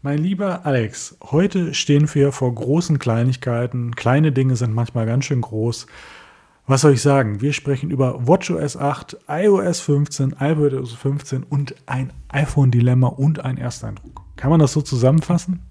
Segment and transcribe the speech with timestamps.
[0.00, 3.96] Mein lieber Alex, heute stehen wir vor großen Kleinigkeiten.
[3.96, 5.88] Kleine Dinge sind manchmal ganz schön groß.
[6.68, 7.40] Was soll ich sagen?
[7.40, 14.22] Wir sprechen über WatchOS 8, iOS 15, iPadOS 15 und ein iPhone-Dilemma und ein Ersteindruck.
[14.36, 15.67] Kann man das so zusammenfassen?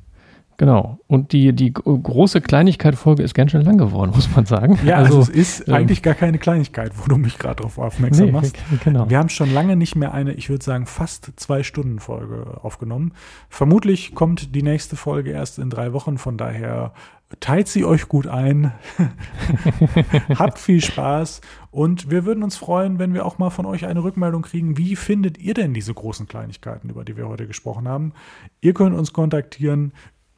[0.57, 0.99] Genau.
[1.05, 4.79] Und die, die große Kleinigkeit-Folge ist ganz schön lang geworden, muss man sagen.
[4.83, 7.77] Ja, also, also es ist ähm, eigentlich gar keine Kleinigkeit, wo du mich gerade darauf
[7.77, 8.57] aufmerksam nee, machst.
[8.83, 9.09] Genau.
[9.09, 13.13] Wir haben schon lange nicht mehr eine, ich würde sagen, fast zwei Stunden Folge aufgenommen.
[13.49, 16.93] Vermutlich kommt die nächste Folge erst in drei Wochen, von daher
[17.39, 18.71] teilt sie euch gut ein.
[20.35, 24.03] Habt viel Spaß und wir würden uns freuen, wenn wir auch mal von euch eine
[24.03, 24.77] Rückmeldung kriegen.
[24.77, 28.13] Wie findet ihr denn diese großen Kleinigkeiten, über die wir heute gesprochen haben?
[28.61, 29.91] Ihr könnt uns kontaktieren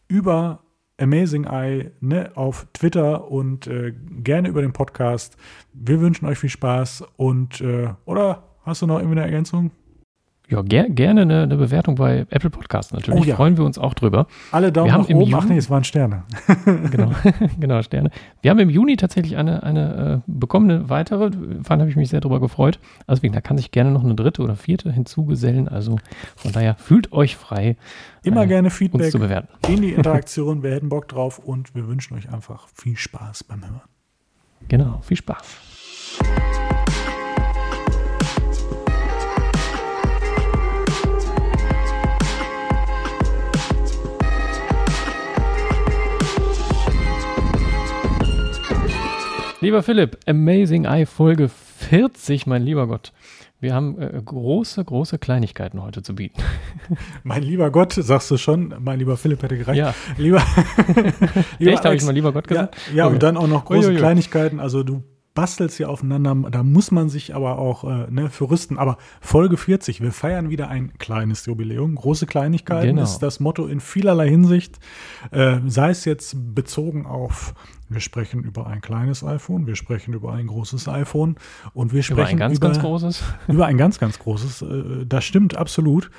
[0.09, 0.63] über
[0.99, 5.37] Amazing Eye ne, auf Twitter und äh, gerne über den Podcast.
[5.73, 9.71] Wir wünschen euch viel Spaß und äh, oder hast du noch irgendwie eine Ergänzung?
[10.49, 13.21] Ja, ger gerne eine, eine, Bewertung bei Apple Podcasts natürlich.
[13.21, 13.35] Oh, ja.
[13.35, 14.25] Freuen wir uns auch drüber.
[14.51, 15.35] Alle Daumen wir haben nach oben.
[15.35, 16.23] Ach nee, es waren Sterne.
[16.91, 17.11] genau,
[17.59, 18.09] genau, Sterne.
[18.41, 21.29] Wir haben im Juni tatsächlich eine, eine äh, bekommene weitere.
[21.31, 22.79] Vor allem habe ich mich sehr darüber gefreut.
[23.05, 25.67] Also da kann sich gerne noch eine dritte oder vierte hinzugesellen.
[25.67, 25.99] Also
[26.35, 27.77] von daher fühlt euch frei.
[28.23, 29.01] Immer äh, gerne Feedback.
[29.01, 29.49] Uns zu bewerten.
[29.67, 30.63] In die Interaktion.
[30.63, 33.81] wir hätten Bock drauf und wir wünschen euch einfach viel Spaß beim Hören.
[34.67, 36.68] Genau, viel Spaß.
[49.61, 53.11] Lieber Philipp, Amazing Eye Folge 40, mein lieber Gott.
[53.59, 56.41] Wir haben äh, große, große Kleinigkeiten heute zu bieten.
[57.23, 58.73] Mein lieber Gott, sagst du schon.
[58.79, 59.77] Mein lieber Philipp hätte gereicht.
[59.77, 59.93] Ja.
[60.17, 60.41] Lieber,
[61.59, 62.77] lieber Echt, habe ich mal lieber Gott gesagt?
[62.91, 63.15] Ja, ja okay.
[63.15, 63.97] und dann auch noch große Uiuiui.
[63.97, 64.61] Kleinigkeiten.
[64.61, 66.35] Also du bastelst hier aufeinander.
[66.49, 68.77] Da muss man sich aber auch äh, ne, für rüsten.
[68.77, 71.95] Aber Folge 40, wir feiern wieder ein kleines Jubiläum.
[71.95, 73.03] Große Kleinigkeiten genau.
[73.03, 74.79] ist das Motto in vielerlei Hinsicht.
[75.31, 77.53] Äh, sei es jetzt bezogen auf
[77.89, 81.35] wir sprechen über ein kleines iPhone, wir sprechen über ein großes iPhone
[81.73, 83.23] und wir sprechen über ein ganz, über, ganz großes.
[83.47, 84.61] Über ein ganz, ganz großes.
[84.61, 86.11] Äh, das stimmt absolut.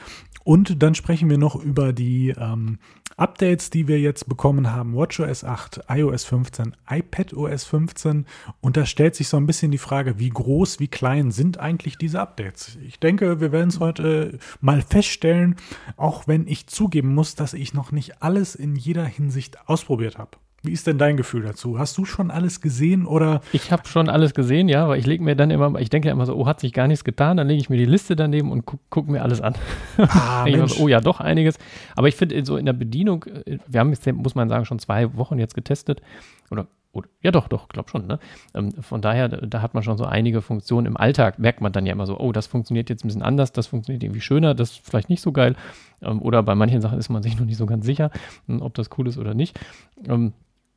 [0.45, 2.79] Und dann sprechen wir noch über die ähm,
[3.17, 4.95] Updates, die wir jetzt bekommen haben.
[4.95, 8.27] WatchOS 8, iOS 15, iPadOS 15.
[8.61, 11.99] Und da stellt sich so ein bisschen die Frage, wie groß, wie klein sind eigentlich
[11.99, 12.79] diese Updates?
[12.87, 15.57] Ich denke, wir werden es heute mal feststellen,
[15.97, 20.39] auch wenn ich zugeben muss, dass ich noch nicht alles in jeder Hinsicht ausprobiert habe.
[20.63, 21.79] Wie ist denn dein Gefühl dazu?
[21.79, 23.41] Hast du schon alles gesehen oder?
[23.53, 26.13] Ich habe schon alles gesehen, ja, aber ich lege mir dann immer, ich denke ja
[26.13, 28.53] immer so, oh, hat sich gar nichts getan, dann lege ich mir die Liste daneben
[28.53, 29.55] und gucke guck mir alles an.
[29.97, 31.57] Ah, so, oh ja, doch einiges.
[31.97, 34.79] Aber ich finde so in der Bedienung, äh, wir haben jetzt, muss man sagen, schon
[34.79, 36.03] zwei Wochen jetzt getestet
[36.51, 38.07] oder oder, ja, doch, doch, glaub schon.
[38.09, 38.19] Ne?
[38.53, 41.87] Ähm, von daher, da hat man schon so einige Funktionen im Alltag, merkt man dann
[41.87, 44.73] ja immer so, oh, das funktioniert jetzt ein bisschen anders, das funktioniert irgendwie schöner, das
[44.73, 45.55] ist vielleicht nicht so geil.
[46.03, 48.11] Ähm, oder bei manchen Sachen ist man sich noch nicht so ganz sicher,
[48.47, 49.59] hm, ob das cool ist oder nicht.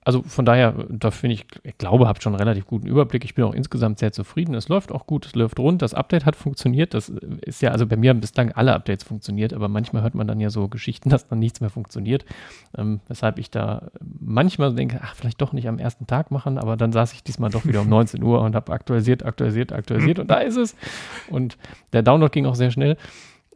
[0.05, 3.23] Also von daher, da finde ich, ich glaube, habt schon einen relativ guten Überblick.
[3.23, 4.53] Ich bin auch insgesamt sehr zufrieden.
[4.55, 5.81] Es läuft auch gut, es läuft rund.
[5.81, 6.93] Das Update hat funktioniert.
[6.93, 10.27] Das ist ja, also bei mir haben bislang alle Updates funktioniert, aber manchmal hört man
[10.27, 12.25] dann ja so Geschichten, dass dann nichts mehr funktioniert.
[12.77, 16.77] Ähm, weshalb ich da manchmal denke, ach, vielleicht doch nicht am ersten Tag machen, aber
[16.77, 20.29] dann saß ich diesmal doch wieder um 19 Uhr und habe aktualisiert, aktualisiert, aktualisiert und
[20.29, 20.75] da ist es.
[21.29, 21.57] Und
[21.93, 22.97] der Download ging auch sehr schnell.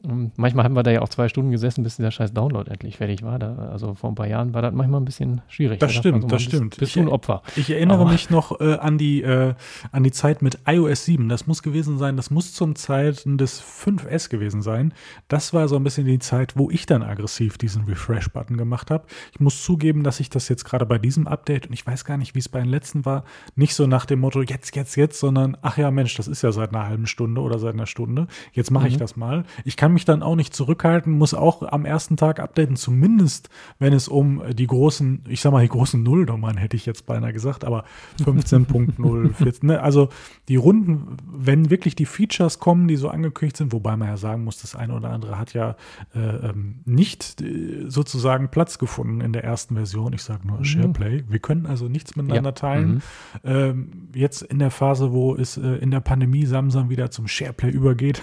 [0.08, 2.98] Ähm, manchmal haben wir da ja auch zwei Stunden gesessen, bis dieser scheiß Download endlich
[2.98, 3.40] fertig war.
[3.40, 5.80] Da, also vor ein paar Jahren war das manchmal ein bisschen schwierig.
[5.80, 6.78] Das da stimmt, so das stimmt.
[6.78, 7.42] Bist du ein Opfer.
[7.56, 8.12] Ich erinnere Aber.
[8.12, 9.54] mich noch äh, an, die, äh,
[9.92, 11.30] an die Zeit mit iOS 7.
[11.30, 14.94] Das muss gewesen sein, das muss zum Zeiten des 5S gewesen sein.
[15.28, 19.06] Das war so ein bisschen die Zeit, wo ich dann aggressiv diesen Refresh-Button gemacht habe.
[19.34, 22.18] Ich muss zugeben, dass ich das jetzt gerade bei diesem Update, und ich weiß gar
[22.18, 23.24] nicht, wie es bei den letzten war,
[23.56, 26.52] nicht so nach dem Motto, jetzt, jetzt, jetzt, sondern, ach ja, Mensch, das ist ja
[26.52, 28.28] seit einer halben Stunde oder seit einer Stunde.
[28.54, 28.92] Jetzt mache mhm.
[28.92, 29.44] ich das mal.
[29.66, 33.50] Ich kann mich dann auch nicht zurückhalten, muss auch am ersten Tag updaten, zumindest
[33.80, 37.34] wenn es um die großen, ich sag mal, die großen Nullnummern hätte ich jetzt beinahe
[37.34, 37.84] gesagt, aber
[38.22, 40.10] 15.0, ne, also
[40.50, 44.44] die Runden, wenn wirklich die Features kommen, die so angekündigt sind, wobei man ja sagen
[44.44, 45.76] muss, das eine oder andere hat ja
[46.14, 50.14] äh, ähm, nicht äh, sozusagen Platz gefunden in der ersten Version.
[50.14, 50.66] Ich sage nur mhm.
[50.66, 51.24] SharePlay.
[51.28, 52.54] Wir können also nichts miteinander ja.
[52.54, 52.94] teilen.
[52.94, 53.02] Mhm.
[53.44, 57.72] Ähm, jetzt in der Phase, wo es äh, in der Pandemie Samsung wieder zum SharePlay
[57.72, 58.22] übergeht,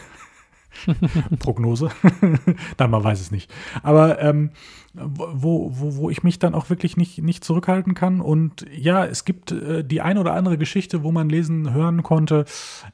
[1.38, 1.91] Prognose.
[2.79, 3.53] Nein, man weiß es nicht.
[3.82, 4.50] Aber ähm,
[4.94, 8.21] wo, wo, wo ich mich dann auch wirklich nicht, nicht zurückhalten kann.
[8.21, 12.44] Und ja, es gibt äh, die ein oder andere Geschichte, wo man lesen, hören konnte,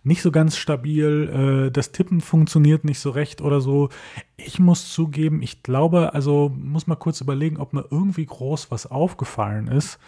[0.02, 3.90] nicht so ganz stabil, äh, das Tippen funktioniert nicht so recht oder so.
[4.36, 8.86] Ich muss zugeben, ich glaube, also muss mal kurz überlegen, ob mir irgendwie groß was
[8.86, 9.98] aufgefallen ist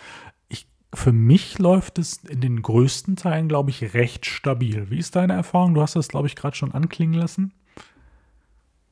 [0.95, 4.91] für mich läuft es in den größten Teilen, glaube ich, recht stabil.
[4.91, 5.75] Wie ist deine Erfahrung?
[5.75, 7.53] Du hast das, glaube ich, gerade schon anklingen lassen.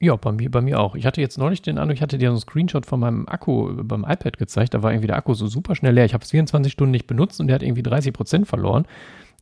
[0.02, 0.94] Ja, bei mir, bei mir auch.
[0.94, 3.84] Ich hatte jetzt neulich den Eindruck, ich hatte dir so einen Screenshot von meinem Akku
[3.84, 4.72] beim iPad gezeigt.
[4.72, 6.06] Da war irgendwie der Akku so super schnell leer.
[6.06, 8.86] Ich habe es 24 Stunden nicht benutzt und der hat irgendwie 30 Prozent verloren.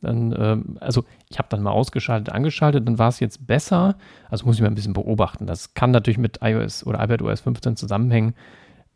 [0.01, 3.97] Dann, ähm, also ich habe dann mal ausgeschaltet, angeschaltet, dann war es jetzt besser.
[4.29, 5.47] Also muss ich mal ein bisschen beobachten.
[5.47, 8.33] Das kann natürlich mit iOS oder iPadOS 15 zusammenhängen.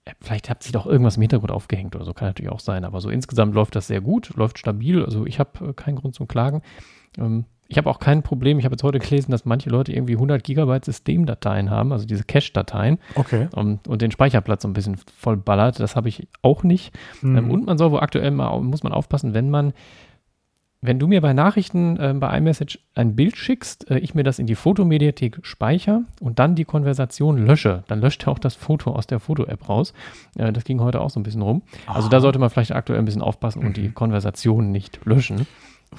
[0.04, 2.84] Äh, vielleicht hat sich doch irgendwas im Hintergrund aufgehängt oder so, kann natürlich auch sein.
[2.84, 5.04] Aber so insgesamt läuft das sehr gut, läuft stabil.
[5.06, 6.62] Also ich habe äh, keinen Grund zum Klagen.
[7.18, 8.60] Ähm, ich habe auch kein Problem.
[8.60, 12.24] Ich habe jetzt heute gelesen, dass manche Leute irgendwie 100 Gigabyte Systemdateien haben, also diese
[12.24, 13.00] Cache-Dateien.
[13.16, 13.48] Okay.
[13.56, 15.80] Um, und den Speicherplatz so ein bisschen voll ballert.
[15.80, 16.94] Das habe ich auch nicht.
[17.22, 17.38] Mhm.
[17.38, 19.74] Ähm, und man soll wohl aktuell mal, muss man aufpassen, wenn man,
[20.82, 24.40] wenn du mir bei Nachrichten äh, bei iMessage ein Bild schickst, äh, ich mir das
[24.40, 28.92] in die Fotomediathek speichere und dann die Konversation lösche, dann löscht er auch das Foto
[28.92, 29.94] aus der Foto-App raus.
[30.38, 31.64] Äh, das ging heute auch so ein bisschen rum.
[31.88, 31.96] Aha.
[31.96, 33.68] Also da sollte man vielleicht aktuell ein bisschen aufpassen mhm.
[33.68, 35.48] und die Konversation nicht löschen.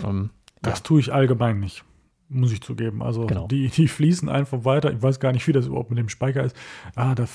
[0.04, 0.30] Ähm,
[0.64, 1.84] das tue ich allgemein nicht,
[2.28, 3.02] muss ich zugeben.
[3.02, 3.46] Also genau.
[3.46, 4.92] die, die fließen einfach weiter.
[4.92, 6.56] Ich weiß gar nicht, wie das überhaupt mit dem Speicher ist.
[6.94, 7.26] Ah, da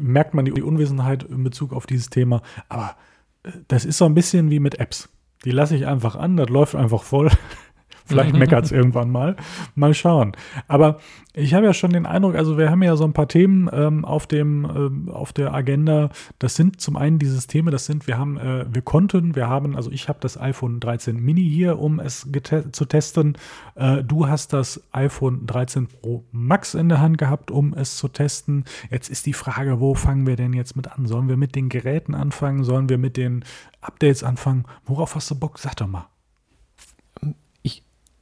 [0.00, 2.42] merkt man die, die Unwissenheit in Bezug auf dieses Thema.
[2.68, 2.96] Aber
[3.42, 5.08] äh, das ist so ein bisschen wie mit Apps.
[5.44, 7.30] Die lasse ich einfach an, das läuft einfach voll.
[8.08, 9.36] Vielleicht meckert es irgendwann mal.
[9.74, 10.32] Mal schauen.
[10.66, 10.98] Aber
[11.34, 14.04] ich habe ja schon den Eindruck, also wir haben ja so ein paar Themen ähm,
[14.04, 16.10] auf, dem, ähm, auf der Agenda.
[16.38, 19.76] Das sind zum einen die Systeme, das sind, wir haben, äh, wir konnten, wir haben,
[19.76, 22.26] also ich habe das iPhone 13 Mini hier, um es
[22.72, 23.36] zu testen.
[23.74, 28.08] Äh, du hast das iPhone 13 Pro Max in der Hand gehabt, um es zu
[28.08, 28.64] testen.
[28.90, 31.06] Jetzt ist die Frage, wo fangen wir denn jetzt mit an?
[31.06, 32.64] Sollen wir mit den Geräten anfangen?
[32.64, 33.44] Sollen wir mit den
[33.80, 34.64] Updates anfangen?
[34.86, 35.58] Worauf hast du Bock?
[35.58, 36.06] Sag doch mal.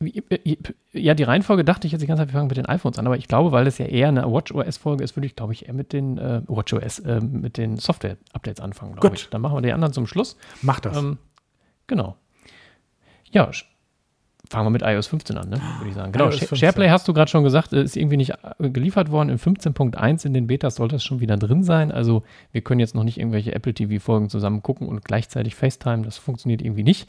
[0.00, 0.56] Äh,
[0.92, 3.06] ja, die Reihenfolge dachte ich jetzt die ganze Zeit, wir fangen mit den iPhones an,
[3.06, 5.74] aber ich glaube, weil das ja eher eine WatchOS-Folge ist, würde ich, glaube ich, eher
[5.74, 9.28] mit den äh, WatchOS, äh, mit den Software-Updates anfangen, glaube ich.
[9.30, 10.36] Dann machen wir die anderen zum Schluss.
[10.62, 10.96] Mach das.
[10.96, 11.18] Ähm,
[11.86, 12.16] genau.
[13.30, 13.50] Ja,
[14.48, 15.60] fangen wir mit iOS 15 an, ne?
[15.78, 16.12] würde ich sagen.
[16.12, 19.30] Genau, SharePlay hast du gerade schon gesagt, äh, ist irgendwie nicht äh, geliefert worden.
[19.30, 21.90] In 15.1 in den Betas sollte es schon wieder drin sein.
[21.90, 22.22] Also
[22.52, 26.02] wir können jetzt noch nicht irgendwelche Apple TV-Folgen zusammen gucken und gleichzeitig FaceTime.
[26.02, 27.08] Das funktioniert irgendwie nicht.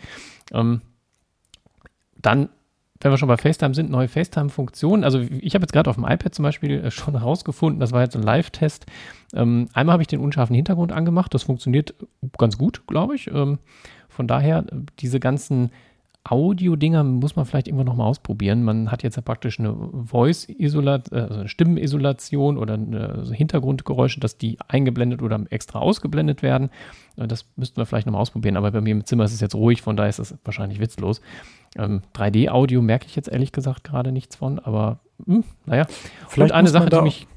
[0.51, 0.81] Ähm,
[2.19, 2.49] dann
[3.01, 5.03] wenn wir schon bei FaceTime sind, neue FaceTime-Funktionen.
[5.03, 8.01] Also ich habe jetzt gerade auf dem iPad zum Beispiel äh, schon herausgefunden, das war
[8.01, 8.85] jetzt ein Live-Test.
[9.33, 11.95] Ähm, einmal habe ich den unscharfen Hintergrund angemacht, das funktioniert
[12.37, 13.27] ganz gut, glaube ich.
[13.27, 13.59] Ähm,
[14.09, 14.65] von daher,
[14.99, 15.71] diese ganzen
[16.29, 18.63] Audio-Dinger muss man vielleicht irgendwann nochmal ausprobieren.
[18.63, 19.75] Man hat jetzt ja praktisch eine
[20.05, 26.41] Voice-Isolation, äh, also eine Stimmenisolation oder eine, also Hintergrundgeräusche, dass die eingeblendet oder extra ausgeblendet
[26.41, 26.69] werden.
[27.15, 28.57] Äh, das müssten wir vielleicht nochmal ausprobieren.
[28.57, 31.21] Aber bei mir im Zimmer ist es jetzt ruhig, von daher ist das wahrscheinlich witzlos.
[31.77, 35.85] Ähm, 3D-Audio merke ich jetzt ehrlich gesagt gerade nichts von, aber mh, hm, naja.
[36.27, 37.27] Vielleicht Und eine Sache, die mich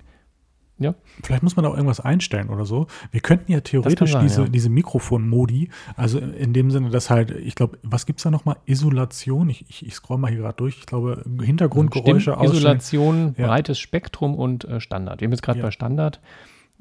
[0.81, 0.95] ja.
[1.23, 2.87] Vielleicht muss man auch irgendwas einstellen oder so.
[3.13, 4.49] Wir könnten ja theoretisch sein, diese, ja.
[4.49, 8.57] diese Mikrofon-Modi, also in dem Sinne, dass halt, ich glaube, was gibt es da nochmal?
[8.65, 12.51] Isolation, ich, ich, ich scroll mal hier gerade durch, ich glaube, Hintergrundgeräusche aus.
[12.51, 13.47] Isolation, ja.
[13.47, 15.21] breites Spektrum und äh, Standard.
[15.21, 15.67] Wir haben jetzt gerade ja.
[15.67, 16.21] bei Standard.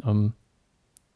[0.05, 0.31] Ähm,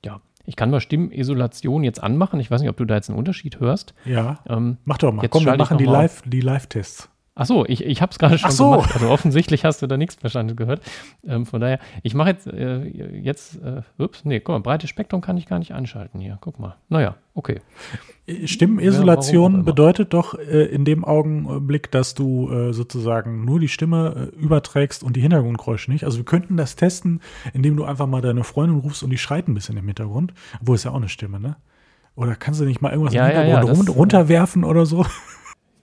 [0.04, 2.42] ja, ich kann mal Stimmenisolation jetzt anmachen.
[2.42, 3.94] Ich weiß nicht, ob du da jetzt einen Unterschied hörst.
[4.04, 4.40] Ja.
[4.46, 5.26] Ähm, Mach doch mal.
[5.30, 7.04] Komm, wir machen die Live-Tests.
[7.04, 8.72] Live Ach so, ich, ich habe es gerade schon so.
[8.72, 8.94] gemacht.
[8.94, 10.82] Also offensichtlich hast du da nichts verstanden gehört.
[11.26, 15.22] Ähm, von daher, ich mache jetzt, äh, jetzt, äh, ups, nee, guck mal, breites Spektrum
[15.22, 16.38] kann ich gar nicht anschalten hier.
[16.42, 16.76] Guck mal.
[16.90, 17.60] Naja, okay.
[18.46, 24.32] Stimmenisolation ja, bedeutet doch äh, in dem Augenblick, dass du äh, sozusagen nur die Stimme
[24.32, 26.04] äh, überträgst und die Hintergrundgeräusche nicht.
[26.04, 27.20] Also wir könnten das testen,
[27.54, 30.36] indem du einfach mal deine Freundin rufst und die schreit ein bisschen im Hintergrund.
[30.62, 31.56] Wo ist ja auch eine Stimme, ne?
[32.16, 35.04] Oder kannst du nicht mal irgendwas ja, im Hintergrund ja, ja, runterwerfen oder so?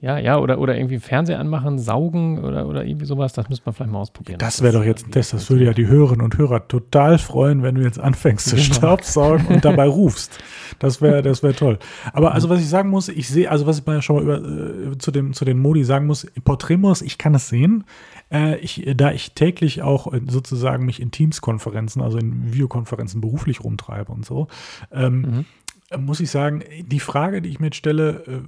[0.03, 3.75] Ja, ja, oder, oder irgendwie Fernseher anmachen, saugen oder, oder irgendwie sowas, das müsste man
[3.75, 4.39] vielleicht mal ausprobieren.
[4.39, 7.63] Das wäre doch jetzt ein Test, das würde ja die Hörerinnen und Hörer total freuen,
[7.63, 8.75] wenn du jetzt anfängst zu genau.
[8.75, 10.39] Staubsaugen und dabei rufst.
[10.79, 11.79] Das wäre das wäre toll.
[12.15, 14.93] Aber also was ich sagen muss, ich sehe, also was ich mal schon mal über,
[14.93, 17.85] äh, zu, dem, zu den Modi sagen muss, Porträtmodus, ich kann es sehen.
[18.33, 24.11] Äh, ich, da ich täglich auch sozusagen mich in Teams-Konferenzen, also in Videokonferenzen beruflich rumtreibe
[24.11, 24.49] und so,
[24.93, 25.45] ähm,
[25.91, 26.05] mhm.
[26.07, 28.41] muss ich sagen, die Frage, die ich mir jetzt stelle, äh,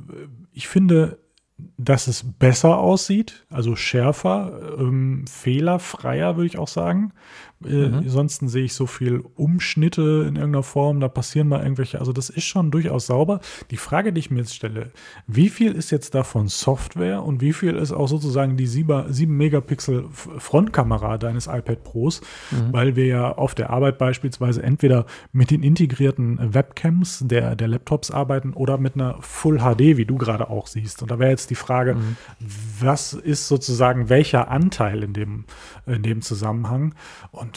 [0.55, 1.19] ich finde,
[1.77, 7.13] dass es besser aussieht, also schärfer, ähm, fehlerfreier, würde ich auch sagen.
[7.67, 7.95] Äh, mhm.
[7.95, 12.31] Ansonsten sehe ich so viel Umschnitte in irgendeiner Form, da passieren mal irgendwelche, also das
[12.31, 13.41] ist schon durchaus sauber.
[13.71, 14.91] Die Frage, die ich mir jetzt stelle,
[15.27, 19.37] wie viel ist jetzt davon Software und wie viel ist auch sozusagen die 7, 7
[19.37, 22.73] Megapixel Frontkamera deines iPad Pros, mhm.
[22.73, 28.11] weil wir ja auf der Arbeit beispielsweise entweder mit den integrierten Webcams der, der Laptops
[28.11, 31.03] arbeiten oder mit einer Full HD, wie du gerade auch siehst.
[31.03, 32.17] Und da wäre jetzt die Frage, mhm.
[32.81, 35.45] was ist sozusagen welcher Anteil in dem,
[35.87, 36.95] in dem Zusammenhang?
[37.31, 37.52] Und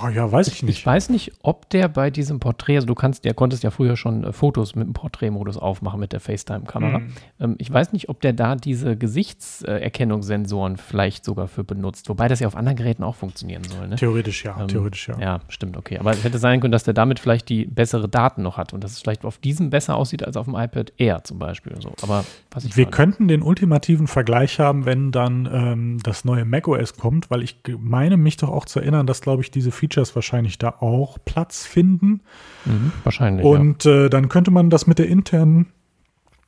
[0.00, 0.78] Oh, ja, weiß ich nicht.
[0.78, 3.96] Ich weiß nicht, ob der bei diesem Porträt, also du kannst, der konntest ja früher
[3.96, 7.00] schon äh, Fotos mit dem Porträtmodus aufmachen mit der FaceTime-Kamera.
[7.00, 7.12] Mhm.
[7.40, 12.40] Ähm, ich weiß nicht, ob der da diese Gesichtserkennungssensoren vielleicht sogar für benutzt, wobei das
[12.40, 13.88] ja auf anderen Geräten auch funktionieren soll.
[13.88, 13.96] Ne?
[13.96, 15.18] Theoretisch ja, ähm, theoretisch ja.
[15.18, 15.98] Ja, stimmt, okay.
[15.98, 18.84] Aber es hätte sein können, dass der damit vielleicht die bessere Daten noch hat und
[18.84, 21.74] dass es vielleicht auf diesem besser aussieht als auf dem iPad Air zum Beispiel.
[21.80, 21.92] So.
[22.02, 22.94] Aber was ich Wir fand.
[22.94, 28.16] könnten den ultimativen Vergleich haben, wenn dann ähm, das neue macOS kommt, weil ich meine
[28.16, 31.64] mich doch auch zu erinnern, dass, glaube ich, diese Feature Features wahrscheinlich da auch Platz
[31.64, 32.20] finden.
[32.64, 33.44] Mhm, wahrscheinlich.
[33.44, 34.06] Und ja.
[34.06, 35.66] äh, dann könnte man das mit der internen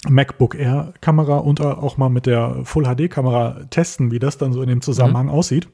[0.09, 4.53] MacBook Air Kamera und auch mal mit der Full HD Kamera testen, wie das dann
[4.53, 5.33] so in dem Zusammenhang mhm.
[5.33, 5.69] aussieht.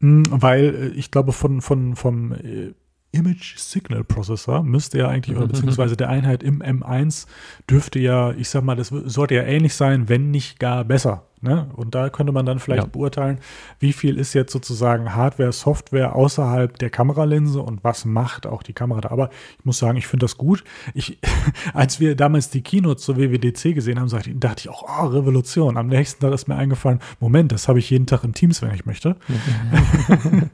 [0.00, 2.72] Mhm, weil äh, ich glaube, von, von, vom äh,
[3.12, 7.26] Image Signal Processor müsste ja eigentlich, oder beziehungsweise der Einheit im M1
[7.70, 11.26] dürfte ja, ich sag mal, das sollte ja ähnlich sein, wenn nicht gar besser.
[11.42, 11.68] Ne?
[11.76, 12.88] Und da könnte man dann vielleicht ja.
[12.90, 13.38] beurteilen,
[13.78, 18.72] wie viel ist jetzt sozusagen Hardware, Software außerhalb der Kameralinse und was macht auch die
[18.72, 19.10] Kamera da.
[19.10, 19.28] Aber
[19.58, 20.64] ich muss sagen, ich finde das gut.
[20.94, 21.18] Ich,
[21.74, 24.08] als wir damals die Keynote zur WWDC gesehen haben,
[24.40, 25.76] dachte ich auch, oh, Revolution.
[25.76, 28.72] Am nächsten Tag ist mir eingefallen, Moment, das habe ich jeden Tag im Teams, wenn
[28.74, 29.16] ich möchte.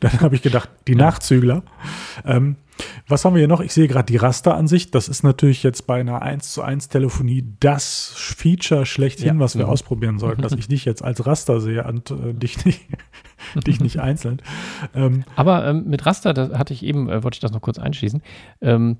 [0.00, 1.62] dann habe ich gedacht, die Nachzügler.
[2.24, 2.56] Ähm,
[3.08, 3.60] was haben wir hier noch?
[3.60, 4.94] Ich sehe gerade die Rasteransicht.
[4.94, 9.38] Das ist natürlich jetzt bei einer 1 zu 1 Telefonie das Feature schlechthin, ja.
[9.38, 9.72] was wir mhm.
[9.72, 12.86] ausprobieren sollten, dass ich dich jetzt als Raster sehe und äh, dich, nicht,
[13.66, 14.42] dich nicht einzeln.
[14.94, 17.78] Ähm, Aber ähm, mit Raster, da hatte ich eben, äh, wollte ich das noch kurz
[17.78, 18.22] einschließen.
[18.60, 18.98] Ähm,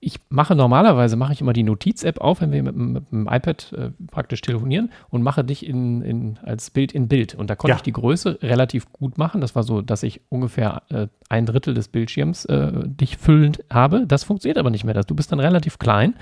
[0.00, 3.72] ich mache normalerweise mache ich immer die Notiz-App auf, wenn wir mit, mit dem iPad
[3.72, 7.34] äh, praktisch telefonieren und mache dich in, in, als Bild in Bild.
[7.34, 7.76] Und da konnte ja.
[7.76, 9.40] ich die Größe relativ gut machen.
[9.40, 14.06] Das war so, dass ich ungefähr äh, ein Drittel des Bildschirms äh, dich füllend habe.
[14.06, 14.94] Das funktioniert aber nicht mehr.
[15.02, 16.14] Du bist dann relativ klein.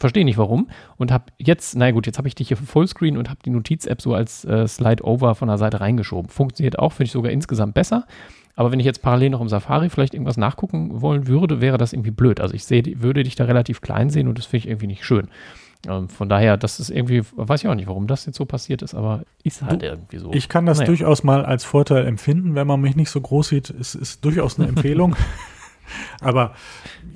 [0.00, 0.68] Verstehe nicht warum.
[0.96, 4.00] Und habe jetzt, na gut, jetzt habe ich dich hier Fullscreen und habe die Notiz-App
[4.00, 6.30] so als äh, Slide-Over von der Seite reingeschoben.
[6.30, 8.06] Funktioniert auch, finde ich sogar insgesamt besser.
[8.56, 11.92] Aber wenn ich jetzt parallel noch im Safari vielleicht irgendwas nachgucken wollen würde, wäre das
[11.92, 12.40] irgendwie blöd.
[12.40, 15.04] Also ich sehe, würde dich da relativ klein sehen und das finde ich irgendwie nicht
[15.04, 15.28] schön.
[15.88, 18.82] Ähm, von daher, das ist irgendwie, weiß ich auch nicht, warum das jetzt so passiert
[18.82, 20.32] ist, aber ist halt du, irgendwie so.
[20.32, 20.88] Ich kann das naja.
[20.88, 23.70] durchaus mal als Vorteil empfinden, wenn man mich nicht so groß sieht.
[23.70, 25.16] Es ist durchaus eine Empfehlung.
[26.20, 26.54] aber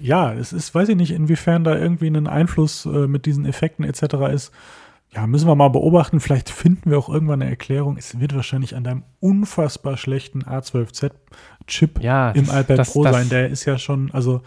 [0.00, 3.84] ja, es ist, weiß ich nicht, inwiefern da irgendwie ein Einfluss äh, mit diesen Effekten
[3.84, 4.14] etc.
[4.32, 4.52] ist
[5.14, 6.20] ja, müssen wir mal beobachten.
[6.20, 7.96] Vielleicht finden wir auch irgendwann eine Erklärung.
[7.96, 13.28] Es wird wahrscheinlich an deinem unfassbar schlechten A12Z-Chip ja, im iPad das, Pro das, sein.
[13.28, 14.42] Der ist ja schon, also,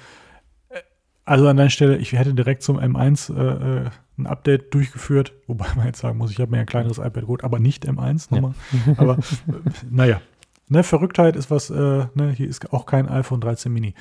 [0.70, 0.80] äh,
[1.24, 5.68] also an deiner Stelle, ich hätte direkt zum M1 äh, äh, ein Update durchgeführt, wobei
[5.76, 8.54] man jetzt sagen muss, ich habe mir ein kleineres iPad geholt, aber nicht M1 nochmal.
[8.88, 8.94] Ja.
[8.98, 9.54] aber äh,
[9.90, 10.22] naja,
[10.70, 13.94] ne, Verrücktheit ist was, äh, ne, hier ist auch kein iPhone 13 Mini.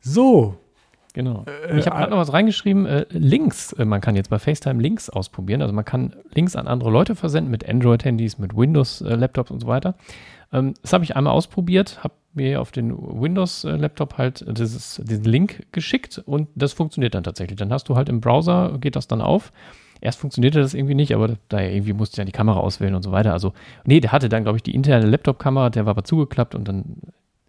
[0.00, 0.56] So,
[1.14, 1.44] Genau.
[1.46, 2.86] Äh, ich habe gerade noch was reingeschrieben.
[2.86, 5.62] Äh, Links, äh, man kann jetzt bei FaceTime Links ausprobieren.
[5.62, 9.94] Also man kann Links an andere Leute versenden mit Android-Handys, mit Windows-Laptops und so weiter.
[10.52, 15.66] Ähm, das habe ich einmal ausprobiert, habe mir auf den Windows-Laptop halt dieses, diesen Link
[15.72, 17.58] geschickt und das funktioniert dann tatsächlich.
[17.58, 19.52] Dann hast du halt im Browser, geht das dann auf.
[20.02, 23.12] Erst funktionierte das irgendwie nicht, aber da irgendwie musste ja die Kamera auswählen und so
[23.12, 23.32] weiter.
[23.32, 23.52] Also,
[23.84, 26.96] nee, der hatte dann, glaube ich, die interne Laptop-Kamera, der war aber zugeklappt und dann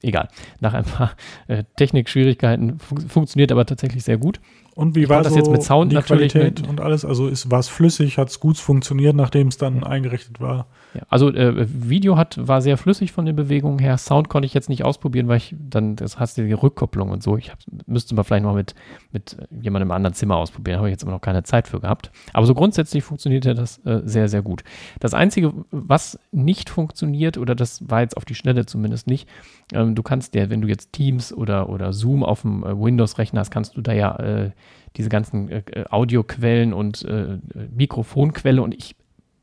[0.04, 0.28] egal.
[0.60, 1.14] Nach ein paar
[1.48, 4.40] äh, Technikschwierigkeiten fun funktioniert aber tatsächlich sehr gut.
[4.76, 7.06] Und wie war das so jetzt mit Sound die Qualität mit, und alles?
[7.06, 10.68] Also war es flüssig, hat es gut funktioniert, nachdem es dann eingerichtet war?
[10.94, 13.98] Ja, also äh, Video hat, war sehr flüssig von den Bewegungen her.
[13.98, 17.24] Sound konnte ich jetzt nicht ausprobieren, weil ich dann, das hast du die Rückkopplung und
[17.24, 17.38] so.
[17.38, 18.76] Ich hab, müsste mal vielleicht noch mit,
[19.12, 20.78] mit jemandem im anderen Zimmer ausprobieren.
[20.78, 22.12] Habe ich jetzt immer noch keine Zeit für gehabt.
[22.34, 24.64] Aber so grundsätzlich funktionierte das äh, sehr, sehr gut.
[25.00, 29.28] Das Einzige, was nicht funktioniert, oder das war jetzt auf die Schnelle zumindest nicht,
[29.74, 33.40] ähm, du kannst ja, wenn du jetzt Teams oder, oder Zoom auf dem äh, Windows-Rechner
[33.40, 34.52] hast, kannst du da ja äh,
[34.96, 37.40] diese ganzen äh, äh Audioquellen und äh,
[37.76, 38.96] Mikrofonquelle und ich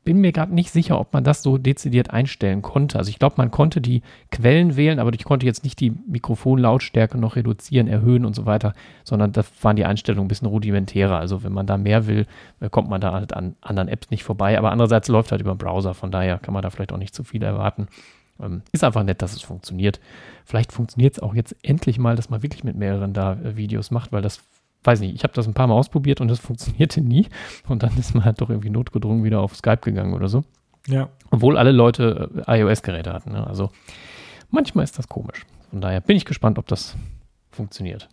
[0.03, 2.97] bin mir gerade nicht sicher, ob man das so dezidiert einstellen konnte.
[2.97, 7.17] Also ich glaube, man konnte die Quellen wählen, aber ich konnte jetzt nicht die Mikrofonlautstärke
[7.17, 11.17] noch reduzieren, erhöhen und so weiter, sondern da waren die Einstellungen ein bisschen rudimentärer.
[11.17, 12.25] Also wenn man da mehr will,
[12.59, 14.57] äh, kommt man da halt an anderen Apps nicht vorbei.
[14.57, 17.13] Aber andererseits läuft halt über den Browser, von daher kann man da vielleicht auch nicht
[17.13, 17.87] zu viel erwarten.
[18.41, 19.99] Ähm, ist einfach nett, dass es funktioniert.
[20.45, 23.91] Vielleicht funktioniert es auch jetzt endlich mal, dass man wirklich mit mehreren da äh, Videos
[23.91, 24.41] macht, weil das
[24.83, 27.27] weiß nicht, ich habe das ein paar Mal ausprobiert und das funktionierte nie.
[27.67, 30.43] Und dann ist man halt doch irgendwie notgedrungen wieder auf Skype gegangen oder so.
[30.87, 31.09] Ja.
[31.29, 33.31] Obwohl alle Leute äh, iOS-Geräte hatten.
[33.33, 33.45] Ne?
[33.45, 33.69] Also
[34.49, 35.45] manchmal ist das komisch.
[35.69, 36.95] Von daher bin ich gespannt, ob das
[37.51, 38.09] funktioniert.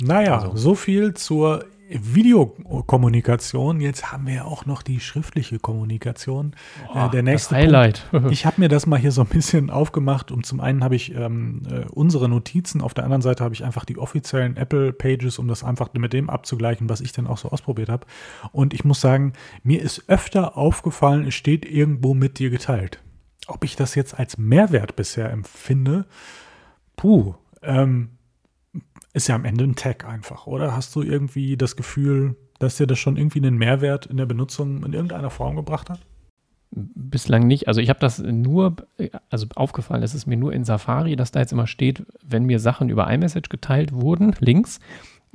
[0.00, 0.56] Naja, also.
[0.56, 1.64] so viel zur
[2.00, 3.80] Videokommunikation.
[3.80, 6.54] Jetzt haben wir ja auch noch die schriftliche Kommunikation.
[6.94, 8.06] Oh, äh, der nächste Highlight.
[8.10, 8.30] Punkt.
[8.32, 11.14] Ich habe mir das mal hier so ein bisschen aufgemacht und zum einen habe ich
[11.14, 15.38] ähm, äh, unsere Notizen, auf der anderen Seite habe ich einfach die offiziellen Apple Pages,
[15.38, 18.06] um das einfach mit dem abzugleichen, was ich dann auch so ausprobiert habe.
[18.52, 19.32] Und ich muss sagen,
[19.62, 23.00] mir ist öfter aufgefallen, es steht irgendwo mit dir geteilt.
[23.46, 26.06] ob ich das jetzt als Mehrwert bisher empfinde,
[26.96, 28.10] puh, ähm,
[29.12, 30.74] ist ja am Ende ein Tag einfach, oder?
[30.74, 34.84] Hast du irgendwie das Gefühl, dass dir das schon irgendwie einen Mehrwert in der Benutzung
[34.84, 36.00] in irgendeiner Form gebracht hat?
[36.70, 37.68] Bislang nicht.
[37.68, 38.76] Also ich habe das nur,
[39.28, 42.58] also aufgefallen, es ist mir nur in Safari, dass da jetzt immer steht, wenn mir
[42.58, 44.80] Sachen über iMessage geteilt wurden, Links.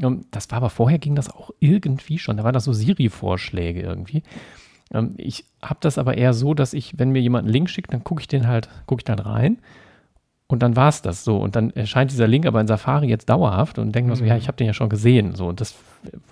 [0.01, 2.37] Ähm, das war aber vorher ging das auch irgendwie schon.
[2.37, 4.23] Da waren das so Siri-Vorschläge irgendwie.
[4.91, 7.93] Ähm, ich habe das aber eher so, dass ich, wenn mir jemand einen Link schickt,
[7.93, 9.59] dann gucke ich den halt, gucke ich dann rein
[10.47, 11.37] und dann war es das so.
[11.37, 14.33] Und dann erscheint dieser Link aber in Safari jetzt dauerhaft und denkt man so, ja,
[14.33, 14.39] mhm.
[14.39, 15.35] ich habe den ja schon gesehen.
[15.35, 15.75] So, und das,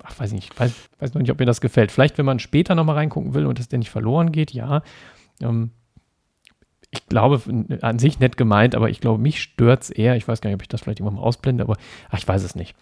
[0.03, 1.91] ach, weiß ich nicht, weiß, weiß noch nicht, ob mir das gefällt.
[1.91, 4.83] Vielleicht, wenn man später nochmal reingucken will und es der nicht verloren geht, ja.
[5.41, 5.71] Ähm,
[6.91, 7.41] ich glaube,
[7.81, 10.15] an sich nett gemeint, aber ich glaube, mich stört es eher.
[10.15, 11.75] Ich weiß gar nicht, ob ich das vielleicht irgendwann mal ausblende, aber
[12.09, 12.73] ach, ich weiß es nicht.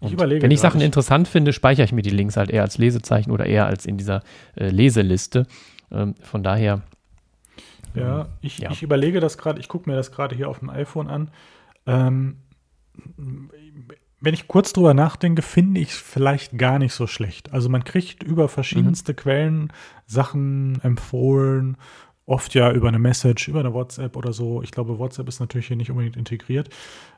[0.00, 2.78] ich überlege wenn ich Sachen interessant finde, speichere ich mir die Links halt eher als
[2.78, 4.22] Lesezeichen oder eher als in dieser
[4.54, 5.46] äh, Leseliste.
[5.90, 6.82] Ähm, von daher
[7.94, 8.70] ja, ähm, ich, ja.
[8.70, 11.30] ich überlege das gerade, ich gucke mir das gerade hier auf dem iPhone an.
[11.86, 12.36] Ähm,
[14.20, 17.52] wenn ich kurz drüber nachdenke, finde ich es vielleicht gar nicht so schlecht.
[17.52, 19.16] Also man kriegt über verschiedenste mhm.
[19.16, 19.72] Quellen
[20.06, 21.76] Sachen empfohlen
[22.28, 24.62] oft ja über eine Message, über eine WhatsApp oder so.
[24.62, 26.68] Ich glaube, WhatsApp ist natürlich hier nicht unbedingt integriert.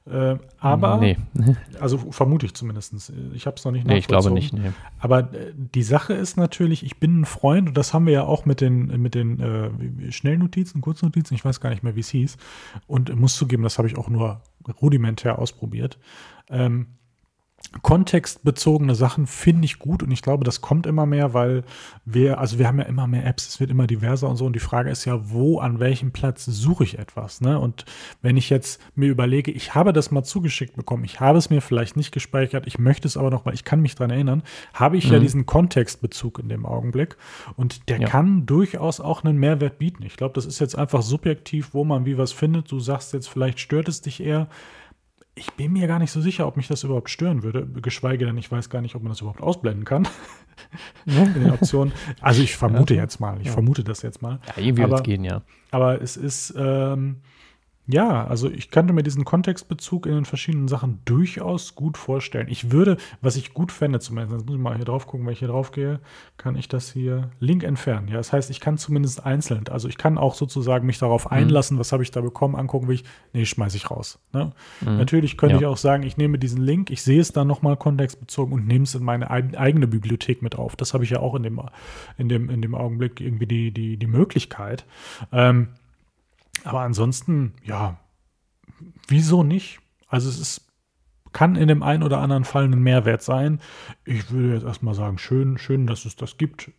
[0.08, 1.18] Äh, aber, nee.
[1.80, 3.12] also vermute ich zumindest.
[3.34, 4.52] Ich habe es noch nicht Nee, ich glaube nicht.
[4.52, 4.70] Nee.
[5.00, 8.22] Aber äh, die Sache ist natürlich, ich bin ein Freund, und das haben wir ja
[8.22, 12.10] auch mit den, mit den äh, Schnellnotizen, Kurznotizen, ich weiß gar nicht mehr, wie es
[12.10, 12.36] hieß.
[12.86, 14.42] Und muss zugeben, das habe ich auch nur
[14.80, 15.98] rudimentär ausprobiert.
[16.48, 16.86] Ähm,
[17.82, 21.62] kontextbezogene Sachen finde ich gut und ich glaube, das kommt immer mehr, weil
[22.04, 24.54] wir, also wir haben ja immer mehr Apps, es wird immer diverser und so und
[24.54, 27.60] die Frage ist ja, wo, an welchem Platz suche ich etwas, ne?
[27.60, 27.84] Und
[28.22, 31.60] wenn ich jetzt mir überlege, ich habe das mal zugeschickt bekommen, ich habe es mir
[31.60, 34.42] vielleicht nicht gespeichert, ich möchte es aber noch, weil ich kann mich dran erinnern,
[34.74, 35.12] habe ich mhm.
[35.12, 37.16] ja diesen Kontextbezug in dem Augenblick
[37.56, 38.08] und der ja.
[38.08, 40.02] kann durchaus auch einen Mehrwert bieten.
[40.02, 42.70] Ich glaube, das ist jetzt einfach subjektiv, wo man wie was findet.
[42.72, 44.48] Du sagst jetzt, vielleicht stört es dich eher
[45.40, 48.36] ich bin mir gar nicht so sicher, ob mich das überhaupt stören würde, geschweige denn,
[48.36, 50.06] ich weiß gar nicht, ob man das überhaupt ausblenden kann.
[51.06, 51.92] in den Optionen.
[52.20, 53.02] Also ich vermute ja.
[53.02, 53.52] jetzt mal, ich ja.
[53.52, 54.38] vermute das jetzt mal.
[54.46, 55.42] Ja, irgendwie wird es gehen, ja.
[55.70, 57.16] Aber es ist, ähm,
[57.92, 62.48] ja, also ich könnte mir diesen Kontextbezug in den verschiedenen Sachen durchaus gut vorstellen.
[62.48, 65.32] Ich würde, was ich gut fände, zumindest, jetzt muss ich mal hier drauf gucken, wenn
[65.32, 66.00] ich hier drauf gehe,
[66.36, 68.08] kann ich das hier Link entfernen.
[68.08, 71.36] Ja, das heißt, ich kann zumindest einzeln, also ich kann auch sozusagen mich darauf mhm.
[71.36, 74.18] einlassen, was habe ich da bekommen, angucken, wie ich, nee, schmeiße ich raus.
[74.32, 74.52] Ne?
[74.80, 74.96] Mhm.
[74.96, 75.60] Natürlich könnte ja.
[75.60, 78.84] ich auch sagen, ich nehme diesen Link, ich sehe es dann nochmal kontextbezogen und nehme
[78.84, 80.76] es in meine eigene Bibliothek mit auf.
[80.76, 81.60] Das habe ich ja auch in dem,
[82.18, 84.84] in dem, in dem Augenblick irgendwie die, die, die Möglichkeit.
[85.32, 85.68] Ähm,
[86.64, 87.98] aber ansonsten, ja,
[89.08, 89.80] wieso nicht?
[90.08, 90.66] Also es ist,
[91.32, 93.60] kann in dem einen oder anderen Fall ein Mehrwert sein.
[94.04, 96.70] Ich würde jetzt erstmal sagen, schön, schön, dass es das gibt.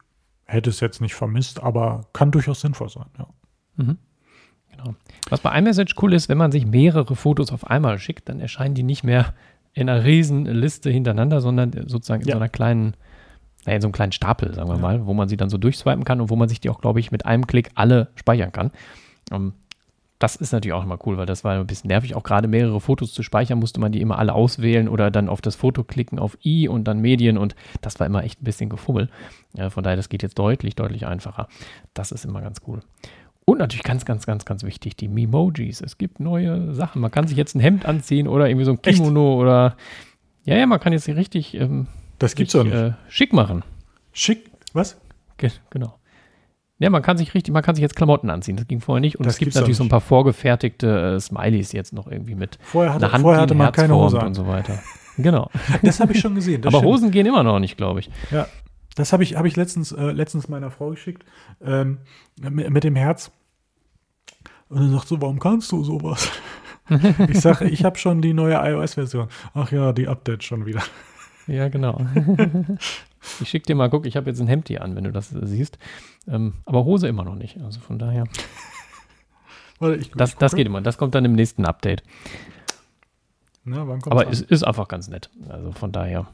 [0.45, 3.27] Hätte es jetzt nicht vermisst, aber kann durchaus sinnvoll sein, ja.
[3.77, 3.97] Mhm.
[4.71, 4.95] Genau.
[5.29, 8.75] Was bei iMessage cool ist, wenn man sich mehrere Fotos auf einmal schickt, dann erscheinen
[8.75, 9.33] die nicht mehr
[9.73, 12.33] in einer riesen Liste hintereinander, sondern sozusagen in ja.
[12.33, 12.95] so einer kleinen,
[13.65, 14.81] naja, in so einem kleinen Stapel, sagen wir ja.
[14.81, 16.99] mal, wo man sie dann so durchswipen kann und wo man sich die auch, glaube
[16.99, 18.71] ich, mit einem Klick alle speichern kann.
[19.29, 19.53] Um, ähm,
[20.21, 22.15] das ist natürlich auch immer cool, weil das war ein bisschen nervig.
[22.15, 25.41] Auch gerade mehrere Fotos zu speichern, musste man die immer alle auswählen oder dann auf
[25.41, 28.69] das Foto klicken, auf i und dann Medien und das war immer echt ein bisschen
[28.69, 29.09] gefummel.
[29.55, 31.47] Ja, von daher, das geht jetzt deutlich, deutlich einfacher.
[31.95, 32.81] Das ist immer ganz cool.
[33.45, 35.81] Und natürlich ganz, ganz, ganz, ganz wichtig, die Memojis.
[35.81, 37.01] Es gibt neue Sachen.
[37.01, 39.41] Man kann sich jetzt ein Hemd anziehen oder irgendwie so ein Kimono echt?
[39.41, 39.75] oder
[40.45, 41.87] ja, ja, man kann jetzt richtig ähm,
[42.19, 42.93] das gibt's richtig, doch nicht.
[42.93, 43.63] Äh, schick machen.
[44.13, 44.51] Schick?
[44.73, 45.01] Was?
[45.37, 45.95] Ge genau.
[46.81, 48.57] Ja, man kann sich richtig, man kann sich jetzt Klamotten anziehen.
[48.57, 49.19] Das ging vorher nicht.
[49.19, 52.57] Und das es gibt natürlich so ein paar vorgefertigte äh, Smileys jetzt noch irgendwie mit.
[52.63, 54.79] Vorher hatte, Hand, vorher hatte man keine Hose und so weiter.
[55.17, 55.51] Genau.
[55.83, 56.61] Das habe ich schon gesehen.
[56.63, 56.85] Aber stimmt.
[56.85, 58.09] Hosen gehen immer noch nicht, glaube ich.
[58.31, 58.47] Ja,
[58.95, 61.23] das habe ich, hab ich letztens, äh, letztens meiner Frau geschickt
[61.63, 61.99] ähm,
[62.41, 63.31] mit, mit, dem Herz.
[64.69, 66.31] Und dann sagt so, warum kannst du sowas?
[67.29, 69.27] ich sage, ich habe schon die neue iOS-Version.
[69.53, 70.81] Ach ja, die Update schon wieder.
[71.47, 71.99] Ja, genau.
[73.39, 75.29] ich schicke dir mal, guck, ich habe jetzt ein Hemd hier an, wenn du das
[75.29, 75.77] siehst.
[76.27, 77.59] Ähm, aber Hose immer noch nicht.
[77.61, 78.25] Also von daher.
[79.79, 80.81] Warte, ich, das, ich das geht immer.
[80.81, 82.03] Das kommt dann im nächsten Update.
[83.63, 85.29] Na, aber es ist einfach ganz nett.
[85.49, 86.27] Also von daher.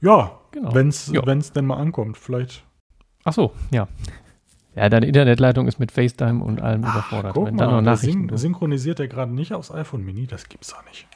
[0.00, 0.74] Ja, genau.
[0.74, 2.64] wenn es denn mal ankommt, vielleicht.
[3.24, 3.88] Ach so, ja.
[4.74, 7.34] Ja, deine Internetleitung ist mit FaceTime und allem Ach, überfordert.
[7.34, 10.26] Guck wenn mal, dann noch Nachrichten syn synchronisiert er gerade nicht aufs iPhone Mini.
[10.26, 11.06] Das gibt's doch nicht.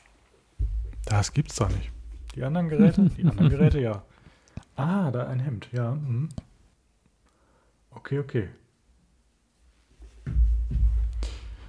[1.06, 1.93] Das gibt's doch nicht.
[2.34, 3.10] Die anderen Geräte?
[3.16, 4.02] Die anderen Geräte, ja.
[4.76, 5.94] Ah, da ein Hemd, ja.
[5.94, 6.28] Mhm.
[7.90, 8.48] Okay, okay.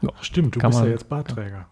[0.02, 1.68] Ja, Ach, stimmt, du bist man, ja jetzt Bartträger.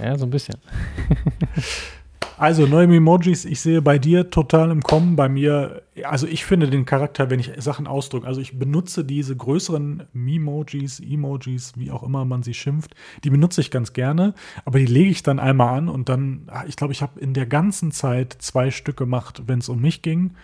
[0.00, 0.56] Ja, so ein bisschen.
[2.38, 6.70] Also neue Emojis, ich sehe bei dir total im Kommen, bei mir, also ich finde
[6.70, 12.04] den Charakter, wenn ich Sachen ausdrücke, also ich benutze diese größeren Memojis, Emojis, wie auch
[12.04, 15.78] immer man sie schimpft, die benutze ich ganz gerne, aber die lege ich dann einmal
[15.78, 19.42] an und dann, ah, ich glaube, ich habe in der ganzen Zeit zwei Stück gemacht,
[19.48, 20.34] wenn es um mich ging.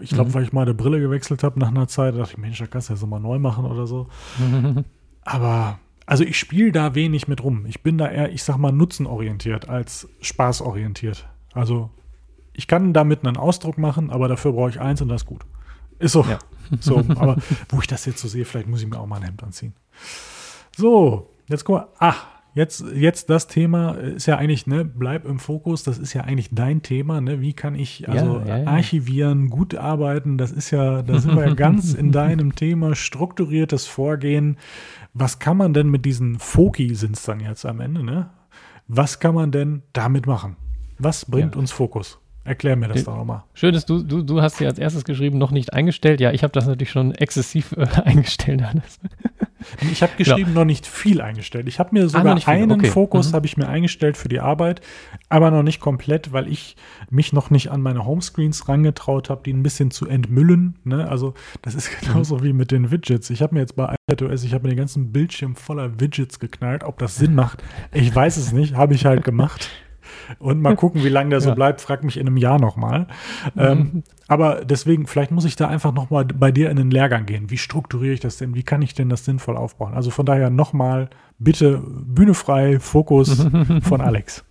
[0.00, 0.34] Ich glaube, mhm.
[0.34, 2.88] weil ich mal eine Brille gewechselt habe nach einer Zeit, dachte ich, Mensch, da kannst
[2.88, 4.08] du ja so mal neu machen oder so.
[5.22, 7.66] Aber also ich spiele da wenig mit rum.
[7.66, 11.28] Ich bin da eher, ich sag mal, nutzenorientiert als spaßorientiert.
[11.52, 11.90] Also
[12.52, 15.44] ich kann damit einen Ausdruck machen, aber dafür brauche ich eins und das ist gut.
[15.98, 16.24] Ist so.
[16.24, 16.38] Ja.
[16.80, 16.98] so.
[17.16, 17.36] Aber
[17.68, 19.74] wo ich das jetzt so sehe, vielleicht muss ich mir auch mal ein Hemd anziehen.
[20.76, 21.88] So, jetzt guck mal.
[21.98, 26.22] Ach, jetzt, jetzt das Thema ist ja eigentlich, ne, bleib im Fokus, das ist ja
[26.22, 27.40] eigentlich dein Thema, ne?
[27.40, 31.46] Wie kann ich also ja, ja, archivieren, gut arbeiten, das ist ja, da sind wir
[31.46, 34.56] ja ganz in deinem Thema, strukturiertes Vorgehen.
[35.14, 38.30] Was kann man denn mit diesen Foki sind es dann jetzt am Ende, ne?
[38.88, 40.56] Was kann man denn damit machen?
[40.98, 42.18] Was bringt uns Fokus?
[42.44, 43.44] Erklär mir das doch nochmal.
[43.54, 46.20] Schön ist, du, du, du hast hier als erstes geschrieben, noch nicht eingestellt.
[46.20, 48.62] Ja, ich habe das natürlich schon exzessiv äh, eingestellt.
[48.62, 49.00] Alles.
[49.92, 50.58] Ich habe geschrieben, ja.
[50.58, 51.68] noch nicht viel eingestellt.
[51.68, 52.90] Ich habe mir ah, sogar ah, einen okay.
[52.90, 53.34] Fokus mhm.
[53.36, 54.80] habe ich mir eingestellt für die Arbeit,
[55.28, 56.76] aber noch nicht komplett, weil ich
[57.10, 60.80] mich noch nicht an meine Homescreens rangetraut habe, die ein bisschen zu entmüllen.
[60.82, 61.08] Ne?
[61.08, 62.42] Also das ist genauso mhm.
[62.42, 63.30] wie mit den Widgets.
[63.30, 66.84] Ich habe mir jetzt bei iPadOS, ich habe mir den ganzen Bildschirm voller Widgets geknallt.
[66.84, 68.74] Ob das Sinn macht, ich weiß es nicht.
[68.74, 69.70] Habe ich halt gemacht
[70.38, 71.54] und mal gucken, wie lange der so ja.
[71.54, 71.80] bleibt.
[71.80, 73.06] Frag mich in einem Jahr nochmal.
[73.56, 74.02] Ähm, mhm.
[74.28, 77.50] aber deswegen, vielleicht muss ich da einfach nochmal bei dir in den Lehrgang gehen.
[77.50, 78.54] Wie strukturiere ich das denn?
[78.54, 79.94] Wie kann ich denn das sinnvoll aufbauen?
[79.94, 83.46] Also von daher nochmal bitte Bühne frei, Fokus
[83.82, 84.44] von Alex.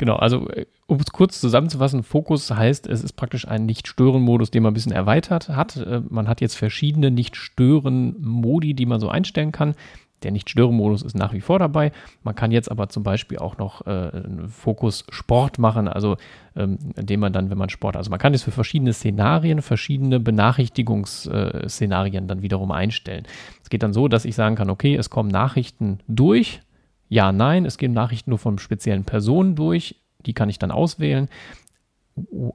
[0.00, 4.62] Genau, also äh, um es kurz zusammenzufassen, Fokus heißt, es ist praktisch ein Nicht-Stören-Modus, den
[4.62, 5.76] man ein bisschen erweitert hat.
[5.76, 9.74] Äh, man hat jetzt verschiedene Nicht-Stören-Modi, die man so einstellen kann.
[10.22, 11.92] Der Nicht-Stören-Modus ist nach wie vor dabei.
[12.22, 14.10] Man kann jetzt aber zum Beispiel auch noch äh,
[14.48, 16.16] Fokus Sport machen, also
[16.56, 20.18] ähm, indem man dann, wenn man Sport, also man kann es für verschiedene Szenarien, verschiedene
[20.18, 23.26] Benachrichtigungsszenarien dann wiederum einstellen.
[23.62, 26.62] Es geht dann so, dass ich sagen kann, okay, es kommen Nachrichten durch,
[27.10, 31.28] ja, nein, es gehen Nachrichten nur von speziellen Personen durch, die kann ich dann auswählen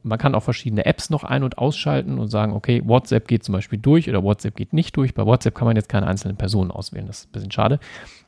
[0.04, 3.54] man kann auch verschiedene Apps noch ein- und ausschalten und sagen, okay, WhatsApp geht zum
[3.54, 5.14] Beispiel durch oder WhatsApp geht nicht durch.
[5.14, 7.80] Bei WhatsApp kann man jetzt keine einzelnen Personen auswählen, das ist ein bisschen schade.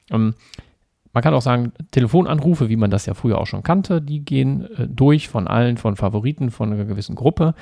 [0.10, 0.36] Ähm,
[1.14, 4.68] man kann auch sagen, Telefonanrufe, wie man das ja früher auch schon kannte, die gehen
[4.78, 7.56] äh, durch von allen, von Favoriten, von einer gewissen Gruppe.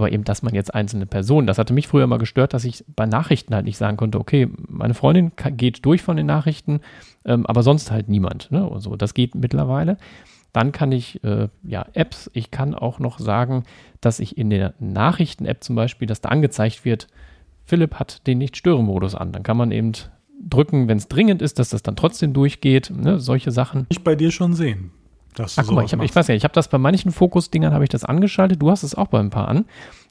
[0.00, 2.86] Aber eben, dass man jetzt einzelne Personen, das hatte mich früher immer gestört, dass ich
[2.96, 6.80] bei Nachrichten halt nicht sagen konnte, okay, meine Freundin geht durch von den Nachrichten,
[7.26, 8.50] ähm, aber sonst halt niemand.
[8.50, 8.66] Ne?
[8.66, 9.98] Und so, das geht mittlerweile.
[10.54, 13.64] Dann kann ich äh, ja Apps, ich kann auch noch sagen,
[14.00, 17.06] dass ich in der Nachrichten-App zum Beispiel, dass da angezeigt wird,
[17.66, 19.32] Philipp hat den Nicht-Stören-Modus an.
[19.32, 19.92] Dann kann man eben
[20.42, 22.90] drücken, wenn es dringend ist, dass das dann trotzdem durchgeht.
[22.90, 23.20] Ne?
[23.20, 23.84] Solche Sachen.
[23.90, 24.92] Ich bei dir schon sehen.
[25.34, 27.72] Dass Ach, guck mal, ich, hab, ich weiß ja, ich habe das bei manchen Fokus-Dingern
[27.72, 28.60] habe ich das angeschaltet.
[28.60, 29.64] Du hast es auch bei ein paar an.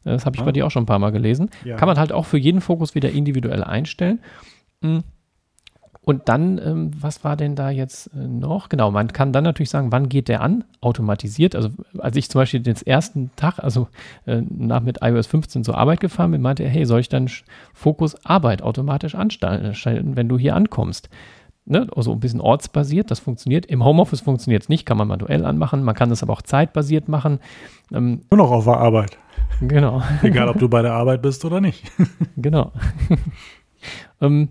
[0.03, 0.45] Das habe ich ah.
[0.45, 1.49] bei dir auch schon ein paar Mal gelesen.
[1.65, 1.75] Ja.
[1.75, 4.19] Kann man halt auch für jeden Fokus wieder individuell einstellen.
[4.81, 5.03] Mhm.
[6.09, 8.69] Und dann, ähm, was war denn da jetzt äh, noch?
[8.69, 10.63] Genau, man kann dann natürlich sagen, wann geht der an?
[10.81, 11.55] Automatisiert.
[11.55, 13.89] Also, als ich zum Beispiel den ersten Tag, also
[14.25, 17.29] äh, nach mit iOS 15 zur Arbeit gefahren bin, meinte er, hey, soll ich dann
[17.75, 21.09] Fokus Arbeit automatisch anstellen, wenn du hier ankommst?
[21.69, 21.87] Ne?
[21.95, 23.65] Also ein bisschen ortsbasiert, das funktioniert.
[23.67, 25.83] Im Homeoffice funktioniert es nicht, kann man manuell anmachen.
[25.83, 27.39] Man kann das aber auch zeitbasiert machen.
[27.93, 29.17] Ähm, Nur noch auf der Arbeit.
[29.61, 30.01] Genau.
[30.23, 31.83] Egal, ob du bei der Arbeit bist oder nicht.
[32.37, 32.71] genau.
[34.21, 34.49] ähm,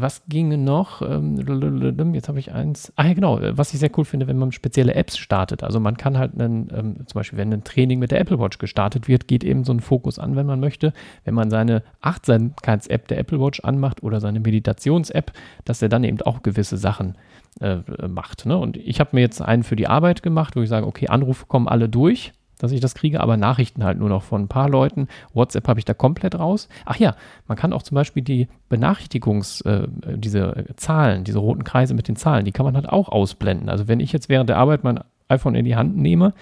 [0.00, 1.02] was ginge noch?
[1.02, 2.92] Ähm, jetzt habe ich eins.
[2.96, 3.38] Ah ja, genau.
[3.52, 5.62] Was ich sehr cool finde, wenn man spezielle Apps startet.
[5.62, 8.58] Also man kann halt einen, ähm, zum Beispiel, wenn ein Training mit der Apple Watch
[8.58, 10.92] gestartet wird, geht eben so ein Fokus an, wenn man möchte.
[11.24, 15.32] Wenn man seine Achtsamkeits-App der Apple Watch anmacht oder seine Meditations-App,
[15.64, 17.16] dass er dann eben auch gewisse Sachen
[17.60, 18.46] äh, macht.
[18.46, 18.56] Ne?
[18.56, 21.46] Und ich habe mir jetzt einen für die Arbeit gemacht, wo ich sage, okay, Anrufe
[21.46, 24.68] kommen alle durch dass ich das kriege, aber Nachrichten halt nur noch von ein paar
[24.68, 25.08] Leuten.
[25.32, 26.68] WhatsApp habe ich da komplett raus.
[26.84, 27.14] Ach ja,
[27.46, 32.16] man kann auch zum Beispiel die Benachrichtigungs, äh, diese Zahlen, diese roten Kreise mit den
[32.16, 33.68] Zahlen, die kann man halt auch ausblenden.
[33.68, 36.34] Also wenn ich jetzt während der Arbeit mein iPhone in die Hand nehme,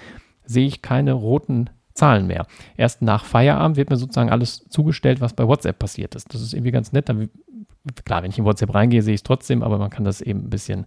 [0.45, 2.47] sehe ich keine roten Zahlen mehr.
[2.77, 6.33] Erst nach Feierabend wird mir sozusagen alles zugestellt, was bei WhatsApp passiert ist.
[6.33, 7.09] Das ist irgendwie ganz nett.
[7.09, 7.31] Dann,
[8.05, 10.45] klar, wenn ich in WhatsApp reingehe, sehe ich es trotzdem, aber man kann das eben
[10.45, 10.87] ein bisschen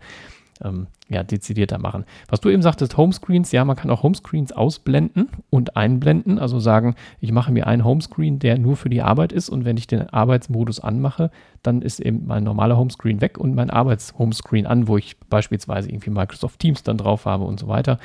[0.64, 2.06] ähm, ja, dezidierter machen.
[2.28, 6.96] Was du eben sagtest, Homescreens, ja, man kann auch Homescreens ausblenden und einblenden, also sagen,
[7.20, 10.10] ich mache mir einen Homescreen, der nur für die Arbeit ist und wenn ich den
[10.10, 11.32] Arbeitsmodus anmache,
[11.64, 16.12] dann ist eben mein normaler Homescreen weg und mein Arbeitshomescreen an, wo ich beispielsweise irgendwie
[16.12, 18.00] Microsoft Teams dann drauf habe und so weiter.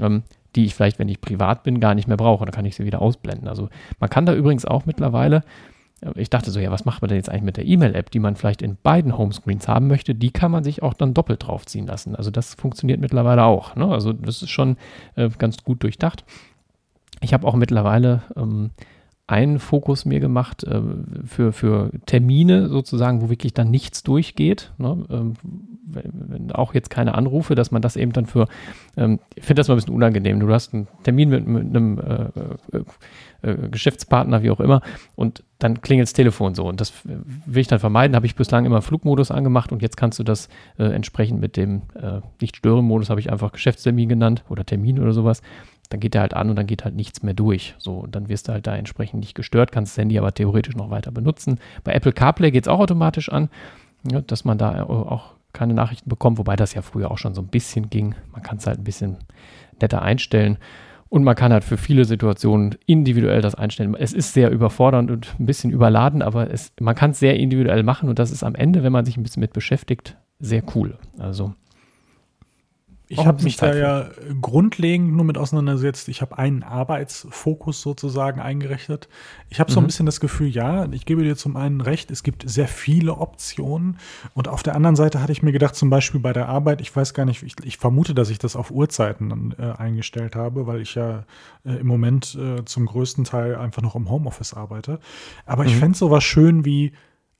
[0.00, 0.22] Ähm,
[0.56, 2.44] die ich vielleicht, wenn ich privat bin, gar nicht mehr brauche.
[2.44, 3.48] Dann kann ich sie wieder ausblenden.
[3.48, 3.68] Also
[4.00, 5.42] man kann da übrigens auch mittlerweile
[6.14, 8.36] ich dachte so, ja, was macht man denn jetzt eigentlich mit der E-Mail-App, die man
[8.36, 10.14] vielleicht in beiden Homescreens haben möchte?
[10.14, 12.16] Die kann man sich auch dann doppelt draufziehen lassen.
[12.16, 13.76] Also das funktioniert mittlerweile auch.
[13.76, 13.86] Ne?
[13.86, 14.76] Also das ist schon
[15.16, 16.24] äh, ganz gut durchdacht.
[17.20, 18.70] Ich habe auch mittlerweile ähm,
[19.30, 20.80] einen Fokus mir gemacht äh,
[21.24, 24.72] für, für Termine sozusagen, wo wirklich dann nichts durchgeht.
[24.76, 25.06] Ne?
[25.08, 25.34] Ähm,
[26.52, 28.48] auch jetzt keine Anrufe, dass man das eben dann für,
[28.96, 30.40] ähm, ich finde das mal ein bisschen unangenehm.
[30.40, 32.82] Du hast einen Termin mit, mit einem äh, äh,
[33.42, 34.82] äh, Geschäftspartner, wie auch immer,
[35.14, 36.66] und dann klingelt das Telefon so.
[36.66, 38.16] Und das will ich dann vermeiden.
[38.16, 41.82] Habe ich bislang immer Flugmodus angemacht und jetzt kannst du das äh, entsprechend mit dem
[41.94, 45.40] äh, Nicht-Stören-Modus, habe ich einfach Geschäftstermin genannt oder Termin oder sowas.
[45.90, 47.74] Dann geht der halt an und dann geht halt nichts mehr durch.
[47.78, 50.76] So, und dann wirst du halt da entsprechend nicht gestört, kannst das Handy aber theoretisch
[50.76, 51.58] noch weiter benutzen.
[51.84, 53.50] Bei Apple CarPlay geht es auch automatisch an,
[54.10, 57.42] ja, dass man da auch keine Nachrichten bekommt, wobei das ja früher auch schon so
[57.42, 58.14] ein bisschen ging.
[58.32, 59.16] Man kann es halt ein bisschen
[59.80, 60.58] netter einstellen.
[61.08, 63.96] Und man kann halt für viele Situationen individuell das einstellen.
[63.98, 67.82] Es ist sehr überfordernd und ein bisschen überladen, aber es, man kann es sehr individuell
[67.82, 70.96] machen und das ist am Ende, wenn man sich ein bisschen mit beschäftigt, sehr cool.
[71.18, 71.52] Also
[73.10, 74.08] ich habe mich da ja
[74.40, 76.08] grundlegend nur mit auseinandergesetzt.
[76.08, 79.08] Ich habe einen Arbeitsfokus sozusagen eingerichtet.
[79.48, 79.84] Ich habe so mhm.
[79.84, 83.16] ein bisschen das Gefühl, ja, ich gebe dir zum einen recht, es gibt sehr viele
[83.16, 83.98] Optionen.
[84.34, 86.94] Und auf der anderen Seite hatte ich mir gedacht, zum Beispiel bei der Arbeit, ich
[86.94, 90.80] weiß gar nicht, ich, ich vermute, dass ich das auf Uhrzeiten äh, eingestellt habe, weil
[90.80, 91.24] ich ja
[91.64, 95.00] äh, im Moment äh, zum größten Teil einfach noch im Homeoffice arbeite.
[95.46, 95.70] Aber mhm.
[95.70, 96.92] ich fände sowas schön wie,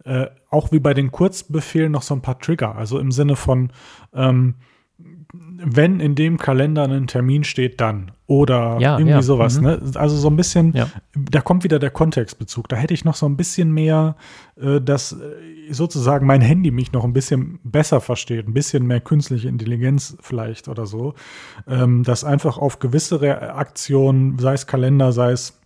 [0.04, 2.74] äh, auch wie bei den Kurzbefehlen noch so ein paar Trigger.
[2.74, 3.72] Also im Sinne von,
[4.12, 4.56] ähm,
[5.32, 8.12] wenn in dem Kalender ein Termin steht, dann.
[8.26, 9.22] Oder ja, irgendwie ja.
[9.22, 9.58] sowas.
[9.58, 9.64] Mhm.
[9.64, 9.80] Ne?
[9.94, 10.88] Also so ein bisschen, ja.
[11.14, 12.68] da kommt wieder der Kontextbezug.
[12.68, 14.16] Da hätte ich noch so ein bisschen mehr,
[14.60, 19.00] äh, dass äh, sozusagen mein Handy mich noch ein bisschen besser versteht, ein bisschen mehr
[19.00, 21.14] künstliche Intelligenz vielleicht oder so.
[21.68, 25.60] Ähm, dass einfach auf gewisse Reaktionen, sei es Kalender, sei es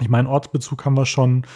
[0.00, 1.46] ich meine, Ortsbezug haben wir schon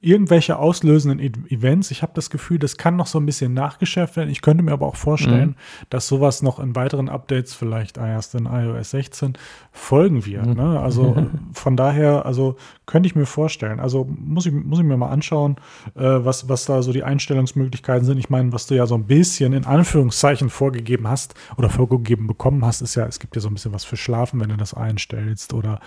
[0.00, 1.90] irgendwelche auslösenden e Events.
[1.90, 4.28] Ich habe das Gefühl, das kann noch so ein bisschen nachgeschärft werden.
[4.28, 5.86] Ich könnte mir aber auch vorstellen, mhm.
[5.90, 9.38] dass sowas noch in weiteren Updates, vielleicht erst in iOS 16,
[9.72, 10.46] folgen wird.
[10.46, 10.54] Mhm.
[10.54, 10.80] Ne?
[10.80, 13.80] Also von daher, also könnte ich mir vorstellen.
[13.80, 15.56] Also muss ich, muss ich mir mal anschauen,
[15.94, 18.18] äh, was, was da so die Einstellungsmöglichkeiten sind.
[18.18, 22.64] Ich meine, was du ja so ein bisschen in Anführungszeichen vorgegeben hast oder vorgegeben bekommen
[22.64, 24.74] hast, ist ja, es gibt ja so ein bisschen was für Schlafen, wenn du das
[24.74, 25.80] einstellst oder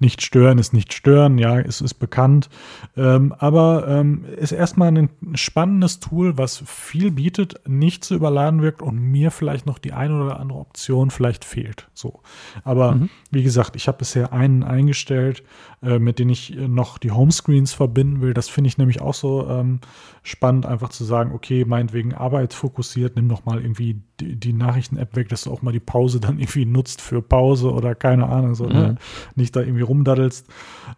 [0.00, 1.38] nicht stören ist nicht stören.
[1.38, 2.50] Ja, es ist bekannt.
[2.96, 8.62] Ähm, aber aber ähm, ist erstmal ein spannendes Tool, was viel bietet, nicht zu überladen
[8.62, 11.90] wirkt und mir vielleicht noch die eine oder andere Option vielleicht fehlt.
[11.92, 12.20] So.
[12.64, 13.10] Aber mhm.
[13.30, 15.42] wie gesagt, ich habe bisher einen eingestellt,
[15.82, 18.32] äh, mit dem ich noch die Homescreens verbinden will.
[18.32, 19.80] Das finde ich nämlich auch so ähm,
[20.22, 25.14] spannend, einfach zu sagen, okay, meinetwegen Arbeit fokussiert, nimm doch mal irgendwie die, die Nachrichten-App
[25.14, 28.54] weg, dass du auch mal die Pause dann irgendwie nutzt für Pause oder keine Ahnung,
[28.54, 28.92] so, ne?
[28.92, 28.98] mhm.
[29.34, 30.48] nicht da irgendwie rumdaddelst.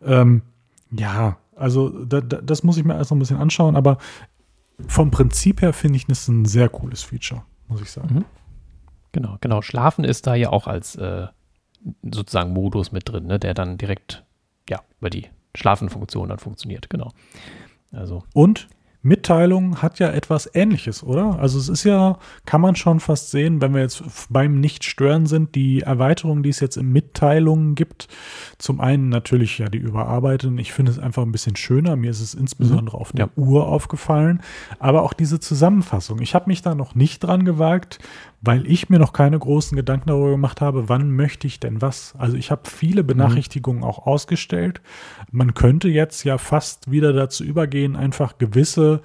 [0.04, 0.42] Ähm,
[0.96, 3.98] ja, also da, da, das muss ich mir erst noch ein bisschen anschauen, aber
[4.88, 8.14] vom Prinzip her finde ich das ein sehr cooles Feature, muss ich sagen.
[8.14, 8.24] Mhm.
[9.12, 9.62] Genau, genau.
[9.62, 11.28] Schlafen ist da ja auch als äh,
[12.02, 14.24] sozusagen Modus mit drin, ne, der dann direkt
[14.68, 17.12] ja über die Schlafenfunktion dann funktioniert, genau.
[17.92, 18.24] Also.
[18.32, 18.68] Und
[19.04, 21.38] Mitteilung hat ja etwas Ähnliches, oder?
[21.38, 25.54] Also es ist ja, kann man schon fast sehen, wenn wir jetzt beim Nicht-Stören sind,
[25.54, 28.08] die Erweiterung, die es jetzt in Mitteilungen gibt.
[28.56, 30.56] Zum einen natürlich ja die Überarbeiteten.
[30.56, 31.96] Ich finde es einfach ein bisschen schöner.
[31.96, 33.00] Mir ist es insbesondere mhm.
[33.02, 33.32] auf der ja.
[33.36, 34.40] Uhr aufgefallen.
[34.78, 36.22] Aber auch diese Zusammenfassung.
[36.22, 37.98] Ich habe mich da noch nicht dran gewagt,
[38.44, 42.14] weil ich mir noch keine großen Gedanken darüber gemacht habe, wann möchte ich denn was.
[42.18, 43.08] Also ich habe viele mhm.
[43.08, 43.88] Benachrichtigungen mhm.
[43.88, 44.80] auch ausgestellt.
[45.30, 49.00] Man könnte jetzt ja fast wieder dazu übergehen, einfach gewisse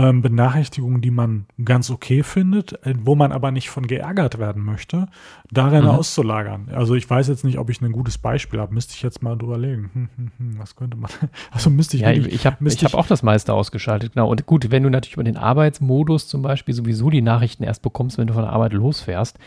[0.00, 4.64] ähm, Benachrichtigungen, die man ganz okay findet, äh, wo man aber nicht von geärgert werden
[4.64, 5.08] möchte,
[5.50, 5.90] darin mhm.
[5.90, 6.68] auszulagern.
[6.72, 8.72] Also ich weiß jetzt nicht, ob ich ein gutes Beispiel habe.
[8.72, 9.90] Müsste ich jetzt mal drüber legen.
[9.92, 11.10] Hm, hm, hm, was könnte man?
[11.50, 12.02] Also müsste ich.
[12.02, 14.30] Ja, wirklich, ich habe hab auch das meiste ausgeschaltet, genau.
[14.30, 18.18] Und gut, wenn du natürlich über den Arbeitsmodus zum Beispiel sowieso die Nachrichten erst bekommst,
[18.18, 19.38] wenn du von der Arbeit losfährst,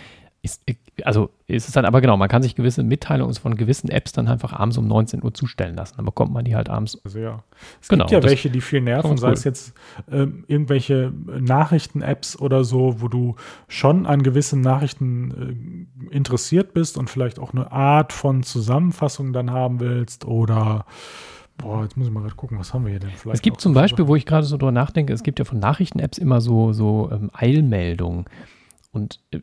[0.44, 0.62] ist,
[1.04, 4.28] also ist es dann aber genau, man kann sich gewisse Mitteilungen von gewissen Apps dann
[4.28, 5.96] einfach abends um 19 Uhr zustellen lassen.
[5.96, 7.00] Dann bekommt man die halt abends.
[7.06, 7.44] Also ja.
[7.82, 9.74] Es genau, gibt ja welche, die viel nerven, sei es jetzt
[10.12, 13.36] äh, irgendwelche Nachrichten-Apps oder so, wo du
[13.70, 19.50] schon an gewissen Nachrichten äh, interessiert bist und vielleicht auch eine Art von Zusammenfassung dann
[19.50, 20.86] haben willst oder
[21.56, 23.36] Boah, jetzt muss ich mal gerade gucken, was haben wir hier denn vielleicht?
[23.36, 26.18] Es gibt zum Beispiel, wo ich gerade so drüber nachdenke, es gibt ja von Nachrichten-Apps
[26.18, 28.26] immer so, so ähm, Eilmeldungen.
[28.92, 29.42] Und äh,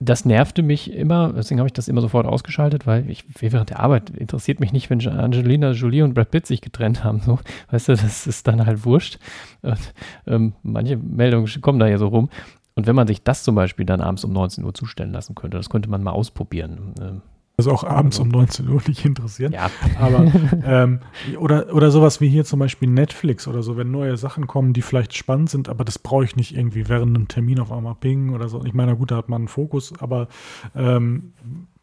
[0.00, 3.80] das nervte mich immer, deswegen habe ich das immer sofort ausgeschaltet, weil ich während der
[3.80, 7.20] Arbeit interessiert mich nicht, wenn Angelina Jolie und Brad Pitt sich getrennt haben.
[7.20, 7.38] So,
[7.70, 9.18] weißt du, das ist dann halt wurscht.
[9.62, 9.92] Und,
[10.26, 12.28] ähm, manche Meldungen kommen da ja so rum.
[12.76, 15.56] Und wenn man sich das zum Beispiel dann abends um 19 Uhr zustellen lassen könnte,
[15.56, 16.94] das könnte man mal ausprobieren.
[17.00, 17.22] Ähm,
[17.58, 19.52] also auch abends um 19 Uhr nicht interessieren.
[19.52, 19.68] Ja.
[19.98, 20.32] Aber
[20.64, 21.00] ähm,
[21.38, 24.82] oder, oder sowas wie hier zum Beispiel Netflix oder so, wenn neue Sachen kommen, die
[24.82, 28.30] vielleicht spannend sind, aber das brauche ich nicht irgendwie während einem Termin auf einmal pingen
[28.30, 28.64] oder so.
[28.64, 30.28] Ich meine, gut, da hat man einen Fokus, aber
[30.76, 31.32] ähm,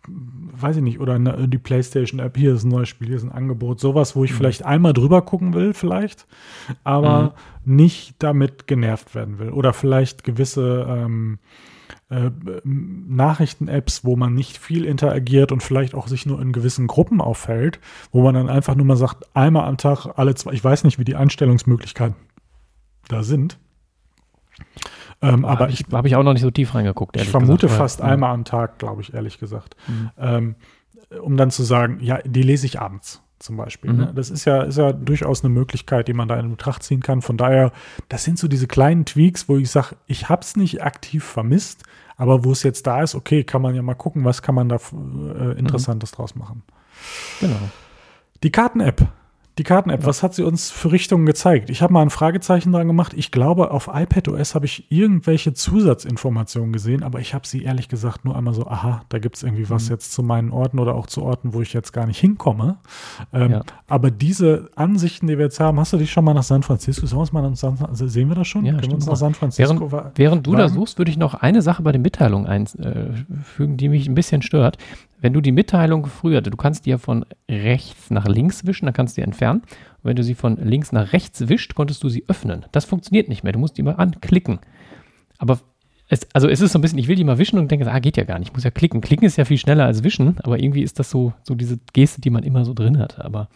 [0.08, 3.32] weiß ich nicht, oder eine, die PlayStation-App, hier ist ein neues Spiel, hier ist ein
[3.32, 4.36] Angebot, sowas, wo ich mhm.
[4.36, 6.26] vielleicht einmal drüber gucken will, vielleicht,
[6.86, 7.36] aber
[7.66, 7.76] mhm.
[7.76, 9.50] nicht damit genervt werden will.
[9.50, 11.40] Oder vielleicht gewisse ähm,
[12.16, 12.32] äh,
[12.64, 17.80] Nachrichten-Apps, wo man nicht viel interagiert und vielleicht auch sich nur in gewissen Gruppen auffällt,
[18.12, 20.98] wo man dann einfach nur mal sagt, einmal am Tag, alle zwei, ich weiß nicht,
[21.00, 22.16] wie die Einstellungsmöglichkeiten
[23.08, 23.58] da sind.
[25.22, 27.18] Ähm, aber ich habe ich auch noch nicht so tief reingeguckt.
[27.18, 29.76] Ich vermute gesagt, fast weil, einmal am Tag, glaube ich, ehrlich gesagt.
[29.88, 30.12] Mhm.
[30.18, 30.56] Ähm,
[31.22, 33.94] um dann zu sagen, ja, die lese ich abends zum Beispiel.
[33.94, 34.00] Mhm.
[34.00, 34.14] Ne?
[34.16, 37.22] Das ist ja, ist ja durchaus eine Möglichkeit, die man da in Betracht ziehen kann.
[37.22, 37.72] Von daher,
[38.10, 41.84] das sind so diese kleinen Tweaks, wo ich sage, ich habe es nicht aktiv vermisst,
[42.18, 44.70] aber wo es jetzt da ist, okay, kann man ja mal gucken, was kann man
[44.70, 46.16] da äh, Interessantes mhm.
[46.16, 46.64] draus machen.
[47.40, 47.70] Genau.
[48.44, 49.08] Die Karten-App
[49.58, 50.08] die Karten-App, ja.
[50.08, 51.70] was hat sie uns für Richtungen gezeigt?
[51.70, 53.14] Ich habe mal ein Fragezeichen dran gemacht.
[53.16, 58.26] Ich glaube, auf iPadOS habe ich irgendwelche Zusatzinformationen gesehen, aber ich habe sie ehrlich gesagt
[58.26, 59.92] nur einmal so, aha, da gibt es irgendwie was mhm.
[59.92, 62.78] jetzt zu meinen Orten oder auch zu Orten, wo ich jetzt gar nicht hinkomme.
[63.32, 63.62] Ähm, ja.
[63.88, 67.06] Aber diese Ansichten, die wir jetzt haben, hast du dich schon mal nach San Francisco?
[67.06, 68.66] Sollen wir mal nach San, also sehen wir das schon?
[68.66, 71.34] Ja, Können wir uns nach San Francisco Während, während du da suchst, würde ich noch
[71.34, 74.78] eine Sache bei den Mitteilungen einfügen, äh, die mich ein bisschen stört.
[75.26, 78.94] Wenn du die Mitteilung früher, du kannst die ja von rechts nach links wischen, dann
[78.94, 79.62] kannst du die entfernen.
[79.62, 82.68] Und wenn du sie von links nach rechts wischt, konntest du sie öffnen.
[82.72, 83.52] Das funktioniert nicht mehr.
[83.52, 84.60] Du musst die mal anklicken.
[85.40, 85.62] Aber
[86.10, 87.98] es, also es ist so ein bisschen, ich will die mal wischen und denke, ah,
[87.98, 89.02] geht ja gar nicht, ich muss ja klicken.
[89.02, 92.22] Klicken ist ja viel schneller als wischen, aber irgendwie ist das so, so diese Geste,
[92.22, 93.18] die man immer so drin hat.
[93.18, 93.50] Aber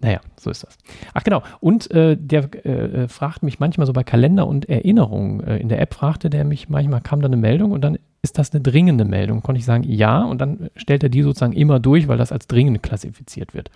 [0.00, 0.76] naja, so ist das.
[1.14, 5.42] Ach genau, und äh, der äh, fragt mich manchmal so bei Kalender und Erinnerungen.
[5.42, 8.38] Äh, in der App fragte der mich, manchmal kam da eine Meldung und dann ist
[8.38, 9.42] das eine dringende Meldung.
[9.42, 12.46] Konnte ich sagen, ja, und dann stellt er die sozusagen immer durch, weil das als
[12.46, 13.70] dringend klassifiziert wird.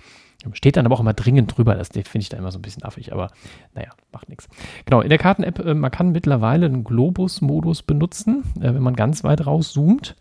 [0.52, 2.82] Steht dann aber auch immer dringend drüber, das finde ich da immer so ein bisschen
[2.82, 3.28] affig, aber
[3.74, 4.48] naja, macht nichts.
[4.86, 9.22] Genau, in der Karten-App, äh, man kann mittlerweile einen Globus-Modus benutzen, äh, wenn man ganz
[9.22, 10.16] weit rauszoomt.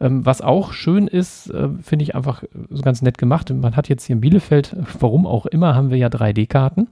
[0.00, 3.52] Ähm, was auch schön ist, äh, finde ich einfach so ganz nett gemacht.
[3.52, 6.88] Man hat jetzt hier in Bielefeld, warum auch immer, haben wir ja 3D-Karten,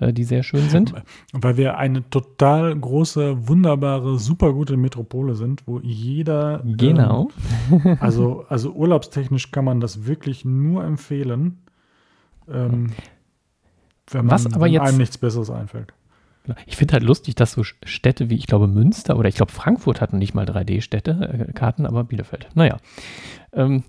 [0.00, 0.92] äh, die sehr schön sind.
[1.32, 6.62] Weil wir eine total große, wunderbare, super gute Metropole sind, wo jeder.
[6.64, 7.28] Genau.
[7.70, 11.58] Ähm, also, also urlaubstechnisch kann man das wirklich nur empfehlen.
[12.50, 12.92] Ähm,
[14.10, 15.92] wenn man, Was aber jetzt, einem nichts Besseres einfällt.
[16.48, 16.60] Genau.
[16.66, 20.00] Ich finde halt lustig, dass so Städte wie, ich glaube, Münster oder ich glaube, Frankfurt
[20.00, 22.48] hatten nicht mal 3D-Städte-Karten, äh, aber Bielefeld.
[22.54, 22.78] Naja.
[23.52, 23.84] Ähm,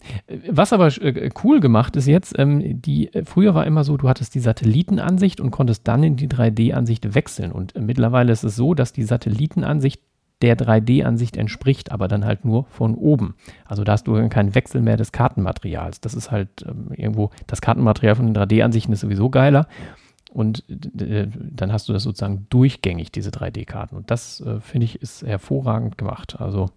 [0.50, 4.10] was aber äh, cool gemacht ist jetzt, ähm, die, äh, früher war immer so, du
[4.10, 7.54] hattest die Satellitenansicht und konntest dann in die 3D-Ansicht wechseln.
[7.54, 10.02] Und äh, mittlerweile ist es so, dass die Satellitenansicht
[10.42, 13.36] der 3D-Ansicht entspricht, aber dann halt nur von oben.
[13.64, 16.02] Also da hast du keinen Wechsel mehr des Kartenmaterials.
[16.02, 19.68] Das ist halt ähm, irgendwo, das Kartenmaterial von den 3D-Ansichten ist sowieso geiler.
[20.32, 23.96] Und dann hast du das sozusagen durchgängig, diese 3D-Karten.
[23.96, 26.40] Und das, äh, finde ich, ist hervorragend gemacht.
[26.40, 26.70] Also,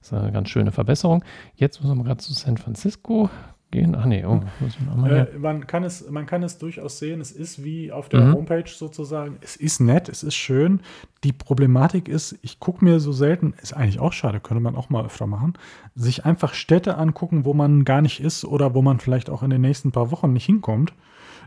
[0.00, 1.24] das ist eine ganz schöne Verbesserung.
[1.56, 3.30] Jetzt müssen wir gerade zu San Francisco
[3.70, 3.96] gehen.
[3.98, 4.42] Ach nee, oh,
[5.06, 7.22] äh, man, kann es, man kann es durchaus sehen.
[7.22, 8.34] Es ist wie auf der mhm.
[8.34, 9.38] Homepage sozusagen.
[9.40, 10.80] Es ist nett, es ist schön.
[11.24, 14.90] Die Problematik ist, ich gucke mir so selten, ist eigentlich auch schade, könnte man auch
[14.90, 15.54] mal öfter machen,
[15.94, 19.48] sich einfach Städte angucken, wo man gar nicht ist oder wo man vielleicht auch in
[19.48, 20.92] den nächsten paar Wochen nicht hinkommt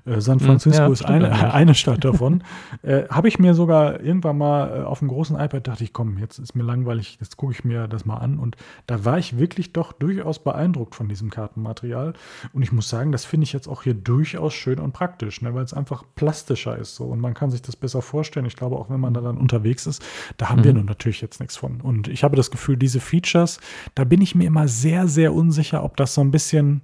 [0.07, 2.43] äh, San Francisco ja, ist eine, eine Stadt davon.
[2.81, 6.17] äh, Habe ich mir sogar irgendwann mal äh, auf dem großen iPad dachte ich, komm,
[6.17, 8.39] jetzt ist mir langweilig, jetzt gucke ich mir das mal an.
[8.39, 8.55] Und
[8.87, 12.13] da war ich wirklich doch durchaus beeindruckt von diesem Kartenmaterial.
[12.53, 15.53] Und ich muss sagen, das finde ich jetzt auch hier durchaus schön und praktisch, ne,
[15.53, 18.45] weil es einfach plastischer ist so und man kann sich das besser vorstellen.
[18.45, 20.03] Ich glaube, auch wenn man da dann unterwegs ist,
[20.37, 20.65] da haben mhm.
[20.65, 21.81] wir nun natürlich jetzt nichts von.
[21.81, 23.59] Und ich habe das Gefühl, diese Features,
[23.95, 26.81] da bin ich mir immer sehr, sehr unsicher, ob das so ein bisschen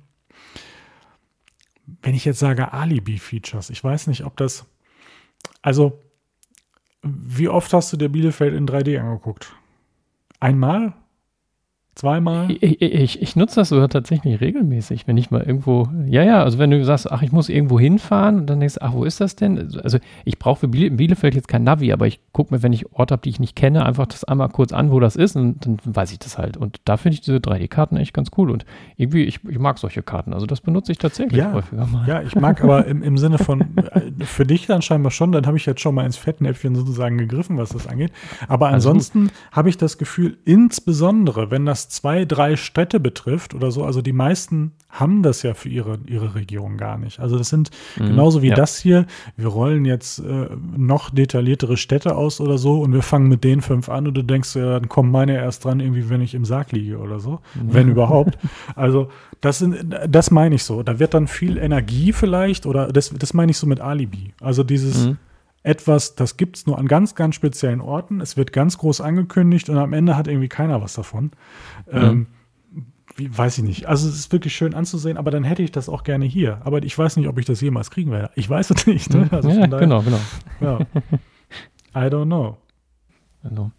[1.86, 4.65] wenn ich jetzt sage Alibi-Features, ich weiß nicht, ob das,
[5.62, 6.02] also
[7.02, 9.54] wie oft hast du dir Bielefeld in 3D angeguckt?
[10.39, 10.93] Einmal?
[11.95, 12.49] Zweimal?
[12.49, 16.58] Ich, ich, ich, nutze das sogar tatsächlich regelmäßig, wenn ich mal irgendwo, ja, ja, also
[16.58, 19.36] wenn du sagst, ach, ich muss irgendwo hinfahren und dann denkst, ach, wo ist das
[19.36, 19.69] denn?
[19.84, 23.12] Also ich brauche für Bielefeld jetzt kein Navi, aber ich gucke mir, wenn ich Orte
[23.12, 25.77] habe, die ich nicht kenne, einfach das einmal kurz an, wo das ist und dann
[25.86, 26.58] weiß ich das halt.
[26.58, 28.65] Und da finde ich diese 3D-Karten echt ganz cool und
[28.97, 32.08] irgendwie, ich, ich mag solche Karten, also das benutze ich tatsächlich ja, häufiger mal.
[32.08, 35.45] Ja, ich mag aber im, im Sinne von, äh, für dich dann scheinbar schon, dann
[35.45, 38.12] habe ich jetzt schon mal ins Fettnäpfchen sozusagen gegriffen, was das angeht.
[38.47, 43.72] Aber ansonsten habe ich das Gefühl, insbesondere, wenn das was zwei, drei Städte betrifft oder
[43.72, 47.19] so, also die meisten haben das ja für ihre, ihre Region gar nicht.
[47.19, 48.56] Also das sind mhm, genauso wie ja.
[48.56, 53.28] das hier, wir rollen jetzt äh, noch detailliertere Städte aus oder so und wir fangen
[53.28, 56.22] mit den fünf an und du denkst, ja, dann kommen meine erst dran, irgendwie, wenn
[56.22, 57.74] ich im Sarg liege oder so, mhm.
[57.74, 58.38] wenn überhaupt.
[58.76, 59.10] Also
[59.41, 60.84] das, sind, das meine ich so.
[60.84, 64.34] Da wird dann viel Energie vielleicht oder das, das meine ich so mit Alibi.
[64.41, 65.18] Also dieses mhm.
[65.64, 68.22] Etwas, das gibt es nur an ganz, ganz speziellen Orten.
[68.22, 71.32] Es wird ganz groß angekündigt und am Ende hat irgendwie keiner was davon.
[71.91, 71.97] Mhm.
[71.97, 72.28] Ähm,
[73.16, 73.86] wie, weiß ich nicht.
[73.88, 76.61] Also es ist wirklich schön anzusehen, aber dann hätte ich das auch gerne hier.
[76.64, 78.32] Aber ich weiß nicht, ob ich das jemals kriegen werde.
[78.36, 79.14] Ich weiß es nicht.
[79.14, 79.28] Ne?
[79.32, 80.20] Also ja, daher, genau, genau.
[80.59, 80.80] Ja.
[81.95, 82.57] I don't know.
[83.43, 83.72] Genau.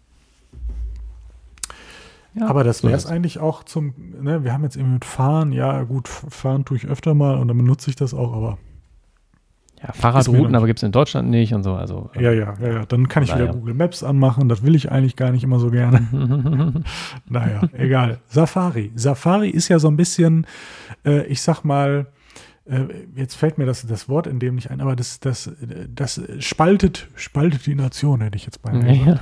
[2.33, 5.53] Ja, aber das wäre es eigentlich auch zum, ne, wir haben jetzt eben mit Fahren,
[5.53, 8.57] ja gut, Fahren tue ich öfter mal und dann benutze ich das auch, aber.
[9.85, 11.73] Ja, Fahrradrouten, aber gibt es in Deutschland nicht und so.
[11.73, 12.85] Also, ja, ja, ja, ja.
[12.85, 14.49] Dann kann ich wieder Google Maps anmachen.
[14.49, 16.07] Das will ich eigentlich gar nicht immer so gerne.
[17.29, 18.19] naja, egal.
[18.27, 18.91] Safari.
[18.95, 20.47] Safari ist ja so ein bisschen,
[21.05, 22.14] äh, ich sag mal, äh,
[23.15, 25.51] jetzt fällt mir das, das Wort in dem nicht ein, aber das, das,
[25.93, 29.19] das spaltet, spaltet die Nation, hätte ich jetzt beinahe ja.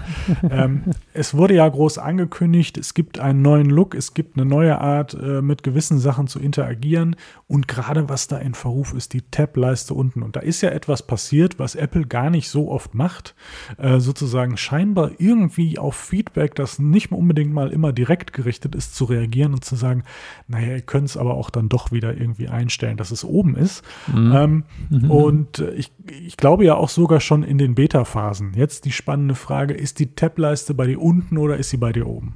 [0.49, 0.83] ähm,
[1.13, 5.13] es wurde ja groß angekündigt, es gibt einen neuen Look, es gibt eine neue Art,
[5.13, 7.17] äh, mit gewissen Sachen zu interagieren
[7.47, 10.23] und gerade was da in Verruf ist, die Tab-Leiste unten.
[10.23, 13.35] Und da ist ja etwas passiert, was Apple gar nicht so oft macht,
[13.77, 19.05] äh, sozusagen scheinbar irgendwie auf Feedback, das nicht unbedingt mal immer direkt gerichtet ist, zu
[19.05, 20.03] reagieren und zu sagen,
[20.47, 23.83] naja, ihr könnt es aber auch dann doch wieder irgendwie einstellen, dass es oben ist.
[24.13, 24.31] Mhm.
[24.33, 25.11] Ähm, mhm.
[25.11, 28.53] Und ich, ich glaube ja auch sogar schon in den Beta-Phasen.
[28.55, 32.07] Jetzt die spannende Frage, ist die Tab-Leiste bei dir unten oder ist sie bei dir
[32.07, 32.35] oben?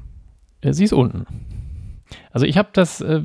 [0.62, 1.26] Äh, sie ist unten.
[2.32, 3.22] Also ich habe das, äh,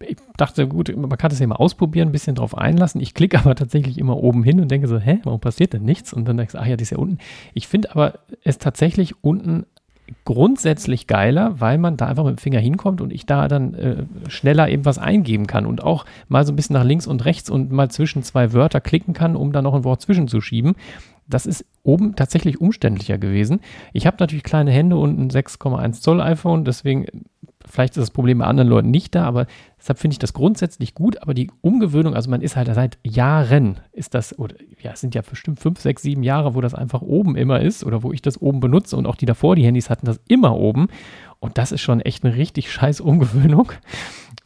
[0.00, 3.00] ich dachte, gut, man kann das ja mal ausprobieren, ein bisschen drauf einlassen.
[3.00, 6.12] Ich klicke aber tatsächlich immer oben hin und denke so, hä, warum passiert denn nichts?
[6.12, 7.18] Und dann denkst du, ach ja, die ist ja unten.
[7.54, 9.66] Ich finde aber es tatsächlich unten
[10.24, 14.04] grundsätzlich geiler, weil man da einfach mit dem Finger hinkommt und ich da dann äh,
[14.28, 17.50] schneller eben was eingeben kann und auch mal so ein bisschen nach links und rechts
[17.50, 20.74] und mal zwischen zwei Wörter klicken kann, um da noch ein Wort zwischenzuschieben.
[21.28, 23.60] Das ist oben tatsächlich umständlicher gewesen.
[23.92, 27.06] Ich habe natürlich kleine Hände und ein 6,1 Zoll iPhone, deswegen
[27.72, 29.46] vielleicht ist das Problem bei anderen Leuten nicht da, aber
[29.78, 31.20] deshalb finde ich das grundsätzlich gut.
[31.22, 35.14] Aber die Umgewöhnung, also man ist halt seit Jahren, ist das, oder ja, es sind
[35.14, 38.20] ja bestimmt fünf, sechs, sieben Jahre, wo das einfach oben immer ist oder wo ich
[38.20, 40.88] das oben benutze und auch die davor, die Handys hatten das immer oben.
[41.40, 43.72] Und das ist schon echt eine richtig scheiß Umgewöhnung.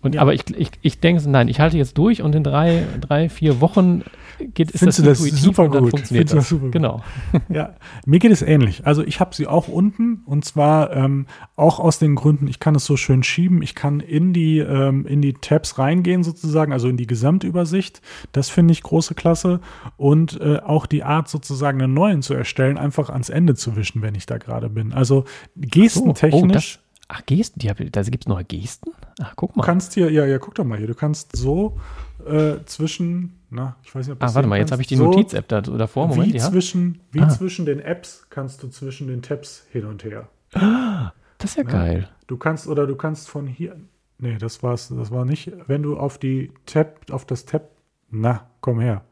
[0.07, 0.22] Und, ja.
[0.22, 3.61] Aber ich, ich, ich denke, nein, ich halte jetzt durch und in drei, drei vier
[3.61, 4.02] Wochen
[4.38, 5.90] geht, ist Findest das, das super gut.
[5.90, 6.36] Funktioniert das.
[6.36, 7.02] das super genau.
[7.48, 8.86] Ja, mir geht es ähnlich.
[8.86, 11.26] Also ich habe sie auch unten und zwar ähm,
[11.57, 15.07] auch aus den Gründen, ich kann es so schön schieben, ich kann in die, ähm,
[15.07, 18.00] in die Tabs reingehen sozusagen, also in die Gesamtübersicht.
[18.32, 19.61] Das finde ich große Klasse
[19.96, 24.02] und äh, auch die Art sozusagen einen neuen zu erstellen, einfach ans Ende zu wischen,
[24.02, 24.92] wenn ich da gerade bin.
[24.92, 25.24] Also
[25.57, 26.74] gestentechnisch.
[26.74, 26.80] So.
[26.80, 28.90] Oh, Ach, Gesten, die, da gibt es neue Gesten?
[29.20, 29.62] Ach, guck mal.
[29.62, 31.78] Du kannst hier, ja, ja, guck doch mal hier, du kannst so
[32.26, 34.96] äh, zwischen, na, ich weiß nicht, ob das Ah, warte mal, jetzt habe ich die
[34.96, 36.09] Notiz-App da davor.
[36.09, 36.50] Moment, wie ja.
[36.50, 37.28] zwischen, wie ah.
[37.28, 40.28] zwischen den Apps kannst du zwischen den Tabs hin und her.
[40.54, 42.09] Ah, das ist ja, ja, geil.
[42.26, 43.76] Du kannst, oder du kannst von hier,
[44.18, 47.70] nee, das war's, das war nicht, wenn du auf die Tab, auf das Tab,
[48.11, 49.02] na, komm her.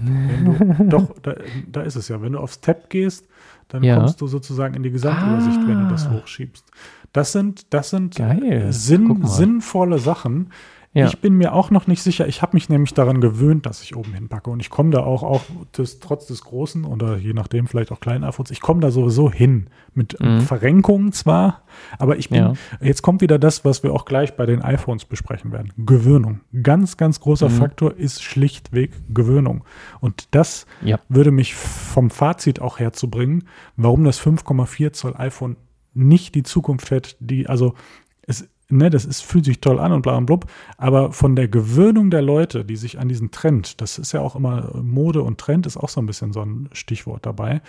[0.00, 1.36] Du, doch, da,
[1.70, 2.20] da, ist es ja.
[2.20, 3.26] Wenn du aufs Tab gehst,
[3.68, 3.96] dann ja.
[3.96, 5.68] kommst du sozusagen in die Gesamtübersicht, ah.
[5.68, 6.12] wenn du das ah.
[6.12, 6.64] hochschiebst.
[7.16, 8.14] Das sind, das sind
[8.70, 10.50] Sinn, sinnvolle Sachen,
[10.96, 11.08] ja.
[11.08, 12.26] Ich bin mir auch noch nicht sicher.
[12.26, 14.48] Ich habe mich nämlich daran gewöhnt, dass ich oben hinpacke.
[14.48, 15.42] Und ich komme da auch, auch
[15.76, 19.30] des, trotz des großen oder je nachdem vielleicht auch kleinen iPhones, ich komme da sowieso
[19.30, 19.66] hin.
[19.92, 20.40] Mit mhm.
[20.40, 21.64] Verrenkungen zwar,
[21.98, 22.54] aber ich bin, ja.
[22.80, 25.70] jetzt kommt wieder das, was wir auch gleich bei den iPhones besprechen werden.
[25.76, 26.40] Gewöhnung.
[26.62, 27.54] Ganz, ganz großer mhm.
[27.54, 29.64] Faktor ist schlichtweg Gewöhnung.
[30.00, 30.98] Und das ja.
[31.10, 33.44] würde mich vom Fazit auch herzubringen,
[33.76, 35.56] warum das 5,4 Zoll iPhone
[35.96, 37.74] nicht die Zukunft hat, die, also
[38.22, 41.48] es ne, das ist, fühlt sich toll an und bla und blub, aber von der
[41.48, 45.38] Gewöhnung der Leute, die sich an diesen Trend, das ist ja auch immer Mode und
[45.38, 47.60] Trend ist auch so ein bisschen so ein Stichwort dabei,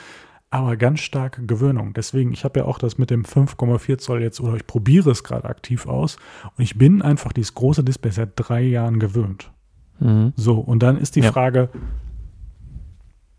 [0.49, 1.93] aber ganz stark Gewöhnung.
[1.93, 5.23] Deswegen, ich habe ja auch das mit dem 5,4 Zoll jetzt, oder ich probiere es
[5.23, 6.17] gerade aktiv aus
[6.57, 9.51] und ich bin einfach dieses große Display seit drei Jahren gewöhnt.
[9.99, 10.33] Mhm.
[10.35, 11.31] So, und dann ist die ja.
[11.31, 11.69] Frage,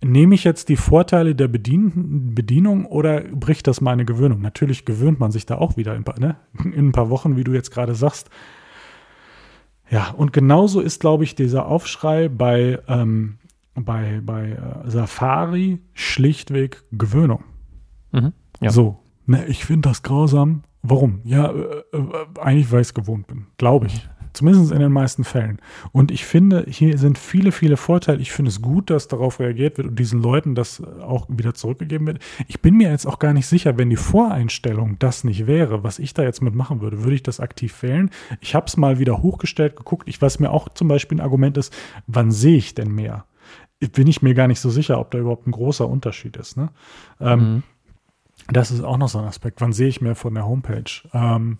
[0.02, 4.40] nehme ich jetzt die Vorteile der Bedien Bedienung oder bricht das meine Gewöhnung?
[4.40, 6.36] Natürlich gewöhnt man sich da auch wieder in, ne?
[6.64, 8.30] in ein paar Wochen, wie du jetzt gerade sagst.
[9.90, 13.38] Ja, und genauso ist, glaube ich, dieser Aufschrei bei, ähm,
[13.74, 17.44] bei, bei äh, Safari schlichtweg Gewöhnung.
[18.12, 18.70] Mhm, ja.
[18.70, 20.62] So, ne, ich finde das grausam.
[20.82, 21.20] Warum?
[21.24, 22.04] Ja, äh, äh,
[22.40, 24.08] eigentlich, weil ich es gewohnt bin, glaube ich.
[24.32, 25.58] Zumindest in den meisten Fällen.
[25.92, 28.20] Und ich finde, hier sind viele, viele Vorteile.
[28.20, 32.06] Ich finde es gut, dass darauf reagiert wird und diesen Leuten das auch wieder zurückgegeben
[32.06, 32.18] wird.
[32.46, 35.98] Ich bin mir jetzt auch gar nicht sicher, wenn die Voreinstellung das nicht wäre, was
[35.98, 38.10] ich da jetzt mitmachen würde, würde ich das aktiv wählen.
[38.40, 40.08] Ich habe es mal wieder hochgestellt, geguckt.
[40.08, 41.74] Ich, was mir auch zum Beispiel ein Argument ist,
[42.06, 43.24] wann sehe ich denn mehr?
[43.80, 46.56] Bin ich mir gar nicht so sicher, ob da überhaupt ein großer Unterschied ist.
[46.56, 46.70] Ne?
[47.20, 47.62] Ähm, mhm.
[48.50, 49.60] Das ist auch noch so ein Aspekt.
[49.60, 50.90] Wann sehe ich mehr von der Homepage?
[51.12, 51.58] Ähm,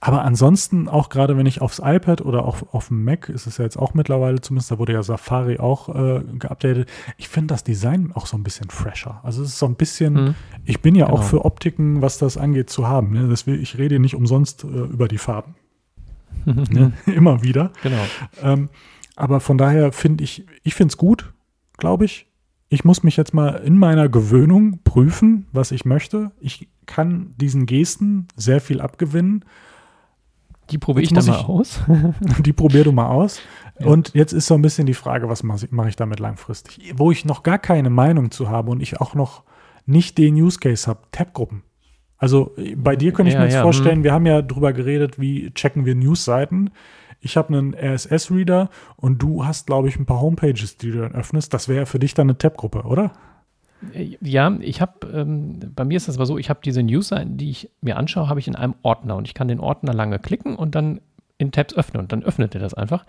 [0.00, 3.58] aber ansonsten, auch gerade wenn ich aufs iPad oder auch auf dem Mac, ist es
[3.58, 6.88] ja jetzt auch mittlerweile zumindest, da wurde ja Safari auch äh, geupdatet.
[7.16, 9.20] Ich finde das Design auch so ein bisschen fresher.
[9.24, 10.34] Also es ist so ein bisschen, mhm.
[10.64, 11.18] ich bin ja genau.
[11.18, 13.10] auch für Optiken, was das angeht, zu haben.
[13.10, 13.26] Ne?
[13.28, 15.56] Deswegen, ich rede nicht umsonst äh, über die Farben.
[16.44, 16.92] ne?
[17.06, 17.72] Immer wieder.
[17.82, 18.02] Genau.
[18.40, 18.68] Ähm,
[19.16, 21.32] aber von daher finde ich, ich finde es gut,
[21.76, 22.26] glaube ich.
[22.68, 26.30] Ich muss mich jetzt mal in meiner Gewöhnung prüfen, was ich möchte.
[26.38, 29.44] Ich kann diesen Gesten sehr viel abgewinnen
[30.70, 31.80] die probiere ich dann mal ich, aus.
[32.44, 33.40] die probier du mal aus.
[33.78, 33.86] Ja.
[33.86, 36.94] Und jetzt ist so ein bisschen die Frage, was mache ich, mach ich damit langfristig?
[36.96, 39.44] Wo ich noch gar keine Meinung zu habe und ich auch noch
[39.86, 41.62] nicht den Use Case habe, Tab-Gruppen.
[42.18, 44.04] Also bei dir könnte ich ja, mir jetzt ja, vorstellen, mh.
[44.04, 46.70] wir haben ja drüber geredet, wie checken wir News-Seiten.
[47.20, 51.14] Ich habe einen RSS-Reader und du hast, glaube ich, ein paar Homepages, die du dann
[51.14, 51.54] öffnest.
[51.54, 53.12] Das wäre für dich dann eine Tab-Gruppe, oder?
[54.20, 57.50] Ja, ich habe, ähm, bei mir ist das aber so, ich habe diese News-Seiten, die
[57.50, 60.56] ich mir anschaue, habe ich in einem Ordner und ich kann den Ordner lange klicken
[60.56, 61.00] und dann
[61.38, 63.04] in Tabs öffnen und dann öffnet er das einfach.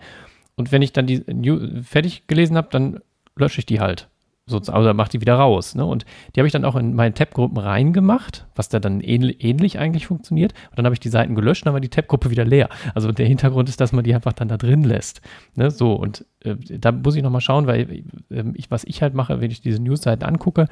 [0.56, 3.00] Und wenn ich dann die News fertig gelesen habe, dann
[3.36, 4.08] lösche ich die halt
[4.46, 5.74] sozusagen, oder mache die wieder raus.
[5.74, 5.84] Ne?
[5.84, 9.78] Und die habe ich dann auch in meine Tab-Gruppen reingemacht, was da dann ähnlich, ähnlich
[9.78, 10.52] eigentlich funktioniert.
[10.70, 12.68] Und dann habe ich die Seiten gelöscht, dann war die Tab-Gruppe wieder leer.
[12.94, 15.20] Also der Hintergrund ist, dass man die einfach dann da drin lässt.
[15.54, 15.70] Ne?
[15.70, 19.40] So, und äh, da muss ich nochmal schauen, weil äh, ich, was ich halt mache,
[19.40, 20.66] wenn ich diese News-Seiten angucke,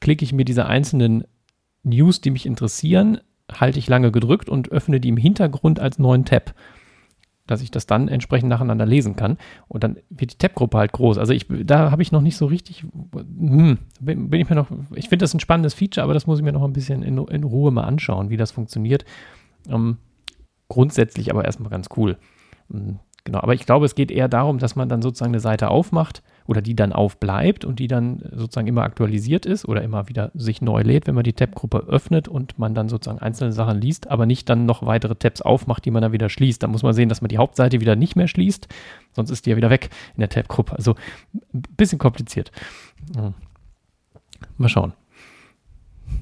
[0.00, 1.24] klicke ich mir diese einzelnen
[1.82, 3.20] News, die mich interessieren,
[3.52, 6.54] halte ich lange gedrückt und öffne die im Hintergrund als neuen Tab
[7.46, 9.38] dass ich das dann entsprechend nacheinander lesen kann.
[9.68, 11.18] Und dann wird die Tab-Gruppe halt groß.
[11.18, 12.84] Also ich, da habe ich noch nicht so richtig,
[13.14, 16.44] hm, bin, ich mir noch, ich finde das ein spannendes Feature, aber das muss ich
[16.44, 19.04] mir noch ein bisschen in, in Ruhe mal anschauen, wie das funktioniert.
[19.68, 19.98] Ähm,
[20.68, 22.16] grundsätzlich aber erstmal ganz cool.
[22.70, 25.68] Hm, genau, aber ich glaube, es geht eher darum, dass man dann sozusagen eine Seite
[25.68, 30.30] aufmacht oder die dann aufbleibt und die dann sozusagen immer aktualisiert ist oder immer wieder
[30.34, 34.08] sich neu lädt, wenn man die Tab-Gruppe öffnet und man dann sozusagen einzelne Sachen liest,
[34.08, 36.62] aber nicht dann noch weitere Tabs aufmacht, die man dann wieder schließt.
[36.62, 38.68] Da muss man sehen, dass man die Hauptseite wieder nicht mehr schließt,
[39.12, 40.76] sonst ist die ja wieder weg in der Tab-Gruppe.
[40.76, 40.94] Also
[41.52, 42.52] ein bisschen kompliziert.
[43.14, 43.34] Hm.
[44.58, 44.92] Mal schauen.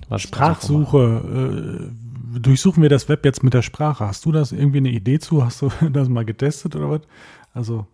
[0.09, 1.91] Was Sprachsuche.
[1.91, 4.07] Äh, durchsuchen wir das Web jetzt mit der Sprache.
[4.07, 5.45] Hast du das irgendwie eine Idee zu?
[5.45, 7.01] Hast du das mal getestet oder was?
[7.53, 7.87] Also.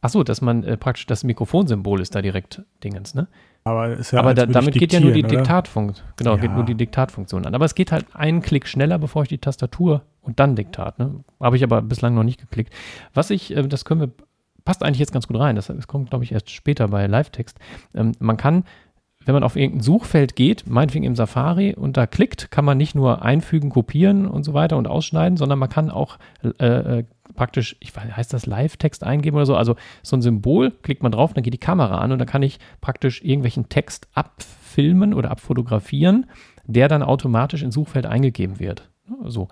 [0.00, 3.28] Ach, Achso, dass man äh, praktisch das Mikrofonsymbol ist da direkt Dingens, ne?
[3.64, 6.40] Aber, ja Aber da, damit geht ja nur die Diktatfunktion, genau, ja.
[6.40, 7.54] geht nur die Diktatfunktion an.
[7.54, 11.22] Aber es geht halt einen Klick schneller, bevor ich die Tastatur und dann Diktat, ne?
[11.38, 12.72] Habe ich aber bislang noch nicht geklickt.
[13.12, 14.10] Was ich, äh, das können wir,
[14.64, 15.56] passt eigentlich jetzt ganz gut rein.
[15.56, 17.58] Das, das kommt, glaube ich, erst später bei Live-Text.
[17.94, 18.64] Ähm, man kann
[19.26, 22.94] wenn man auf irgendein Suchfeld geht, meinetwegen im Safari, und da klickt, kann man nicht
[22.94, 27.04] nur einfügen, kopieren und so weiter und ausschneiden, sondern man kann auch äh, äh
[27.40, 31.10] praktisch, ich weiß, heißt das Live-Text eingeben oder so, also so ein Symbol, klickt man
[31.10, 35.30] drauf, dann geht die Kamera an und dann kann ich praktisch irgendwelchen Text abfilmen oder
[35.30, 36.26] abfotografieren,
[36.66, 38.90] der dann automatisch ins Suchfeld eingegeben wird.
[39.24, 39.48] So.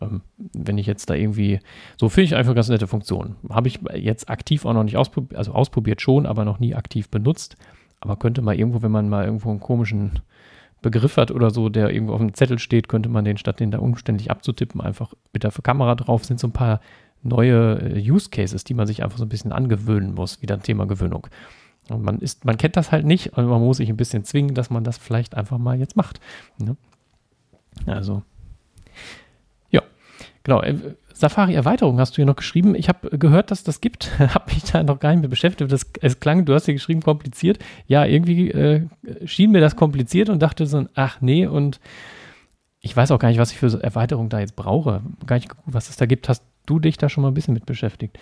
[0.00, 1.58] Ähm, wenn ich jetzt da irgendwie,
[1.96, 3.34] so finde ich einfach ganz nette Funktion.
[3.50, 7.08] Habe ich jetzt aktiv auch noch nicht ausprobiert, also ausprobiert schon, aber noch nie aktiv
[7.08, 7.56] benutzt.
[7.98, 10.20] Aber könnte mal irgendwo, wenn man mal irgendwo einen komischen
[10.82, 13.72] Begriff hat oder so, der irgendwo auf dem Zettel steht, könnte man den statt den
[13.72, 16.80] da umständlich abzutippen, einfach mit der Kamera drauf sind so ein paar
[17.24, 20.62] neue äh, Use Cases, die man sich einfach so ein bisschen angewöhnen muss, wieder ein
[20.62, 21.26] Thema Gewöhnung.
[21.88, 24.54] Und man ist, man kennt das halt nicht und man muss sich ein bisschen zwingen,
[24.54, 26.20] dass man das vielleicht einfach mal jetzt macht.
[26.58, 26.76] Ne?
[27.86, 28.22] Also,
[29.70, 29.82] ja,
[30.44, 30.62] genau.
[30.62, 30.76] Äh,
[31.12, 32.74] Safari-Erweiterung hast du ja noch geschrieben.
[32.74, 34.18] Ich habe gehört, dass das gibt.
[34.18, 35.70] habe mich da noch gar nicht mehr beschäftigt.
[35.70, 37.58] Das, es klang, du hast ja geschrieben, kompliziert.
[37.86, 38.88] Ja, irgendwie äh,
[39.24, 41.80] schien mir das kompliziert und dachte so, ach nee, und
[42.80, 45.02] ich weiß auch gar nicht, was ich für Erweiterung da jetzt brauche.
[45.26, 46.28] Gar nicht, was es da gibt.
[46.28, 48.18] Hast du dich da schon mal ein bisschen mit beschäftigt?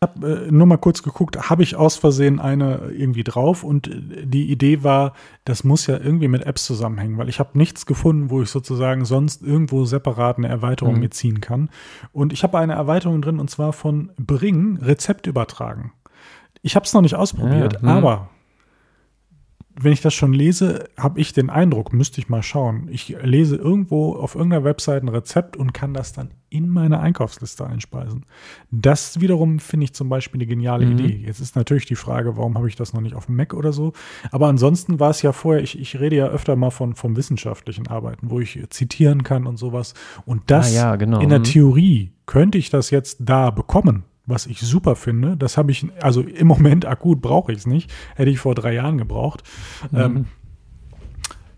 [0.00, 3.86] Ich habe äh, nur mal kurz geguckt, habe ich aus Versehen eine irgendwie drauf und
[3.86, 5.12] äh, die Idee war,
[5.44, 9.04] das muss ja irgendwie mit Apps zusammenhängen, weil ich habe nichts gefunden, wo ich sozusagen
[9.04, 11.00] sonst irgendwo separat eine Erweiterung mhm.
[11.00, 11.70] mitziehen kann.
[12.12, 15.92] Und ich habe eine Erweiterung drin und zwar von Bring Rezept übertragen.
[16.62, 17.88] Ich habe es noch nicht ausprobiert, ja, mhm.
[17.88, 18.28] aber
[19.74, 22.88] wenn ich das schon lese, habe ich den Eindruck, müsste ich mal schauen.
[22.90, 27.66] Ich lese irgendwo auf irgendeiner Webseite ein Rezept und kann das dann in meine Einkaufsliste
[27.66, 28.26] einspeisen.
[28.70, 30.92] Das wiederum finde ich zum Beispiel eine geniale mhm.
[30.92, 31.22] Idee.
[31.26, 33.72] Jetzt ist natürlich die Frage, warum habe ich das noch nicht auf dem Mac oder
[33.72, 33.94] so.
[34.30, 37.86] Aber ansonsten war es ja vorher, ich, ich rede ja öfter mal von vom wissenschaftlichen
[37.86, 39.94] Arbeiten, wo ich zitieren kann und sowas.
[40.26, 41.20] Und das ah, ja, genau.
[41.20, 41.44] in der mhm.
[41.44, 45.36] Theorie könnte ich das jetzt da bekommen was ich super finde.
[45.36, 47.92] Das habe ich, also im Moment akut brauche ich es nicht.
[48.14, 49.42] Hätte ich vor drei Jahren gebraucht.
[49.90, 49.98] Mhm.
[49.98, 50.24] Ähm,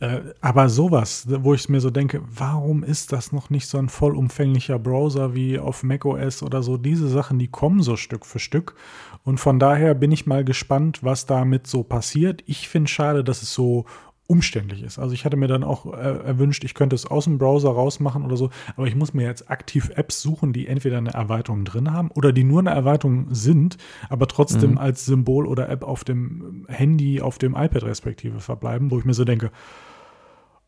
[0.01, 3.89] äh, aber sowas, wo ich mir so denke, warum ist das noch nicht so ein
[3.89, 6.77] vollumfänglicher Browser wie auf macOS oder so?
[6.77, 8.75] Diese Sachen, die kommen so Stück für Stück.
[9.23, 12.43] Und von daher bin ich mal gespannt, was damit so passiert.
[12.47, 13.87] Ich finde schade, dass es so
[14.27, 14.99] umständlich ist.
[14.99, 18.25] Also ich hatte mir dann auch äh, erwünscht, ich könnte es aus dem Browser rausmachen
[18.25, 21.93] oder so, aber ich muss mir jetzt aktiv Apps suchen, die entweder eine Erweiterung drin
[21.93, 23.77] haben oder die nur eine Erweiterung sind,
[24.09, 24.79] aber trotzdem mhm.
[24.79, 29.15] als Symbol oder App auf dem Handy, auf dem iPad respektive verbleiben, wo ich mir
[29.15, 29.51] so denke,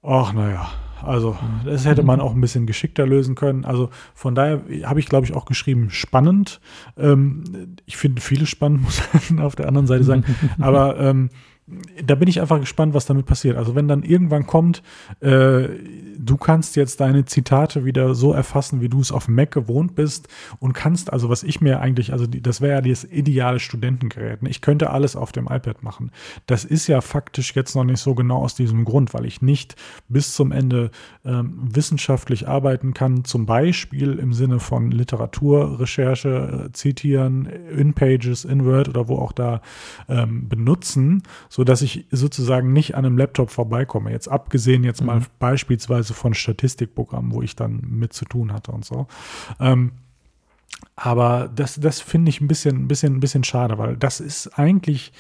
[0.02, 0.68] ach naja,
[1.02, 3.64] also das hätte man auch ein bisschen geschickter lösen können.
[3.64, 6.60] Also von daher habe ich, glaube ich, auch geschrieben, spannend.
[6.96, 10.24] Ähm, ich finde viele spannend, muss man auf der anderen Seite sagen.
[10.58, 11.30] Aber ähm,
[12.04, 13.56] da bin ich einfach gespannt, was damit passiert.
[13.56, 14.84] Also wenn dann irgendwann kommt,
[15.20, 15.68] äh,
[16.16, 20.28] du kannst jetzt deine Zitate wieder so erfassen, wie du es auf Mac gewohnt bist
[20.60, 24.42] und kannst, also was ich mir eigentlich, also die, das wäre ja das ideale Studentengerät.
[24.42, 24.48] Ne?
[24.48, 26.12] Ich könnte alles auf dem iPad machen.
[26.46, 29.74] Das ist ja faktisch jetzt noch nicht so genau aus diesem Grund, weil ich nicht
[30.08, 30.92] bis zum Ende
[31.24, 38.64] ähm, wissenschaftlich arbeiten kann, zum Beispiel im Sinne von Literaturrecherche, äh, zitieren, in Pages, in
[38.64, 39.62] Word oder wo auch da
[40.08, 41.24] ähm, benutzen,
[41.56, 44.10] sodass ich sozusagen nicht an einem Laptop vorbeikomme.
[44.10, 45.06] Jetzt abgesehen jetzt mhm.
[45.06, 49.06] mal beispielsweise von Statistikprogrammen, wo ich dann mit zu tun hatte und so.
[49.58, 49.92] Ähm,
[50.96, 54.58] aber das, das finde ich ein bisschen, ein bisschen, ein bisschen schade, weil das ist
[54.58, 55.14] eigentlich,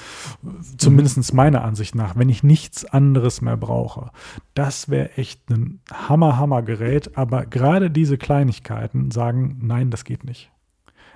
[0.77, 4.11] zumindest meiner Ansicht nach, wenn ich nichts anderes mehr brauche.
[4.53, 7.17] Das wäre echt ein Hammer-Hammer-Gerät.
[7.17, 10.51] Aber gerade diese Kleinigkeiten sagen, nein, das geht nicht.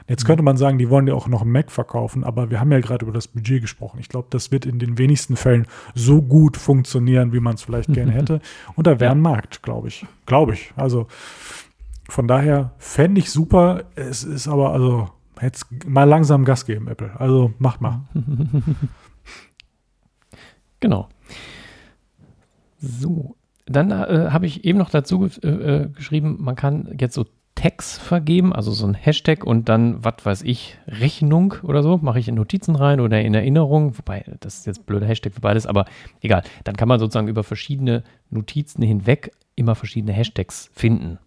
[0.08, 2.72] Jetzt könnte man sagen, die wollen ja auch noch einen Mac verkaufen, aber wir haben
[2.72, 3.99] ja gerade über das Budget gesprochen.
[3.99, 7.89] Ich glaube, das wird in den wenigsten Fällen so gut funktionieren, wie man es vielleicht
[7.93, 8.41] gerne hätte.
[8.76, 10.06] Und da wäre ein Markt, glaube ich.
[10.26, 10.74] Glaube ich.
[10.76, 11.08] Also
[12.10, 13.84] von daher fände ich super.
[13.95, 15.10] Es ist aber, also,
[15.41, 17.12] jetzt mal langsam Gas geben, Apple.
[17.18, 18.02] Also macht mal.
[20.80, 21.10] genau.
[22.80, 23.36] So,
[23.66, 27.26] dann äh, habe ich eben noch dazu äh, äh, geschrieben, man kann jetzt so
[27.62, 32.18] Tags vergeben, also so ein Hashtag und dann, was weiß ich, Rechnung oder so, mache
[32.18, 35.68] ich in Notizen rein oder in Erinnerung, wobei das ist jetzt blöder Hashtag für beides,
[35.68, 35.86] aber
[36.22, 36.41] egal.
[36.64, 41.20] Dann kann man sozusagen über verschiedene Notizen hinweg immer verschiedene Hashtags finden,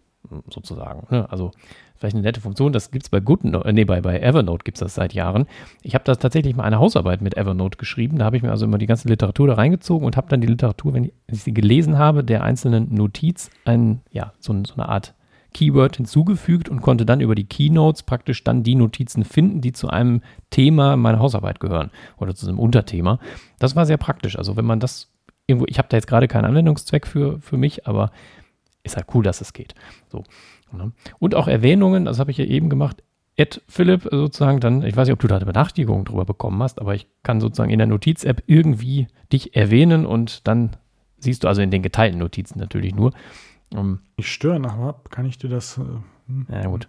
[0.49, 1.07] sozusagen.
[1.09, 1.25] Ne?
[1.31, 1.51] Also
[1.95, 4.81] vielleicht eine nette Funktion, das gibt es bei äh, nee, bei, bei Evernote gibt es
[4.81, 5.45] das seit Jahren.
[5.83, 8.65] Ich habe da tatsächlich mal eine Hausarbeit mit Evernote geschrieben, da habe ich mir also
[8.65, 11.43] immer die ganze Literatur da reingezogen und habe dann die Literatur, wenn ich, wenn ich
[11.43, 15.13] sie gelesen habe, der einzelnen Notiz, ein, ja, so, so eine Art
[15.55, 19.87] Keyword hinzugefügt und konnte dann über die Keynotes praktisch dann die Notizen finden, die zu
[19.87, 23.19] einem Thema meiner Hausarbeit gehören oder zu einem Unterthema.
[23.57, 24.37] Das war sehr praktisch.
[24.37, 25.13] Also wenn man das
[25.47, 28.11] irgendwo, ich habe da jetzt gerade keinen Anwendungszweck für, für mich, aber
[28.83, 29.75] ist halt cool, dass es geht.
[30.09, 30.23] So.
[30.73, 30.91] Ne?
[31.19, 33.01] Und auch Erwähnungen, das habe ich ja eben gemacht.
[33.37, 36.81] Ed Philipp sozusagen dann, ich weiß nicht, ob du da eine Benachrichtigung drüber bekommen hast,
[36.81, 40.75] aber ich kann sozusagen in der Notiz-App irgendwie dich erwähnen und dann
[41.17, 43.13] siehst du also in den geteilten Notizen natürlich nur,
[43.73, 45.77] um, ich störe nachher, kann ich dir das.
[45.77, 45.81] Äh,
[46.27, 46.47] hm.
[46.49, 46.87] ja, gut.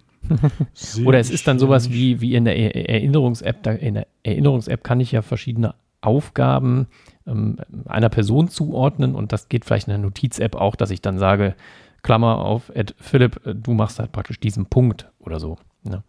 [1.04, 2.56] Oder es ist dann sowas wie, wie in der
[2.88, 3.66] Erinnerungs-App.
[3.80, 6.88] In der Erinnerungs-App kann ich ja verschiedene Aufgaben
[7.26, 11.18] ähm, einer Person zuordnen und das geht vielleicht in der Notiz-App auch, dass ich dann
[11.18, 11.54] sage,
[12.02, 15.58] Klammer auf, Ed Philipp, äh, du machst halt praktisch diesen Punkt oder so.
[15.82, 16.02] Ne?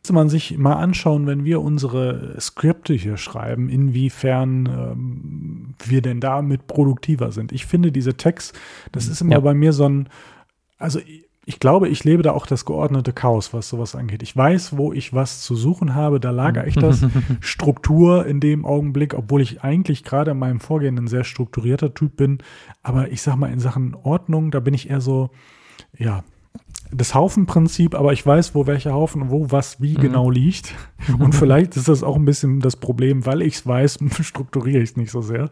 [0.00, 6.20] Müsste man sich mal anschauen, wenn wir unsere Skripte hier schreiben, inwiefern ähm, wir denn
[6.20, 7.52] damit produktiver sind.
[7.52, 8.58] Ich finde diese Text,
[8.92, 9.40] das ist immer ja.
[9.40, 10.08] bei mir so ein,
[10.78, 11.00] also
[11.48, 14.22] ich glaube, ich lebe da auch das geordnete Chaos, was sowas angeht.
[14.22, 17.06] Ich weiß, wo ich was zu suchen habe, da lagere ich das.
[17.40, 22.16] Struktur in dem Augenblick, obwohl ich eigentlich gerade in meinem Vorgehen ein sehr strukturierter Typ
[22.16, 22.38] bin.
[22.82, 25.30] Aber ich sag mal, in Sachen Ordnung, da bin ich eher so,
[25.96, 26.22] ja,
[26.92, 30.00] das Haufenprinzip, aber ich weiß, wo welcher Haufen, wo was wie mhm.
[30.00, 30.74] genau liegt.
[31.18, 34.90] Und vielleicht ist das auch ein bisschen das Problem, weil ich es weiß, strukturiere ich
[34.90, 35.50] es nicht so sehr.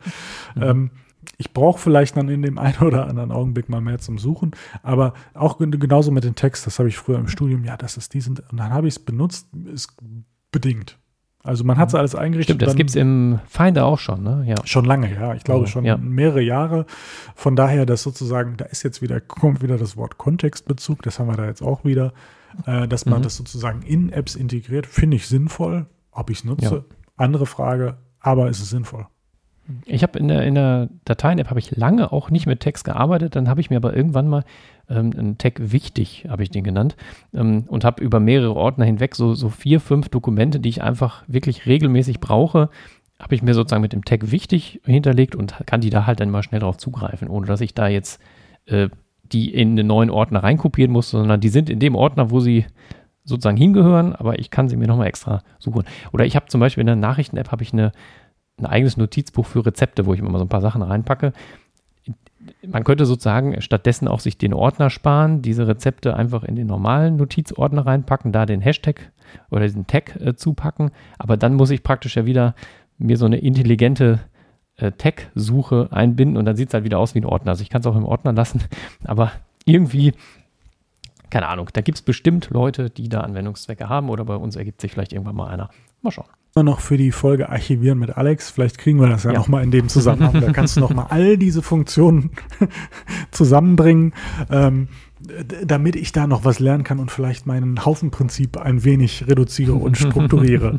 [0.54, 0.62] Mhm.
[0.62, 0.90] Ähm,
[1.38, 5.14] ich brauche vielleicht dann in dem einen oder anderen Augenblick mal mehr zum Suchen, aber
[5.34, 8.38] auch genauso mit dem Text, das habe ich früher im Studium, ja, das ist diesen,
[8.50, 9.96] und dann habe ich es benutzt, ist
[10.52, 10.98] bedingt.
[11.46, 12.56] Also man hat es alles eingerichtet.
[12.56, 14.44] Stimmt, das gibt es im Finder auch schon, ne?
[14.46, 14.56] Ja.
[14.64, 15.34] Schon lange, ja.
[15.34, 15.96] Ich glaube schon ja.
[15.96, 16.86] mehrere Jahre.
[17.34, 21.28] Von daher, dass sozusagen, da ist jetzt wieder, kommt wieder das Wort Kontextbezug, das haben
[21.28, 22.12] wir da jetzt auch wieder,
[22.66, 23.24] äh, dass man mhm.
[23.24, 25.86] das sozusagen in Apps integriert, finde ich sinnvoll.
[26.10, 26.84] Ob ich es nutze, ja.
[27.16, 29.06] andere Frage, aber es ist sinnvoll.
[29.84, 33.36] Ich habe in der, in der Dateien-App habe ich lange auch nicht mit Text gearbeitet,
[33.36, 34.44] dann habe ich mir aber irgendwann mal
[34.88, 36.96] ähm, Tag wichtig, habe ich den genannt,
[37.34, 41.24] ähm, und habe über mehrere Ordner hinweg so, so vier, fünf Dokumente, die ich einfach
[41.26, 42.70] wirklich regelmäßig brauche,
[43.18, 46.30] habe ich mir sozusagen mit dem Tag wichtig hinterlegt und kann die da halt dann
[46.30, 48.20] mal schnell drauf zugreifen, ohne dass ich da jetzt
[48.66, 48.88] äh,
[49.24, 52.66] die in einen neuen Ordner reinkopieren muss, sondern die sind in dem Ordner, wo sie
[53.24, 55.82] sozusagen hingehören, aber ich kann sie mir nochmal extra suchen.
[56.12, 57.90] Oder ich habe zum Beispiel in der Nachrichten-App habe ich eine
[58.58, 61.32] ein eigenes Notizbuch für Rezepte, wo ich immer so ein paar Sachen reinpacke.
[62.66, 67.16] Man könnte sozusagen stattdessen auch sich den Ordner sparen, diese Rezepte einfach in den normalen
[67.16, 69.12] Notizordner reinpacken, da den Hashtag
[69.50, 70.90] oder diesen Tag äh, zupacken.
[71.18, 72.54] Aber dann muss ich praktisch ja wieder
[72.98, 74.20] mir so eine intelligente
[74.76, 77.50] äh, Tag-Suche einbinden und dann sieht es halt wieder aus wie ein Ordner.
[77.50, 78.62] Also ich kann es auch im Ordner lassen,
[79.04, 79.32] aber
[79.64, 80.12] irgendwie,
[81.30, 84.80] keine Ahnung, da gibt es bestimmt Leute, die da Anwendungszwecke haben oder bei uns ergibt
[84.80, 85.70] sich vielleicht irgendwann mal einer.
[86.02, 86.26] Mal schauen
[86.62, 88.50] noch für die Folge Archivieren mit Alex.
[88.50, 89.38] Vielleicht kriegen wir das ja, ja.
[89.38, 90.40] nochmal in dem Zusammenhang.
[90.40, 92.30] Da kannst du nochmal all diese Funktionen
[93.30, 94.14] zusammenbringen,
[94.50, 94.88] ähm,
[95.64, 99.96] damit ich da noch was lernen kann und vielleicht meinen Haufenprinzip ein wenig reduziere und
[99.98, 100.78] strukturiere.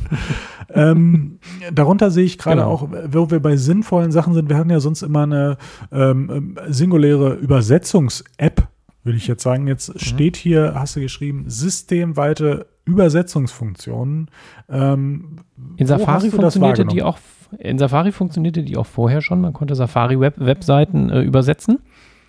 [0.74, 1.40] ähm,
[1.74, 2.72] darunter sehe ich gerade genau.
[2.72, 4.50] auch, wo wir bei sinnvollen Sachen sind.
[4.50, 5.58] Wir hatten ja sonst immer eine
[5.92, 8.68] ähm, singuläre Übersetzungs-App,
[9.04, 9.68] würde ich jetzt sagen.
[9.68, 10.00] Jetzt mhm.
[10.00, 14.30] steht hier, hast du geschrieben, systemweite Übersetzungsfunktionen.
[14.70, 15.38] Ähm,
[15.76, 17.18] in Safari funktionierte die auch.
[17.60, 19.40] In Safari funktionierte die auch vorher schon.
[19.42, 21.80] Man konnte Safari-Webseiten äh, übersetzen.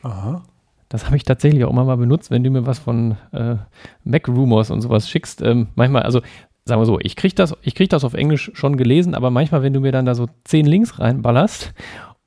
[0.02, 0.42] Aha.
[0.88, 3.56] Das habe ich tatsächlich auch immer mal benutzt, wenn du mir was von äh,
[4.04, 5.42] Mac Rumors und sowas schickst.
[5.42, 6.20] Ähm, manchmal, also
[6.64, 9.72] sagen wir so, ich kriege das, krieg das auf Englisch schon gelesen, aber manchmal, wenn
[9.72, 11.74] du mir dann da so zehn Links reinballerst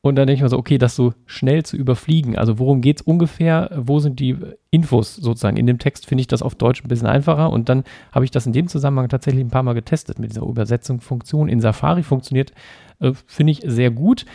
[0.03, 2.35] und dann denke ich mir so, okay, das so schnell zu überfliegen.
[2.35, 3.69] Also worum geht es ungefähr?
[3.75, 4.35] Wo sind die
[4.71, 5.57] Infos sozusagen?
[5.57, 7.51] In dem Text finde ich das auf Deutsch ein bisschen einfacher.
[7.51, 10.41] Und dann habe ich das in dem Zusammenhang tatsächlich ein paar Mal getestet mit dieser
[10.41, 11.49] Übersetzungsfunktion.
[11.49, 12.51] In Safari funktioniert,
[12.99, 14.25] äh, finde ich, sehr gut.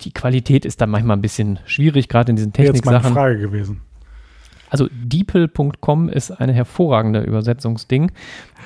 [0.00, 2.94] Die Qualität ist dann manchmal ein bisschen schwierig, gerade in diesen Technik-Sachen.
[2.94, 3.82] Jetzt meine Frage gewesen.
[4.70, 8.10] Also deeple.com ist eine hervorragende Übersetzungsding,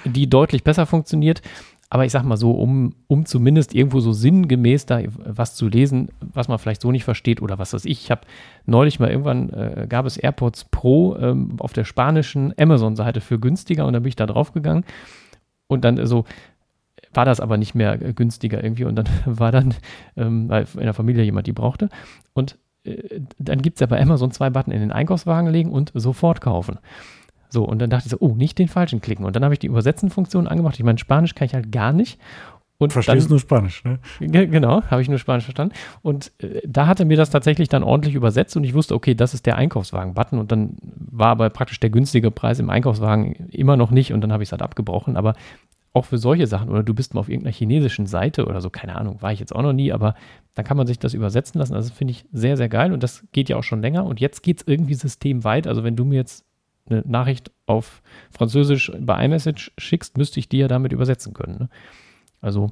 [0.04, 1.42] die deutlich besser funktioniert.
[1.88, 6.08] Aber ich sag mal so, um, um zumindest irgendwo so sinngemäß da was zu lesen,
[6.20, 8.02] was man vielleicht so nicht versteht oder was weiß ich.
[8.02, 8.22] Ich habe
[8.64, 13.86] neulich mal irgendwann, äh, gab es AirPods Pro ähm, auf der spanischen Amazon-Seite für günstiger
[13.86, 14.84] und dann bin ich da drauf gegangen
[15.68, 16.24] und dann so
[17.12, 19.74] war das aber nicht mehr günstiger irgendwie und dann war dann
[20.16, 21.88] ähm, in der Familie jemand, die brauchte
[22.34, 25.92] und äh, dann gibt es ja bei Amazon zwei Button in den Einkaufswagen legen und
[25.94, 26.78] sofort kaufen.
[27.56, 29.24] So, und dann dachte ich so, oh, nicht den falschen klicken.
[29.24, 30.74] Und dann habe ich die Übersetzen-Funktion angemacht.
[30.78, 32.20] Ich meine, Spanisch kann ich halt gar nicht.
[32.76, 33.98] Und Verstehst dann, nur Spanisch, ne?
[34.20, 35.74] Genau, habe ich nur Spanisch verstanden.
[36.02, 39.32] Und äh, da hatte mir das tatsächlich dann ordentlich übersetzt und ich wusste, okay, das
[39.32, 43.90] ist der Einkaufswagen-Button und dann war aber praktisch der günstige Preis im Einkaufswagen immer noch
[43.90, 45.16] nicht und dann habe ich es halt abgebrochen.
[45.16, 45.32] Aber
[45.94, 48.96] auch für solche Sachen oder du bist mal auf irgendeiner chinesischen Seite oder so, keine
[48.96, 50.14] Ahnung, war ich jetzt auch noch nie, aber
[50.52, 51.74] dann kann man sich das übersetzen lassen.
[51.74, 54.42] Also finde ich sehr, sehr geil und das geht ja auch schon länger und jetzt
[54.42, 55.66] geht es irgendwie systemweit.
[55.66, 56.45] Also wenn du mir jetzt
[56.88, 61.58] eine Nachricht auf Französisch bei iMessage schickst, müsste ich die ja damit übersetzen können.
[61.58, 61.68] Ne?
[62.40, 62.70] Also,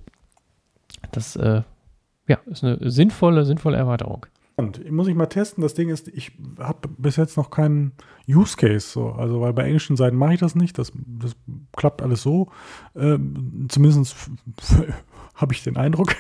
[1.13, 1.63] das äh,
[2.29, 4.27] ja, ist eine sinnvolle, sinnvolle Erweiterung.
[4.57, 5.63] Und muss ich mal testen.
[5.63, 7.93] Das Ding ist, ich habe bis jetzt noch keinen
[8.29, 8.89] Use Case.
[8.89, 9.11] So.
[9.11, 10.79] Also, weil bei englischen Seiten mache ich das nicht.
[10.79, 11.35] Das, das
[11.77, 12.51] klappt alles so.
[12.95, 14.15] Ähm, zumindest
[15.35, 16.15] habe ich den Eindruck.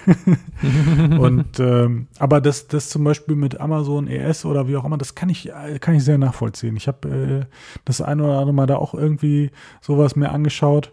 [1.19, 5.15] und ähm, aber das, das zum Beispiel mit Amazon ES oder wie auch immer, das
[5.15, 6.77] kann ich, kann ich sehr nachvollziehen.
[6.77, 7.55] Ich habe äh,
[7.85, 9.51] das ein oder andere Mal da auch irgendwie
[9.81, 10.93] sowas mir angeschaut.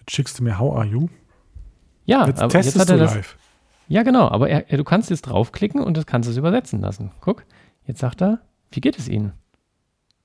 [0.00, 1.08] Jetzt schickst du mir How are you?
[2.04, 3.36] Ja, jetzt aber testest jetzt hat er das, live.
[3.88, 7.10] Ja, genau, aber er, du kannst jetzt draufklicken und das kannst es übersetzen lassen.
[7.20, 7.44] Guck,
[7.86, 9.32] jetzt sagt er, wie geht es Ihnen?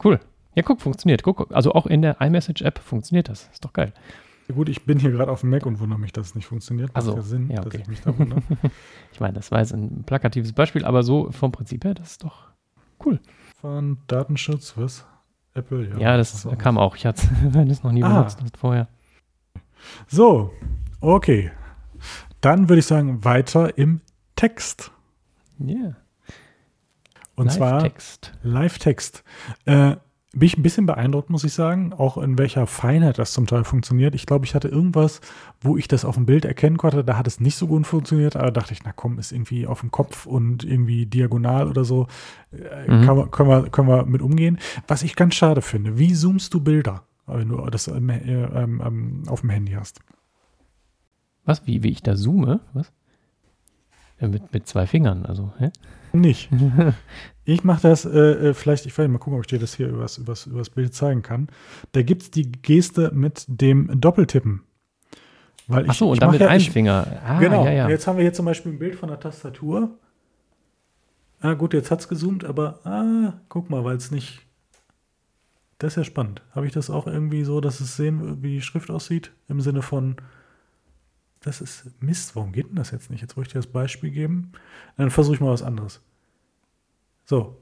[0.03, 0.19] Cool.
[0.55, 1.23] Ja, guck, funktioniert.
[1.23, 3.49] Guck, also auch in der iMessage-App funktioniert das.
[3.51, 3.93] Ist doch geil.
[4.53, 6.89] Gut, ich bin hier gerade auf dem Mac und wundere mich, dass es nicht funktioniert.
[6.89, 7.69] Macht also, ja Sinn, ja, okay.
[7.69, 8.41] dass ich mich da wundere.
[9.13, 12.23] ich meine, das war jetzt ein plakatives Beispiel, aber so vom Prinzip her, das ist
[12.23, 12.49] doch
[13.05, 13.19] cool.
[13.59, 15.05] Von Datenschutz, was?
[15.53, 15.97] Apple, ja.
[15.97, 16.95] Ja, das kam auch.
[16.95, 17.27] Ich hatte
[17.69, 18.23] es noch nie ah.
[18.23, 18.87] benutzt vorher.
[20.07, 20.51] So,
[20.99, 21.51] okay.
[22.41, 24.01] Dann würde ich sagen, weiter im
[24.35, 24.91] Text.
[25.59, 25.75] Ja.
[25.75, 25.95] Yeah.
[27.35, 27.91] Und Live zwar
[28.43, 29.23] Live-Text.
[29.65, 29.95] Äh,
[30.35, 33.63] bin ich ein bisschen beeindruckt, muss ich sagen, auch in welcher Feinheit das zum Teil
[33.63, 34.15] funktioniert.
[34.15, 35.21] Ich glaube, ich hatte irgendwas,
[35.61, 38.35] wo ich das auf dem Bild erkennen konnte, da hat es nicht so gut funktioniert,
[38.35, 42.07] aber dachte ich, na komm, ist irgendwie auf dem Kopf und irgendwie diagonal oder so,
[42.51, 43.05] äh, mhm.
[43.05, 44.57] kann, können, wir, können wir mit umgehen.
[44.87, 49.23] Was ich ganz schade finde, wie zoomst du Bilder, wenn du das ähm, äh, ähm,
[49.27, 49.99] auf dem Handy hast?
[51.45, 52.59] Was, wie, wie ich da zoome?
[52.73, 52.91] Was?
[54.19, 55.69] Mit, mit zwei Fingern, also, hä?
[56.13, 56.49] Nicht.
[57.45, 59.89] Ich mache das äh, äh, vielleicht, ich will mal gucken, ob ich dir das hier
[59.89, 61.49] übers, übers, übers Bild zeigen kann.
[61.91, 64.63] Da gibt es die Geste mit dem Doppeltippen.
[65.67, 67.21] Weil ich, Ach so, und dann mit ja, einem Finger.
[67.25, 67.65] Ah, genau.
[67.65, 67.89] Ja, ja.
[67.89, 69.89] Jetzt haben wir hier zum Beispiel ein Bild von der Tastatur.
[71.41, 74.39] Ah, gut, jetzt hat es gezoomt, aber ah, guck mal, weil es nicht.
[75.79, 76.41] Das ist ja spannend.
[76.51, 79.33] Habe ich das auch irgendwie so, dass es sehen, wie die Schrift aussieht?
[79.49, 80.15] Im Sinne von,
[81.43, 83.21] das ist Mist, warum geht denn das jetzt nicht?
[83.21, 84.53] Jetzt wollte ich dir das Beispiel geben.
[84.97, 86.01] Dann versuche ich mal was anderes.
[87.25, 87.57] So.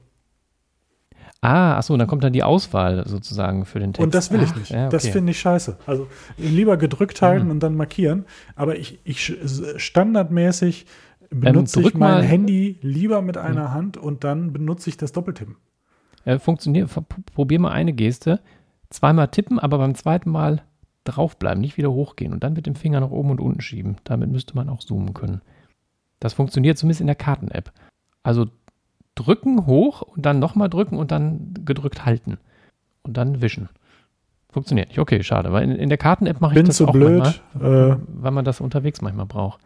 [1.40, 4.04] Ah, achso, dann kommt dann die Auswahl sozusagen für den Text.
[4.04, 4.70] Und das will ich nicht.
[4.70, 4.92] ja, okay.
[4.92, 5.76] Das finde ich scheiße.
[5.86, 6.06] Also
[6.36, 7.50] lieber gedrückt halten mhm.
[7.52, 8.26] und dann markieren.
[8.54, 9.36] Aber ich, ich
[9.76, 10.86] standardmäßig
[11.30, 12.22] benutze ähm, ich mein mal.
[12.22, 13.72] Handy lieber mit einer mhm.
[13.72, 15.56] Hand und dann benutze ich das Doppeltippen.
[16.24, 16.88] Äh, funktioniert,
[17.34, 18.40] probier mal eine Geste.
[18.90, 20.62] Zweimal tippen, aber beim zweiten Mal
[21.04, 23.96] draufbleiben, nicht wieder hochgehen und dann mit dem Finger nach oben und unten schieben.
[24.04, 25.40] Damit müsste man auch zoomen können.
[26.20, 27.72] Das funktioniert zumindest in der Karten-App.
[28.22, 28.46] Also
[29.14, 32.38] drücken hoch und dann nochmal drücken und dann gedrückt halten.
[33.02, 33.68] Und dann wischen.
[34.50, 34.98] Funktioniert nicht.
[34.98, 35.52] Okay, schade.
[35.52, 38.44] Weil in, in der Karten-App mache ich das so auch blöd, manchmal, äh, weil man
[38.44, 39.60] das unterwegs manchmal braucht.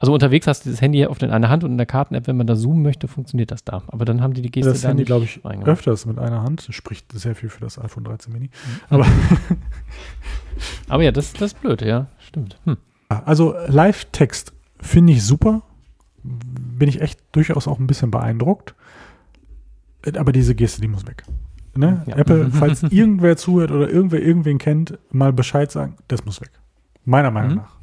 [0.00, 2.38] Also unterwegs hast du das Handy auf in einer Hand und in der Karten-App, wenn
[2.38, 3.82] man da zoomen möchte, funktioniert das da.
[3.88, 6.66] Aber dann haben die die Geste Das Handy, glaube ich, öfters mit einer Hand.
[6.66, 8.46] Das spricht sehr viel für das iPhone 13 Mini.
[8.46, 8.80] Mhm.
[8.88, 9.06] Aber,
[10.88, 12.06] Aber ja, das, das ist blöd, ja.
[12.18, 12.58] Stimmt.
[12.64, 12.78] Hm.
[13.10, 15.62] Also Live-Text finde ich super.
[16.22, 18.74] Bin ich echt durchaus auch ein bisschen beeindruckt.
[20.16, 21.24] Aber diese Geste, die muss weg.
[21.76, 22.04] Ne?
[22.06, 22.16] Ja.
[22.16, 26.52] Apple, falls irgendwer zuhört oder irgendwer irgendwen kennt, mal Bescheid sagen, das muss weg.
[27.04, 27.56] Meiner Meinung mhm.
[27.56, 27.79] nach.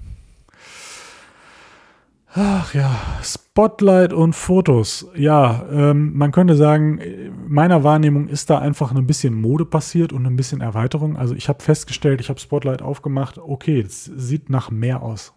[2.40, 5.08] Ach ja, Spotlight und Fotos.
[5.16, 7.02] Ja, ähm, man könnte sagen,
[7.48, 11.18] meiner Wahrnehmung ist da einfach ein bisschen Mode passiert und ein bisschen Erweiterung.
[11.18, 13.40] Also ich habe festgestellt, ich habe Spotlight aufgemacht.
[13.40, 15.34] Okay, es sieht nach mehr aus.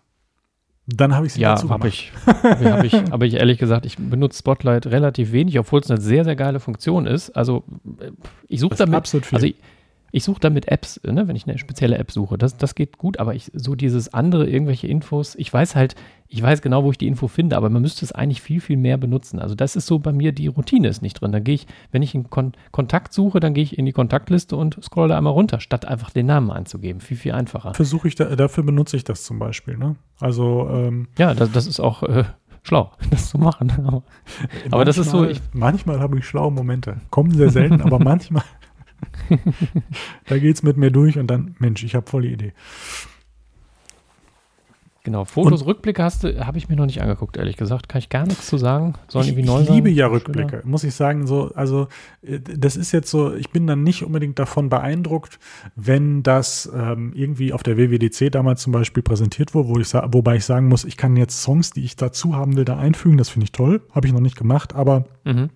[0.86, 3.96] Dann habe ich sie ja, dazu hab ich, hab ich, hab ich ehrlich gesagt, ich
[3.96, 7.30] benutze Spotlight relativ wenig, obwohl es eine sehr, sehr geile Funktion ist.
[7.30, 7.64] Also
[7.98, 8.10] äh,
[8.46, 9.36] ich suche damit, absolut viel.
[9.36, 9.56] also ich,
[10.12, 12.38] ich suche damit Apps, ne, wenn ich eine spezielle App suche.
[12.38, 15.94] Das, das geht gut, aber ich so dieses andere, irgendwelche Infos, ich weiß halt,
[16.32, 18.76] ich weiß genau, wo ich die Info finde, aber man müsste es eigentlich viel, viel
[18.76, 19.40] mehr benutzen.
[19.40, 21.32] Also das ist so bei mir, die Routine ist nicht drin.
[21.32, 24.56] Da gehe ich, wenn ich einen Kon Kontakt suche, dann gehe ich in die Kontaktliste
[24.56, 27.00] und scrolle einmal runter, statt einfach den Namen einzugeben.
[27.00, 27.74] Viel, viel einfacher.
[27.74, 29.96] Versuche ich, da, dafür benutze ich das zum Beispiel, ne?
[30.20, 32.24] Also, ähm, Ja, das, das ist auch äh,
[32.62, 33.72] schlau, das zu machen.
[33.84, 34.02] Aber,
[34.70, 35.24] aber das ist so.
[35.24, 37.00] Ich, manchmal habe ich schlaue Momente.
[37.10, 38.44] Kommen sehr selten, aber manchmal
[40.26, 42.52] da geht es mit mir durch und dann, Mensch, ich habe voll die Idee.
[45.02, 47.88] Genau, Fotos, und, Rückblicke hast du, habe ich mir noch nicht angeguckt, ehrlich gesagt.
[47.88, 48.94] Kann ich gar nichts zu sagen.
[49.08, 50.66] Sollen irgendwie neu Ich liebe ja Rückblicke, Schöner.
[50.66, 51.26] muss ich sagen.
[51.26, 51.88] So, also,
[52.20, 55.38] äh, das ist jetzt so, ich bin dann nicht unbedingt davon beeindruckt,
[55.74, 60.36] wenn das ähm, irgendwie auf der WWDC damals zum Beispiel präsentiert wurde, wo ich, wobei
[60.36, 63.16] ich sagen muss, ich kann jetzt Songs, die ich dazu haben will, da einfügen.
[63.16, 63.80] Das finde ich toll.
[63.92, 65.48] Habe ich noch nicht gemacht, aber mhm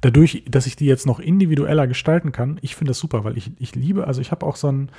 [0.00, 3.50] dadurch, dass ich die jetzt noch individueller gestalten kann, ich finde das super, weil ich,
[3.58, 4.90] ich liebe, also ich habe auch so einen,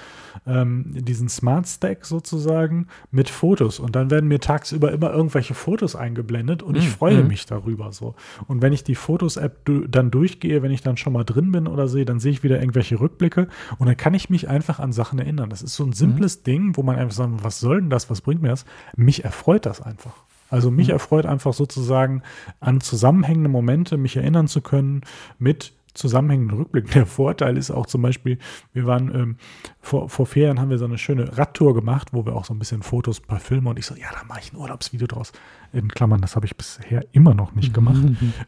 [0.45, 5.95] ähm, diesen Smart Stack sozusagen mit Fotos und dann werden mir tagsüber immer irgendwelche Fotos
[5.95, 6.80] eingeblendet und mhm.
[6.80, 7.30] ich freue mhm.
[7.30, 8.16] mich darüber so.
[8.47, 11.88] Und wenn ich die Fotos-App dann durchgehe, wenn ich dann schon mal drin bin oder
[11.88, 13.47] sehe, dann sehe ich wieder irgendwelche Rückblicke
[13.78, 15.50] und dann kann ich mich einfach an Sachen erinnern.
[15.50, 16.43] Das ist so ein simples mhm.
[16.43, 18.66] Ding, wo man einfach sagt, was soll denn das, was bringt mir das?
[18.95, 20.26] Mich erfreut das einfach.
[20.50, 20.93] Also mich mhm.
[20.93, 22.24] erfreut einfach sozusagen
[22.60, 25.02] an zusammenhängende Momente, mich erinnern zu können
[25.38, 26.91] mit zusammenhängenden Rückblicken.
[26.91, 28.38] Der Vorteil ist auch zum Beispiel,
[28.74, 29.38] wir waren ähm,
[29.80, 32.60] vor, vor Ferien haben wir so eine schöne Radtour gemacht, wo wir auch so ein
[32.60, 35.32] bisschen Fotos, ein paar Filme und ich so, ja, da mache ich ein Urlaubsvideo draus.
[35.72, 38.01] In Klammern, das habe ich bisher immer noch nicht gemacht.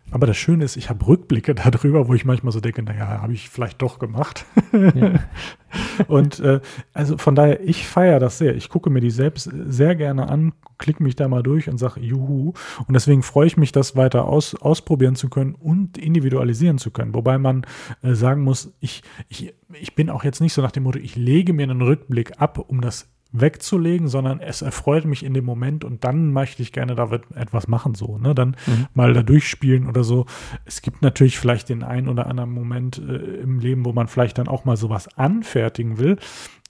[0.09, 3.34] Aber das Schöne ist, ich habe Rückblicke darüber, wo ich manchmal so denke, naja, habe
[3.34, 4.45] ich vielleicht doch gemacht.
[4.72, 5.19] Ja.
[6.07, 6.59] Und äh,
[6.93, 8.55] also von daher, ich feiere das sehr.
[8.55, 12.01] Ich gucke mir die selbst sehr gerne an, klicke mich da mal durch und sage,
[12.01, 12.53] juhu.
[12.88, 17.13] Und deswegen freue ich mich, das weiter aus, ausprobieren zu können und individualisieren zu können.
[17.13, 17.65] Wobei man
[18.01, 21.15] äh, sagen muss, ich, ich, ich bin auch jetzt nicht so nach dem Motto, ich
[21.15, 25.84] lege mir einen Rückblick ab, um das wegzulegen, sondern es erfreut mich in dem Moment
[25.84, 28.36] und dann möchte ich gerne da etwas machen, so, ne?
[28.36, 28.88] Dann mhm.
[28.93, 30.25] mal da durchspielen oder so.
[30.65, 34.38] Es gibt natürlich vielleicht den einen oder anderen Moment äh, im Leben, wo man vielleicht
[34.38, 36.17] dann auch mal sowas anfertigen will.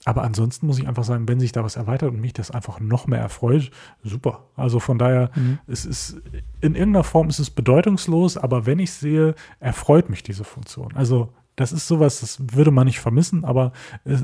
[0.04, 2.80] Aber ansonsten muss ich einfach sagen, wenn sich da was erweitert und mich das einfach
[2.80, 3.70] noch mehr erfreut,
[4.02, 4.48] super.
[4.56, 5.58] Also von daher, mhm.
[5.66, 6.20] es ist
[6.60, 10.92] in irgendeiner Form ist es bedeutungslos, aber wenn ich sehe, erfreut mich diese Funktion.
[10.94, 11.32] Also
[11.62, 13.72] das ist sowas, das würde man nicht vermissen, aber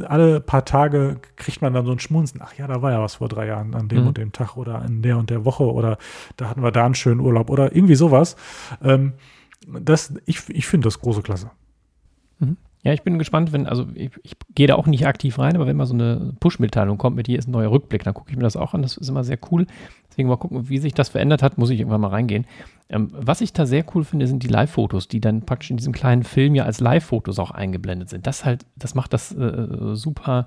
[0.07, 2.41] alle paar Tage kriegt man dann so ein Schmunzen.
[2.43, 4.09] Ach ja, da war ja was vor drei Jahren an dem mhm.
[4.09, 5.99] und dem Tag oder in der und der Woche oder
[6.37, 8.37] da hatten wir da einen schönen Urlaub oder irgendwie sowas.
[8.83, 9.15] Ähm,
[9.67, 11.51] das, ich ich finde das große Klasse.
[12.41, 12.57] Mhm.
[12.83, 15.67] Ja, ich bin gespannt, wenn, also ich, ich gehe da auch nicht aktiv rein, aber
[15.67, 18.37] wenn mal so eine Push-Mitteilung kommt mit hier ist ein neuer Rückblick, dann gucke ich
[18.37, 18.83] mir das auch an.
[18.83, 19.67] Das ist immer sehr cool.
[20.09, 22.47] Deswegen mal gucken, wie sich das verändert hat, muss ich irgendwann mal reingehen.
[22.89, 25.93] Ähm, was ich da sehr cool finde, sind die Live-Fotos, die dann praktisch in diesem
[25.93, 28.27] kleinen Film ja als Live-Fotos auch eingeblendet sind.
[28.27, 30.47] Das halt, das macht das äh, super,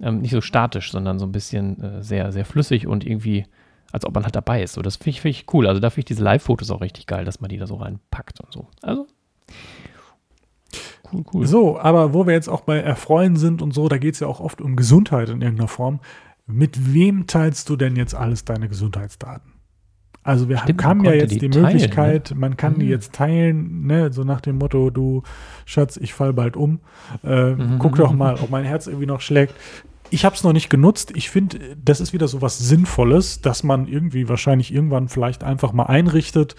[0.00, 3.46] ähm, nicht so statisch, sondern so ein bisschen äh, sehr, sehr flüssig und irgendwie,
[3.90, 4.74] als ob man halt dabei ist.
[4.74, 5.66] So, das finde ich, find ich cool.
[5.66, 8.40] Also da finde ich diese Live-Fotos auch richtig geil, dass man die da so reinpackt
[8.40, 8.68] und so.
[8.82, 9.06] Also
[11.12, 11.46] Cool, cool.
[11.46, 14.26] So, aber wo wir jetzt auch bei Erfreuen sind und so, da geht es ja
[14.26, 16.00] auch oft um Gesundheit in irgendeiner Form.
[16.46, 19.52] Mit wem teilst du denn jetzt alles deine Gesundheitsdaten?
[20.22, 22.48] Also wir Stimmt, haben ja jetzt die, die Möglichkeit, teilen, ne?
[22.48, 22.80] man kann mhm.
[22.80, 25.22] die jetzt teilen, ne, so nach dem Motto, du
[25.64, 26.80] Schatz, ich fall bald um.
[27.24, 27.78] Äh, mhm.
[27.78, 29.54] Guck doch mal, ob mein Herz irgendwie noch schlägt
[30.10, 31.12] ich habe es noch nicht genutzt.
[31.14, 35.72] Ich finde, das ist wieder so was Sinnvolles, dass man irgendwie wahrscheinlich irgendwann vielleicht einfach
[35.72, 36.56] mal einrichtet.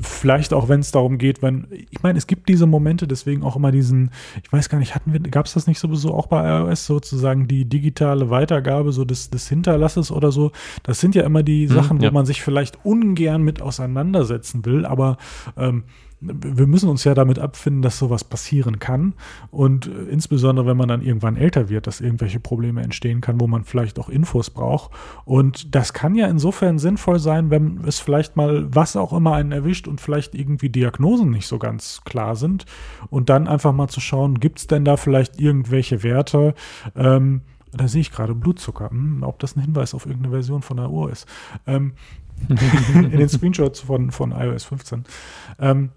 [0.00, 3.56] Vielleicht auch, wenn es darum geht, wenn, ich meine, es gibt diese Momente, deswegen auch
[3.56, 4.10] immer diesen,
[4.42, 7.48] ich weiß gar nicht, hatten wir, gab es das nicht sowieso auch bei iOS sozusagen
[7.48, 10.52] die digitale Weitergabe so des, des Hinterlasses oder so?
[10.82, 12.10] Das sind ja immer die mhm, Sachen, ja.
[12.10, 15.18] wo man sich vielleicht ungern mit auseinandersetzen will, aber
[15.56, 15.84] ähm,
[16.22, 19.14] wir müssen uns ja damit abfinden, dass sowas passieren kann.
[19.50, 23.46] Und äh, insbesondere, wenn man dann irgendwann älter wird, dass irgendwelche Probleme entstehen kann, wo
[23.46, 24.92] man vielleicht auch Infos braucht.
[25.24, 29.52] Und das kann ja insofern sinnvoll sein, wenn es vielleicht mal was auch immer einen
[29.52, 32.66] erwischt und vielleicht irgendwie Diagnosen nicht so ganz klar sind.
[33.10, 36.54] Und dann einfach mal zu schauen, gibt es denn da vielleicht irgendwelche Werte?
[36.94, 37.42] Ähm,
[37.72, 38.90] da sehe ich gerade Blutzucker.
[38.90, 41.26] Hm, ob das ein Hinweis auf irgendeine Version von der Uhr ist.
[41.66, 41.94] Ähm,
[42.94, 45.04] in den Screenshots von, von iOS 15.
[45.58, 45.90] Ähm,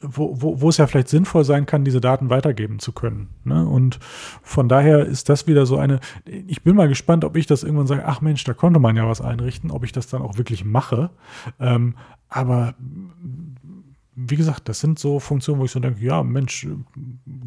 [0.00, 3.30] wo, wo, wo es ja vielleicht sinnvoll sein kann, diese Daten weitergeben zu können.
[3.44, 3.66] Ne?
[3.66, 3.98] Und
[4.42, 7.86] von daher ist das wieder so eine, ich bin mal gespannt, ob ich das irgendwann
[7.86, 10.64] sage, ach Mensch, da konnte man ja was einrichten, ob ich das dann auch wirklich
[10.64, 11.10] mache.
[11.58, 11.94] Ähm,
[12.28, 12.74] aber
[14.18, 16.66] wie gesagt, das sind so Funktionen, wo ich so denke, ja, Mensch,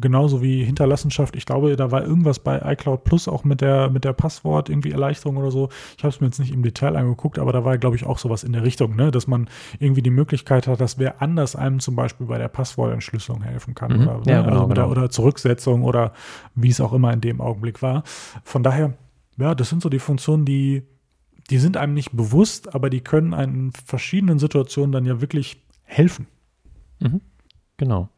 [0.00, 1.34] genauso wie Hinterlassenschaft.
[1.34, 4.92] Ich glaube, da war irgendwas bei iCloud Plus auch mit der, mit der Passwort irgendwie
[4.92, 5.68] Erleichterung oder so.
[5.98, 8.18] Ich habe es mir jetzt nicht im Detail angeguckt, aber da war, glaube ich, auch
[8.18, 9.10] sowas in der Richtung, ne?
[9.10, 9.48] dass man
[9.80, 13.92] irgendwie die Möglichkeit hat, dass wer anders einem zum Beispiel bei der Passwortentschlüsselung helfen kann
[13.92, 14.02] mhm.
[14.02, 14.48] oder, ja, ne?
[14.48, 14.90] genau, also genau.
[14.90, 16.12] oder Zurücksetzung oder
[16.54, 18.04] wie es auch immer in dem Augenblick war.
[18.44, 18.94] Von daher,
[19.38, 20.84] ja, das sind so die Funktionen, die,
[21.50, 25.60] die sind einem nicht bewusst, aber die können einem in verschiedenen Situationen dann ja wirklich
[25.82, 26.28] helfen.
[27.00, 27.20] Mhm.
[27.76, 28.08] Genau.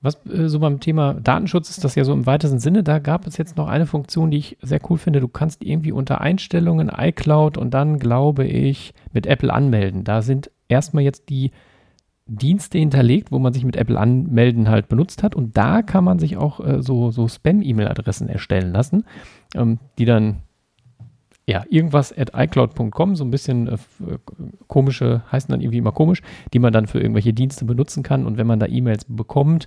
[0.00, 2.82] Was äh, so beim Thema Datenschutz ist das ja so im weitesten Sinne.
[2.82, 5.20] Da gab es jetzt noch eine Funktion, die ich sehr cool finde.
[5.20, 10.04] Du kannst irgendwie unter Einstellungen iCloud und dann, glaube ich, mit Apple anmelden.
[10.04, 11.50] Da sind erstmal jetzt die
[12.26, 15.34] Dienste hinterlegt, wo man sich mit Apple anmelden halt benutzt hat.
[15.34, 19.04] Und da kann man sich auch äh, so, so Spam-E-Mail-Adressen erstellen lassen,
[19.54, 20.42] ähm, die dann
[21.48, 23.78] ja, irgendwas at iCloud.com, so ein bisschen äh,
[24.66, 26.20] komische, heißen dann irgendwie immer komisch,
[26.52, 28.26] die man dann für irgendwelche Dienste benutzen kann.
[28.26, 29.66] Und wenn man da E-Mails bekommt,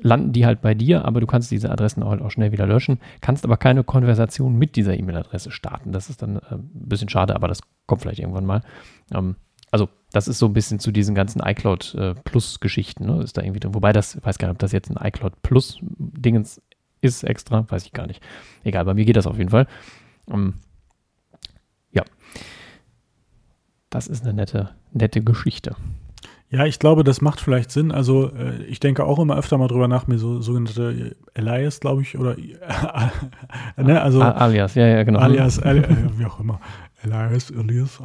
[0.00, 3.00] landen die halt bei dir, aber du kannst diese Adressen halt auch schnell wieder löschen,
[3.22, 5.90] kannst aber keine Konversation mit dieser E-Mail-Adresse starten.
[5.90, 8.62] Das ist dann äh, ein bisschen schade, aber das kommt vielleicht irgendwann mal.
[9.12, 9.34] Ähm,
[9.72, 13.20] also, das ist so ein bisschen zu diesen ganzen iCloud äh, Plus-Geschichten, ne?
[13.20, 13.74] Ist da irgendwie drin.
[13.74, 16.62] Wobei das, ich weiß gar nicht, ob das jetzt ein iCloud Plus-Dingens
[17.00, 18.22] ist extra, weiß ich gar nicht.
[18.62, 19.66] Egal, bei mir geht das auf jeden Fall.
[20.30, 20.54] Ähm,
[23.90, 25.76] das ist eine nette, nette Geschichte.
[26.52, 27.92] Ja, ich glaube, das macht vielleicht Sinn.
[27.92, 32.02] Also äh, ich denke auch immer öfter mal drüber nach, mir so sogenannte Alias, glaube
[32.02, 32.56] ich, oder äh,
[33.82, 35.20] ne, also Alias, ja, ja, genau.
[35.20, 35.86] Alias, alias
[36.16, 36.60] wie auch immer.
[37.02, 38.00] Alias, Alias,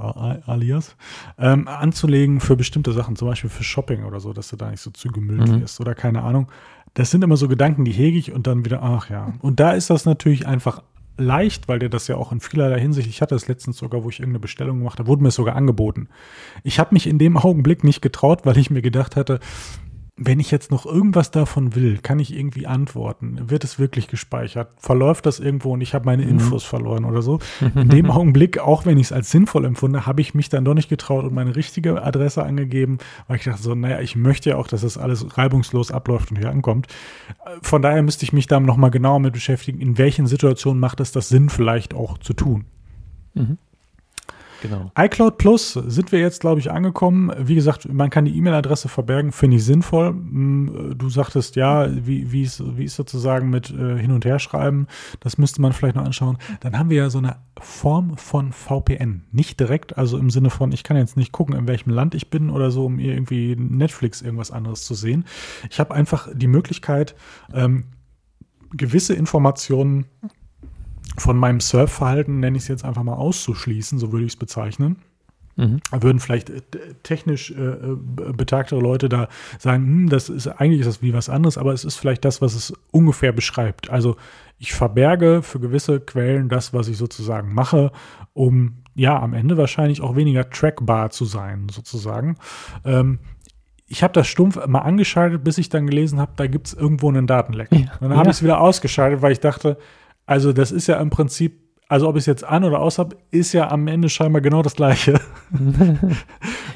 [0.46, 0.96] Alias,
[1.38, 4.80] ähm, anzulegen für bestimmte Sachen, zum Beispiel für Shopping oder so, dass du da nicht
[4.80, 5.62] so zugemüllt mhm.
[5.62, 6.48] wirst oder keine Ahnung.
[6.94, 9.34] Das sind immer so Gedanken, die hege ich und dann wieder, ach ja.
[9.40, 10.82] Und da ist das natürlich einfach
[11.18, 14.09] leicht, weil der das ja auch in vielerlei Hinsicht, ich hatte es letztens sogar, wo
[14.09, 16.07] ich irgendeine Bestellung gemacht habe, wurde mir sogar angeboten.
[16.63, 19.39] Ich habe mich in dem Augenblick nicht getraut, weil ich mir gedacht hatte,
[20.18, 23.49] wenn ich jetzt noch irgendwas davon will, kann ich irgendwie antworten.
[23.49, 24.70] Wird es wirklich gespeichert?
[24.78, 26.30] Verläuft das irgendwo und ich habe meine mhm.
[26.30, 27.39] Infos verloren oder so?
[27.76, 30.74] In dem Augenblick, auch wenn ich es als sinnvoll empfunde, habe ich mich dann doch
[30.74, 34.55] nicht getraut und meine richtige Adresse angegeben, weil ich dachte so, naja, ich möchte ja
[34.55, 36.88] auch, dass das alles reibungslos abläuft und hier ankommt.
[37.61, 41.11] Von daher müsste ich mich da nochmal genauer mit beschäftigen, in welchen Situationen macht es
[41.11, 42.66] das Sinn, vielleicht auch zu tun.
[43.34, 43.57] Mhm.
[44.68, 44.91] Genau.
[44.97, 47.32] iCloud Plus sind wir jetzt, glaube ich, angekommen.
[47.38, 50.11] Wie gesagt, man kann die E-Mail-Adresse verbergen, finde ich sinnvoll.
[50.13, 54.88] Mm, du sagtest ja, wie, wie, ist, wie ist sozusagen mit äh, Hin- und Herschreiben?
[55.20, 56.38] Das müsste man vielleicht noch anschauen.
[56.61, 59.24] Dann haben wir ja so eine Form von VPN.
[59.32, 62.30] Nicht direkt, also im Sinne von, ich kann jetzt nicht gucken, in welchem Land ich
[62.30, 65.26] bin oder so, um irgendwie Netflix irgendwas anderes zu sehen.
[65.70, 67.16] Ich habe einfach die Möglichkeit,
[67.53, 67.86] ähm,
[68.72, 70.05] gewisse Informationen
[71.18, 74.97] von meinem Surfverhalten, nenne ich es jetzt einfach mal auszuschließen, so würde ich es bezeichnen.
[75.57, 75.80] Mhm.
[75.91, 76.61] Würden vielleicht äh,
[77.03, 77.97] technisch äh, äh,
[78.34, 81.86] betagtere Leute da sagen, hm, das ist eigentlich ist das wie was anderes, aber es
[81.86, 83.89] ist vielleicht das, was es ungefähr beschreibt.
[83.89, 84.18] Also
[84.57, 87.91] ich verberge für gewisse Quellen das, was ich sozusagen mache,
[88.34, 92.36] um ja am Ende wahrscheinlich auch weniger trackbar zu sein, sozusagen.
[92.84, 93.20] Ähm,
[93.88, 97.07] ich habe das stumpf mal angeschaltet, bis ich dann gelesen habe, da gibt es irgendwo
[97.07, 97.72] einen Datenleck.
[97.72, 97.91] Ja.
[98.01, 98.32] Dann habe ja.
[98.32, 99.78] ich es wieder ausgeschaltet, weil ich dachte,
[100.26, 103.16] also das ist ja im Prinzip, also ob ich es jetzt an oder aus habe,
[103.32, 105.14] ist ja am Ende scheinbar genau das gleiche.
[105.52, 106.00] da habe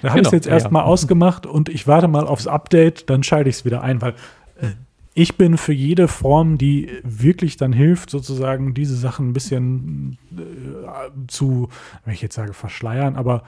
[0.02, 0.88] genau, ich es jetzt erstmal ja.
[0.88, 4.14] ausgemacht und ich warte mal aufs Update, dann schalte ich es wieder ein, weil
[4.62, 4.72] äh,
[5.16, 11.28] ich bin für jede Form, die wirklich dann hilft, sozusagen diese Sachen ein bisschen äh,
[11.28, 11.70] zu,
[12.06, 13.44] wenn ich jetzt sage, verschleiern, aber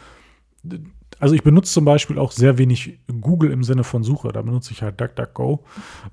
[1.19, 4.31] also ich benutze zum Beispiel auch sehr wenig Google im Sinne von Suche.
[4.31, 5.63] Da benutze ich halt DuckDuckGo.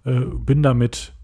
[0.05, 1.15] Äh, bin damit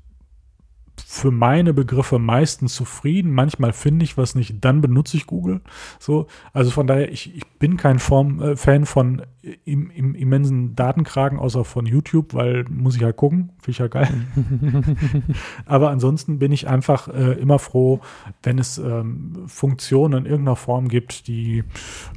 [0.96, 3.32] für meine Begriffe meistens zufrieden.
[3.32, 5.60] Manchmal finde ich was nicht, dann benutze ich Google.
[5.98, 9.22] So, also von daher, ich, ich bin kein Form, äh, Fan von
[9.64, 13.88] im, im, immensen Datenkragen, außer von YouTube, weil muss ich halt gucken, finde ich ja
[13.88, 14.08] geil.
[15.66, 18.00] Aber ansonsten bin ich einfach äh, immer froh,
[18.42, 21.64] wenn es ähm, Funktionen in irgendeiner Form gibt, die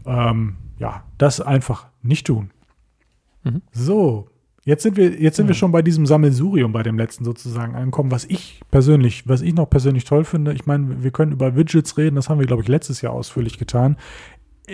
[0.06, 2.52] ähm, ja das einfach nicht tun.
[3.44, 3.62] Mhm.
[3.72, 4.30] So,
[4.68, 5.52] Jetzt sind wir, jetzt sind mhm.
[5.52, 9.54] wir schon bei diesem Sammelsurium, bei dem letzten sozusagen angekommen, was ich persönlich, was ich
[9.54, 10.52] noch persönlich toll finde.
[10.52, 13.58] Ich meine, wir können über Widgets reden, das haben wir, glaube ich, letztes Jahr ausführlich
[13.58, 13.96] getan.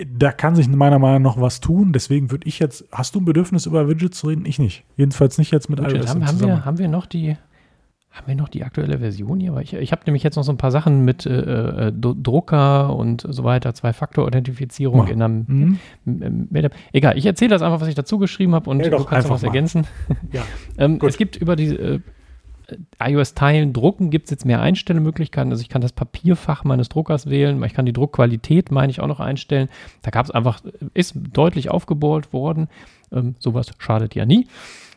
[0.04, 1.92] Da kann sich meiner Meinung nach noch was tun.
[1.92, 4.46] Deswegen würde ich jetzt, hast du ein Bedürfnis, über Widgets zu reden?
[4.46, 4.82] Ich nicht.
[4.96, 7.36] Jedenfalls nicht jetzt mit Widget, iOS haben, haben, wir, haben wir noch die,
[8.14, 9.56] haben wir noch die aktuelle Version hier?
[9.56, 13.26] ich, ich habe nämlich jetzt noch so ein paar Sachen mit äh, äh Drucker und
[13.28, 16.48] so weiter, Zwei-Faktor-Authentifizierung in einem mhm.
[16.92, 19.34] Egal, ich erzähle das einfach, was ich dazu geschrieben habe und ja, du kannst noch
[19.34, 19.48] was mal.
[19.48, 19.86] ergänzen.
[20.32, 20.42] Ja,
[20.78, 22.00] ähm, es gibt über die äh,
[23.00, 25.50] iOS-Teilen drucken, gibt es jetzt mehr Einstellmöglichkeiten.
[25.50, 29.06] Also ich kann das Papierfach meines Druckers wählen, ich kann die Druckqualität, meine ich, auch
[29.06, 29.68] noch einstellen.
[30.02, 30.62] Da gab es einfach,
[30.94, 32.68] ist deutlich aufgebohrt worden.
[33.12, 34.46] Ähm, sowas schadet ja nie.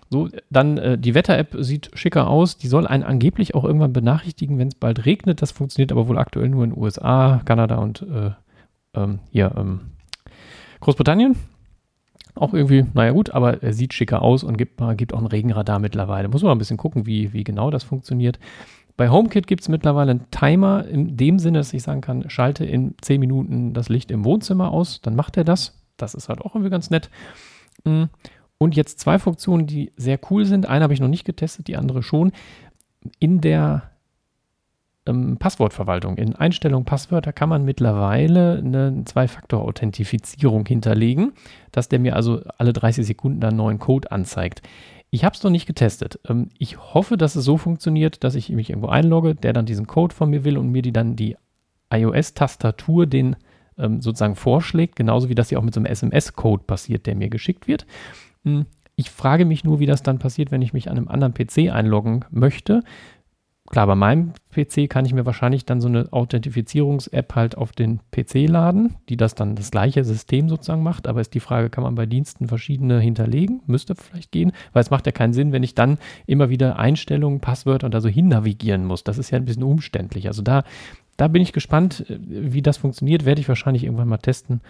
[0.09, 2.57] So, dann äh, die Wetter-App sieht schicker aus.
[2.57, 5.41] Die soll einen angeblich auch irgendwann benachrichtigen, wenn es bald regnet.
[5.41, 8.31] Das funktioniert aber wohl aktuell nur in den USA, Kanada und äh,
[8.93, 9.81] ähm, hier ähm,
[10.79, 11.35] Großbritannien.
[12.35, 15.79] Auch irgendwie, naja gut, aber er sieht schicker aus und gibt, gibt auch ein Regenradar
[15.79, 16.27] mittlerweile.
[16.27, 18.39] Muss man mal ein bisschen gucken, wie, wie genau das funktioniert.
[18.95, 22.65] Bei HomeKit gibt es mittlerweile einen Timer in dem Sinne, dass ich sagen kann, schalte
[22.65, 25.79] in 10 Minuten das Licht im Wohnzimmer aus, dann macht er das.
[25.97, 27.09] Das ist halt auch irgendwie ganz nett.
[27.83, 28.09] Mhm.
[28.57, 30.67] Und jetzt zwei Funktionen, die sehr cool sind.
[30.67, 32.31] Eine habe ich noch nicht getestet, die andere schon.
[33.19, 33.91] In der
[35.07, 41.33] ähm, Passwortverwaltung, in Einstellung Passwörter kann man mittlerweile eine Zwei-Faktor-Authentifizierung hinterlegen,
[41.71, 44.61] dass der mir also alle 30 Sekunden einen neuen Code anzeigt.
[45.09, 46.19] Ich habe es noch nicht getestet.
[46.27, 49.87] Ähm, ich hoffe, dass es so funktioniert, dass ich mich irgendwo einlogge, der dann diesen
[49.87, 51.37] Code von mir will und mir die dann die
[51.89, 53.35] iOS-Tastatur den
[53.77, 57.29] ähm, sozusagen vorschlägt, genauso wie das hier auch mit so einem SMS-Code passiert, der mir
[57.29, 57.85] geschickt wird.
[58.47, 61.33] Hm, ich frage mich nur, wie das dann passiert, wenn ich mich an einem anderen
[61.33, 62.81] PC einloggen möchte.
[63.69, 67.99] Klar, bei meinem PC kann ich mir wahrscheinlich dann so eine Authentifizierungs-App halt auf den
[68.11, 71.05] PC laden, die das dann das gleiche System sozusagen macht.
[71.05, 73.61] Aber ist die Frage, kann man bei Diensten verschiedene hinterlegen?
[73.67, 77.41] Müsste vielleicht gehen, weil es macht ja keinen Sinn, wenn ich dann immer wieder Einstellungen,
[77.41, 79.03] Passwörter und da so hin navigieren muss.
[79.03, 80.27] Das ist ja ein bisschen umständlich.
[80.27, 80.63] Also da,
[81.17, 83.25] da bin ich gespannt, äh, wie das funktioniert.
[83.25, 84.61] Werde ich wahrscheinlich irgendwann mal testen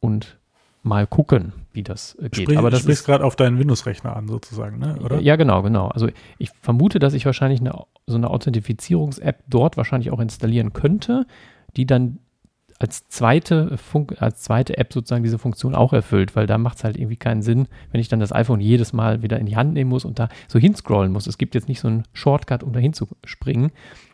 [0.00, 0.38] und
[0.84, 2.42] mal gucken, wie das äh, geht.
[2.42, 4.96] Sprich, Aber das sprichst gerade auf deinen Windows-Rechner an, sozusagen, ne?
[5.02, 5.20] oder?
[5.20, 5.88] Ja, genau, genau.
[5.88, 6.08] Also
[6.38, 7.72] ich vermute, dass ich wahrscheinlich eine,
[8.06, 11.26] so eine Authentifizierungs-App dort wahrscheinlich auch installieren könnte,
[11.76, 12.18] die dann
[12.84, 16.84] als zweite, Funk, als zweite App sozusagen diese Funktion auch erfüllt, weil da macht es
[16.84, 19.72] halt irgendwie keinen Sinn, wenn ich dann das iPhone jedes Mal wieder in die Hand
[19.72, 21.26] nehmen muss und da so hinscrollen muss.
[21.26, 23.72] Es gibt jetzt nicht so einen Shortcut, um da hinzuspringen.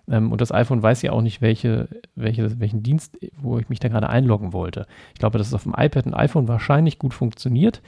[0.08, 3.80] Ähm, und das iPhone weiß ja auch nicht, welche, welche, welchen Dienst, wo ich mich
[3.80, 4.86] da gerade einloggen wollte.
[5.14, 7.82] Ich glaube, dass es auf dem iPad und iPhone wahrscheinlich gut funktioniert.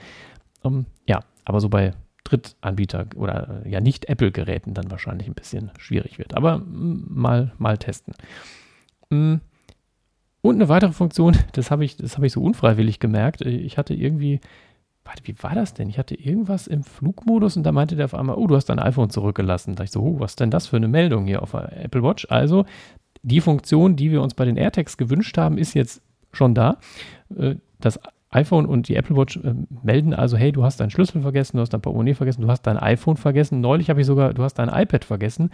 [0.64, 1.92] Ähm, ja, aber so bei
[2.24, 6.34] Drittanbieter oder ja nicht Apple-Geräten dann wahrscheinlich ein bisschen schwierig wird.
[6.36, 8.14] Aber mm, mal, mal testen.
[9.10, 9.36] Mm.
[10.42, 13.42] Und eine weitere Funktion, das habe ich, das ich so unfreiwillig gemerkt.
[13.42, 14.40] Ich hatte irgendwie,
[15.04, 15.88] warte, wie war das denn?
[15.88, 18.80] Ich hatte irgendwas im Flugmodus und da meinte der auf einmal, oh, du hast dein
[18.80, 19.72] iPhone zurückgelassen.
[19.72, 22.02] Da dachte ich so, oh, was ist denn das für eine Meldung hier auf Apple
[22.02, 22.26] Watch?
[22.28, 22.66] Also
[23.22, 26.02] die Funktion, die wir uns bei den AirTags gewünscht haben, ist jetzt
[26.32, 26.78] schon da.
[27.36, 28.00] Äh, das
[28.32, 31.60] iPhone und die Apple Watch äh, melden also, hey, du hast deinen Schlüssel vergessen, du
[31.60, 33.60] hast dein Portemonnaie vergessen, du hast dein iPhone vergessen.
[33.60, 35.50] Neulich habe ich sogar, du hast dein iPad vergessen.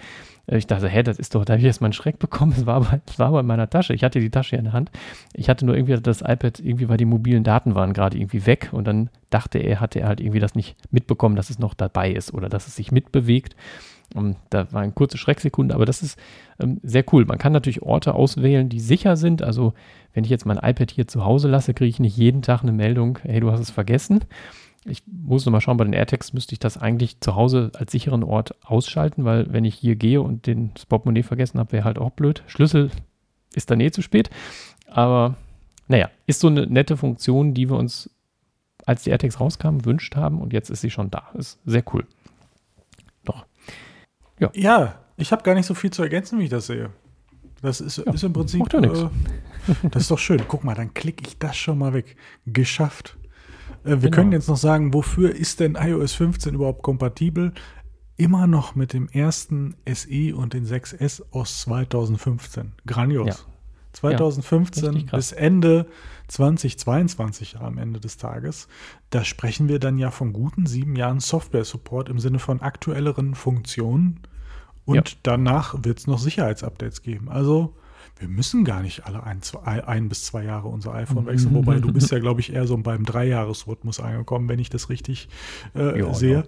[0.46, 2.54] Äh, ich dachte, hä, das ist doch, da habe ich jetzt mal einen Schreck bekommen.
[2.58, 3.94] Es war, war aber in meiner Tasche.
[3.94, 4.90] Ich hatte die Tasche in der Hand.
[5.32, 8.70] Ich hatte nur irgendwie das iPad, irgendwie, weil die mobilen Daten waren gerade irgendwie weg
[8.72, 12.10] und dann dachte er, hatte er halt irgendwie das nicht mitbekommen, dass es noch dabei
[12.10, 13.54] ist oder dass es sich mitbewegt.
[14.14, 16.18] Um, da war eine kurze Schrecksekunde, aber das ist
[16.60, 17.26] ähm, sehr cool.
[17.26, 19.42] Man kann natürlich Orte auswählen, die sicher sind.
[19.42, 19.74] Also
[20.14, 22.72] wenn ich jetzt mein iPad hier zu Hause lasse, kriege ich nicht jeden Tag eine
[22.72, 24.24] Meldung, hey, du hast es vergessen.
[24.84, 27.92] Ich muss noch mal schauen, bei den AirTags müsste ich das eigentlich zu Hause als
[27.92, 31.98] sicheren Ort ausschalten, weil wenn ich hier gehe und den Portemonnaie vergessen habe, wäre halt
[31.98, 32.42] auch blöd.
[32.46, 32.90] Schlüssel
[33.54, 34.30] ist dann eh zu spät.
[34.86, 35.36] Aber
[35.88, 38.10] naja, ist so eine nette Funktion, die wir uns,
[38.86, 41.28] als die AirTags rauskamen, wünscht haben und jetzt ist sie schon da.
[41.34, 42.06] Ist sehr cool.
[44.38, 46.90] Ja, ja ich habe gar nicht so viel zu ergänzen, wie ich das sehe.
[47.60, 48.72] Das ist, ja, ist im Prinzip.
[48.72, 49.08] Äh,
[49.90, 50.40] das ist doch schön.
[50.46, 52.16] Guck mal, dann klicke ich das schon mal weg.
[52.46, 53.18] Geschafft.
[53.84, 54.14] Äh, wir genau.
[54.14, 57.52] können jetzt noch sagen, wofür ist denn iOS 15 überhaupt kompatibel?
[58.16, 62.72] Immer noch mit dem ersten SE und den 6S aus 2015.
[62.86, 63.26] Grandios.
[63.26, 63.34] Ja.
[63.92, 65.86] 2015 ja, bis Ende
[66.28, 68.68] 2022 am Ende des Tages.
[69.10, 74.20] Da sprechen wir dann ja von guten sieben Jahren Software-Support im Sinne von aktuelleren Funktionen
[74.88, 75.16] und ja.
[75.22, 77.28] danach wird es noch Sicherheitsupdates geben.
[77.28, 77.74] Also
[78.16, 81.54] wir müssen gar nicht alle ein, zwei, ein bis zwei Jahre unser iPhone wechseln.
[81.54, 85.28] Wobei du bist ja, glaube ich, eher so beim Dreijahresrhythmus angekommen, wenn ich das richtig
[85.76, 86.38] äh, ja, sehe.
[86.38, 86.44] Ja.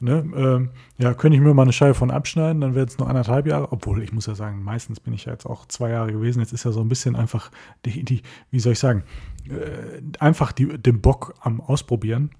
[0.00, 0.24] Ne?
[0.34, 3.46] Ähm, ja, könnte ich mir mal eine Scheibe von abschneiden, dann wäre es nur anderthalb
[3.46, 3.72] Jahre.
[3.72, 6.40] Obwohl, ich muss ja sagen, meistens bin ich ja jetzt auch zwei Jahre gewesen.
[6.40, 7.50] Jetzt ist ja so ein bisschen einfach
[7.84, 9.04] die, die wie soll ich sagen,
[9.50, 12.30] äh, einfach die, den Bock am Ausprobieren.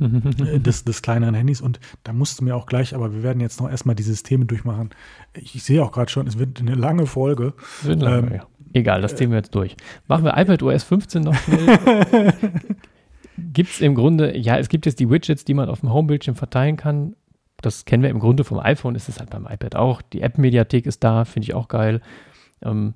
[0.00, 1.60] Äh, des, des kleineren Handys.
[1.60, 4.44] Und da musst du mir auch gleich, aber wir werden jetzt noch erstmal die Systeme
[4.44, 4.90] durchmachen.
[5.34, 7.54] Ich sehe auch gerade schon, es wird eine lange Folge.
[7.84, 8.46] Lange, ähm, ja.
[8.72, 9.76] Egal, das ziehen wir jetzt durch.
[10.08, 12.34] Machen wir iPad OS 15 noch schnell.
[13.38, 16.36] gibt es im Grunde, ja, es gibt jetzt die Widgets, die man auf dem Homebildschirm
[16.36, 17.16] verteilen kann.
[17.60, 20.02] Das kennen wir im Grunde vom iPhone, ist es halt beim iPad auch.
[20.02, 22.00] Die App-Mediathek ist da, finde ich auch geil.
[22.62, 22.94] Ähm,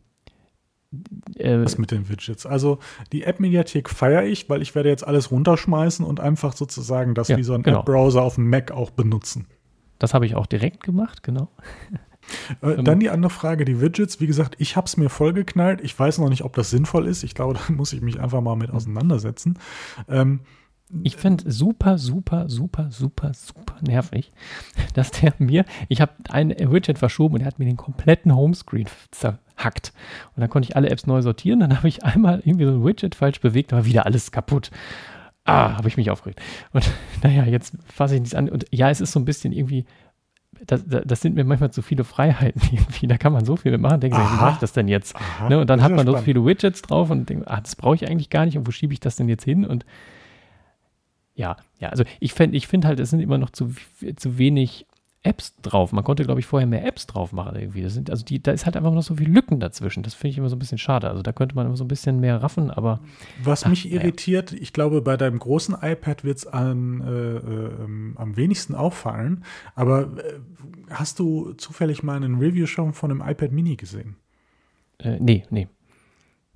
[1.37, 2.47] äh, Was mit den Widgets?
[2.47, 2.79] Also
[3.13, 7.37] die App-Mediathek feiere ich, weil ich werde jetzt alles runterschmeißen und einfach sozusagen das ja,
[7.37, 7.81] wie so ein genau.
[7.81, 9.47] App-Browser auf dem Mac auch benutzen.
[9.99, 11.49] Das habe ich auch direkt gemacht, genau.
[12.61, 14.21] Äh, dann die andere Frage, die Widgets.
[14.21, 15.81] Wie gesagt, ich habe es mir vollgeknallt.
[15.81, 17.23] Ich weiß noch nicht, ob das sinnvoll ist.
[17.23, 19.59] Ich glaube, da muss ich mich einfach mal mit auseinandersetzen.
[20.09, 20.41] Ähm,
[21.03, 24.33] ich finde super, super, super, super, super nervig,
[24.95, 28.87] dass der mir, ich habe ein Widget verschoben und er hat mir den kompletten Homescreen
[29.11, 29.93] zerhackt.
[30.35, 31.61] Und dann konnte ich alle Apps neu sortieren.
[31.61, 34.71] Dann habe ich einmal irgendwie so ein Widget falsch bewegt, aber wieder alles kaputt.
[35.45, 36.41] Ah, habe ich mich aufgeregt.
[36.73, 36.91] Und
[37.23, 38.49] naja, jetzt fasse ich nichts an.
[38.49, 39.85] Und ja, es ist so ein bisschen irgendwie,
[40.67, 43.07] das, das, sind mir manchmal zu viele Freiheiten irgendwie.
[43.07, 44.01] Da kann man so viel machen.
[44.01, 45.17] Denke ich, wie mache ich das denn jetzt?
[45.49, 45.59] Ne?
[45.59, 48.31] Und dann hat man so viele Widgets drauf und denkt, ah, das brauche ich eigentlich
[48.31, 48.57] gar nicht.
[48.57, 49.65] Und wo schiebe ich das denn jetzt hin?
[49.65, 49.85] Und
[51.39, 53.73] ja, ja, also ich finde ich find halt, es sind immer noch zu,
[54.17, 54.87] zu wenig
[55.23, 55.93] Apps drauf.
[55.93, 57.83] Man konnte, glaube ich, vorher mehr Apps drauf machen irgendwie.
[57.83, 60.03] Das sind, also die, da ist halt einfach noch so viel Lücken dazwischen.
[60.03, 61.09] Das finde ich immer so ein bisschen schade.
[61.09, 63.01] Also da könnte man immer so ein bisschen mehr raffen, aber.
[63.43, 64.59] Was ach, mich irritiert, ja.
[64.61, 67.71] ich glaube, bei deinem großen iPad wird es äh, äh,
[68.17, 69.45] am wenigsten auffallen.
[69.77, 70.41] Aber äh,
[70.91, 74.17] hast du zufällig mal einen Review schon von einem iPad Mini gesehen?
[74.99, 75.69] Äh, nee, nee.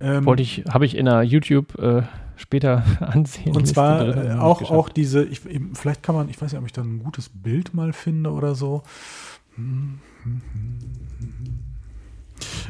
[0.00, 2.02] Ähm, Wollte ich, habe ich in einer YouTube äh,
[2.42, 3.56] später ansehen.
[3.56, 5.40] Und zwar äh, auch, auch diese, ich,
[5.74, 8.54] vielleicht kann man, ich weiß nicht, ob ich da ein gutes Bild mal finde oder
[8.54, 8.82] so.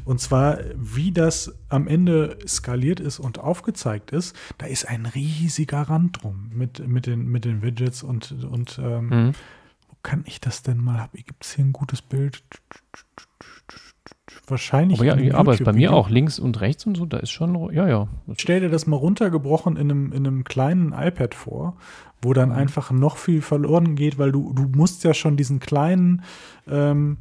[0.05, 5.83] Und zwar, wie das am Ende skaliert ist und aufgezeigt ist, da ist ein riesiger
[5.83, 9.33] Rand drum mit, mit, den, mit den Widgets und, und ähm, mhm.
[9.89, 11.09] wo kann ich das denn mal?
[11.13, 12.43] Gibt es hier ein gutes Bild?
[14.53, 15.01] Wahrscheinlich.
[15.01, 17.89] Aber ja, aber bei mir auch links und rechts und so, da ist schon, ja,
[17.89, 18.07] ja.
[18.37, 21.77] Stell dir das mal runtergebrochen in einem, in einem kleinen iPad vor,
[22.23, 22.55] wo dann mhm.
[22.55, 26.23] einfach noch viel verloren geht, weil du, du musst ja schon diesen kleinen,
[26.69, 27.19] ähm,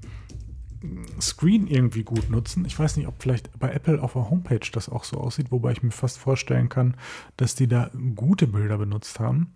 [1.20, 2.66] Screen irgendwie gut nutzen.
[2.66, 5.74] Ich weiß nicht, ob vielleicht bei Apple auf der Homepage das auch so aussieht, wobei
[5.74, 6.96] ich mir fast vorstellen kann,
[7.38, 9.54] dass die da gute Bilder benutzt haben.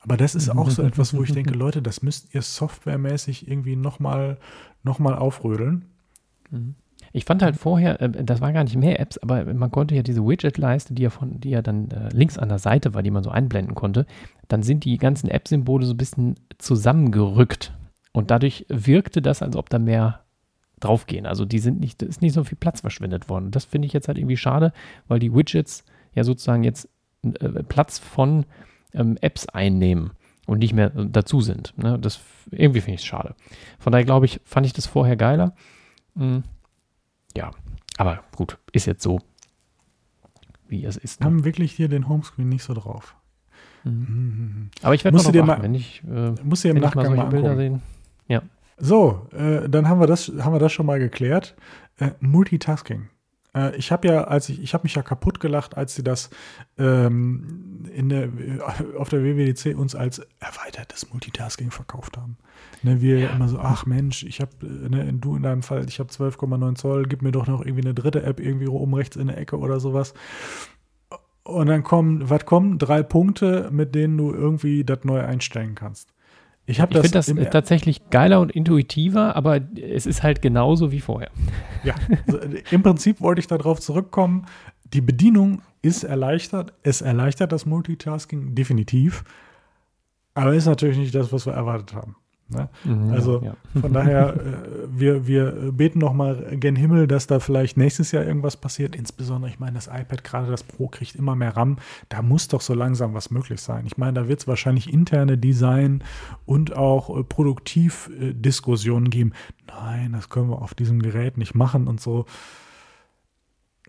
[0.00, 3.76] Aber das ist auch so etwas, wo ich denke, Leute, das müsst ihr softwaremäßig irgendwie
[3.76, 4.38] nochmal
[4.82, 5.86] noch mal aufrödeln.
[6.50, 6.74] Mhm.
[7.12, 10.02] Ich fand halt vorher, äh, das war gar nicht mehr Apps, aber man konnte ja
[10.02, 13.10] diese Widget-Leiste, die ja von, die ja dann äh, links an der Seite war, die
[13.10, 14.06] man so einblenden konnte,
[14.48, 17.72] dann sind die ganzen App-Symbole so ein bisschen zusammengerückt.
[18.12, 20.20] Und dadurch wirkte das, als ob da mehr
[20.80, 21.26] draufgehen.
[21.26, 23.50] Also die sind nicht, ist nicht so viel Platz verschwendet worden.
[23.50, 24.72] Das finde ich jetzt halt irgendwie schade,
[25.08, 25.84] weil die Widgets
[26.14, 26.88] ja sozusagen jetzt
[27.22, 28.44] äh, Platz von
[28.92, 30.12] ähm, Apps einnehmen
[30.46, 31.72] und nicht mehr dazu sind.
[31.76, 31.98] Ne?
[31.98, 32.20] Das
[32.50, 33.34] irgendwie finde ich es schade.
[33.78, 35.54] Von daher glaube ich, fand ich das vorher geiler.
[36.16, 36.42] Hm.
[37.36, 37.50] Ja,
[37.96, 39.20] aber gut, ist jetzt so,
[40.68, 41.20] wie es ist.
[41.20, 41.26] Ne?
[41.26, 43.16] Haben wirklich hier den Homescreen nicht so drauf.
[43.84, 43.92] Mhm.
[43.92, 44.70] Mhm.
[44.82, 47.30] Aber ich werde dir mal, wenn ich, äh, musst du dir im Nachgang mal, mal
[47.30, 47.82] Bilder sehen.
[48.28, 48.42] Ja.
[48.78, 51.54] So, äh, dann haben wir das, haben wir das schon mal geklärt.
[51.98, 53.08] Äh, Multitasking.
[53.54, 56.30] Äh, ich habe ja, als ich, ich habe mich ja kaputt gelacht, als sie das
[56.78, 58.28] ähm, in der,
[58.98, 62.36] auf der WWDC uns als erweitertes Multitasking verkauft haben.
[62.82, 63.30] Ne, wir ja.
[63.30, 67.04] immer so, ach Mensch, ich habe, ne, du in deinem Fall, ich habe 12,9 Zoll,
[67.04, 69.80] gib mir doch noch irgendwie eine dritte App irgendwie oben rechts in der Ecke oder
[69.80, 70.14] sowas.
[71.44, 72.78] Und dann kommen, was kommen?
[72.78, 76.12] Drei Punkte, mit denen du irgendwie das neu einstellen kannst.
[76.64, 81.30] Ich, ich finde das tatsächlich geiler und intuitiver, aber es ist halt genauso wie vorher.
[81.84, 81.96] Ja,
[82.28, 82.38] also
[82.70, 84.46] im Prinzip wollte ich darauf zurückkommen.
[84.94, 86.72] Die Bedienung ist erleichtert.
[86.84, 89.24] Es erleichtert das Multitasking definitiv.
[90.34, 92.14] Aber ist natürlich nicht das, was wir erwartet haben.
[92.52, 92.68] Ne?
[92.84, 93.56] Mhm, also ja.
[93.80, 98.24] von daher, äh, wir, wir beten noch mal gen Himmel, dass da vielleicht nächstes Jahr
[98.24, 98.94] irgendwas passiert.
[98.94, 101.76] Insbesondere, ich meine, das iPad, gerade das Pro, kriegt immer mehr RAM.
[102.08, 103.86] Da muss doch so langsam was möglich sein.
[103.86, 106.04] Ich meine, da wird es wahrscheinlich interne Design
[106.46, 109.32] und auch äh, Produktivdiskussionen geben.
[109.66, 112.26] Nein, das können wir auf diesem Gerät nicht machen und so.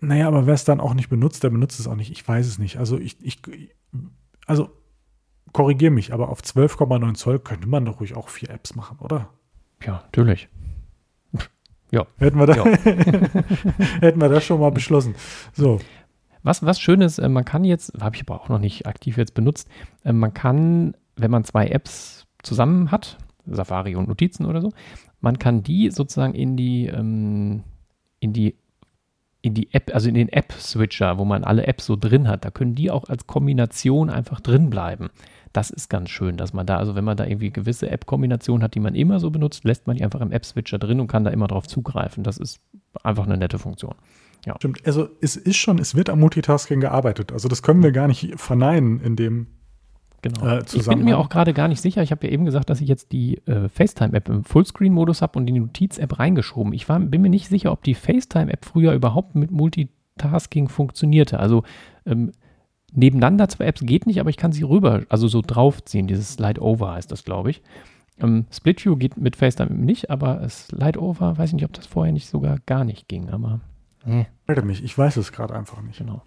[0.00, 2.10] Naja, aber wer es dann auch nicht benutzt, der benutzt es auch nicht.
[2.10, 2.78] Ich weiß es nicht.
[2.78, 3.40] Also ich, ich
[4.46, 4.70] also
[5.54, 9.30] korrigiere mich, aber auf 12,9 Zoll könnte man doch ruhig auch vier Apps machen, oder?
[9.82, 10.48] Ja, natürlich.
[11.90, 12.06] Ja.
[12.18, 12.64] Hätten wir, da, ja.
[14.00, 15.14] hätten wir das schon mal beschlossen.
[15.52, 15.78] So.
[16.42, 19.16] Was, was schön ist, äh, man kann jetzt, habe ich aber auch noch nicht aktiv
[19.16, 19.68] jetzt benutzt,
[20.02, 23.16] äh, man kann, wenn man zwei Apps zusammen hat,
[23.46, 24.72] Safari und Notizen oder so,
[25.20, 27.62] man kann die sozusagen in die, ähm,
[28.18, 28.56] in die
[29.44, 32.50] in die App, also in den App-Switcher, wo man alle Apps so drin hat, da
[32.50, 35.10] können die auch als Kombination einfach drin bleiben.
[35.52, 38.74] Das ist ganz schön, dass man da, also wenn man da irgendwie gewisse App-Kombinationen hat,
[38.74, 41.30] die man immer so benutzt, lässt man die einfach im App-Switcher drin und kann da
[41.30, 42.24] immer drauf zugreifen.
[42.24, 42.58] Das ist
[43.02, 43.94] einfach eine nette Funktion.
[44.46, 44.54] Ja.
[44.56, 44.80] Stimmt.
[44.86, 47.30] Also es ist schon, es wird am Multitasking gearbeitet.
[47.30, 49.46] Also das können wir gar nicht verneinen in dem
[50.24, 50.46] Genau.
[50.46, 52.02] Äh, ich bin mir auch gerade gar nicht sicher.
[52.02, 55.44] Ich habe ja eben gesagt, dass ich jetzt die äh, FaceTime-App im Fullscreen-Modus habe und
[55.44, 56.72] die Notiz-App reingeschoben.
[56.72, 61.38] Ich war, bin mir nicht sicher, ob die FaceTime-App früher überhaupt mit Multitasking funktionierte.
[61.40, 61.62] Also
[62.06, 62.32] ähm,
[62.90, 66.06] nebeneinander zwei Apps geht nicht, aber ich kann sie rüber, also so draufziehen.
[66.06, 67.62] Dieses Slide Over heißt das, glaube ich.
[68.18, 71.84] Ähm, Split View geht mit FaceTime nicht, aber Slide Over, weiß ich nicht, ob das
[71.84, 73.60] vorher nicht sogar gar nicht ging, aber.
[74.06, 74.24] Äh.
[74.62, 75.98] mich, ich weiß es gerade einfach nicht.
[75.98, 76.22] Genau.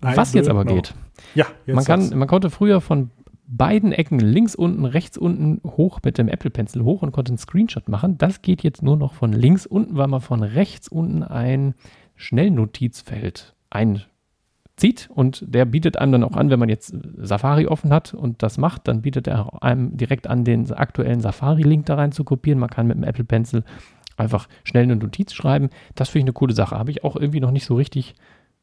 [0.00, 0.94] Was jetzt aber geht.
[1.34, 3.10] Ja, jetzt man, kann, man konnte früher von
[3.46, 7.38] beiden Ecken links unten, rechts unten hoch mit dem Apple Pencil hoch und konnte einen
[7.38, 8.16] Screenshot machen.
[8.16, 11.74] Das geht jetzt nur noch von links unten, weil man von rechts unten ein
[12.14, 18.14] Schnellnotizfeld einzieht und der bietet einem dann auch an, wenn man jetzt Safari offen hat
[18.14, 22.22] und das macht, dann bietet er einem direkt an, den aktuellen Safari-Link da rein zu
[22.22, 22.60] kopieren.
[22.60, 23.64] Man kann mit dem Apple Pencil
[24.16, 25.70] einfach schnell eine Notiz schreiben.
[25.96, 26.78] Das finde ich eine coole Sache.
[26.78, 28.14] Habe ich auch irgendwie noch nicht so richtig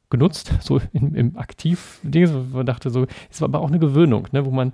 [0.10, 4.46] genutzt, so im, im Aktiv-Ding, man dachte so, es war aber auch eine Gewöhnung, ne,
[4.46, 4.74] wo man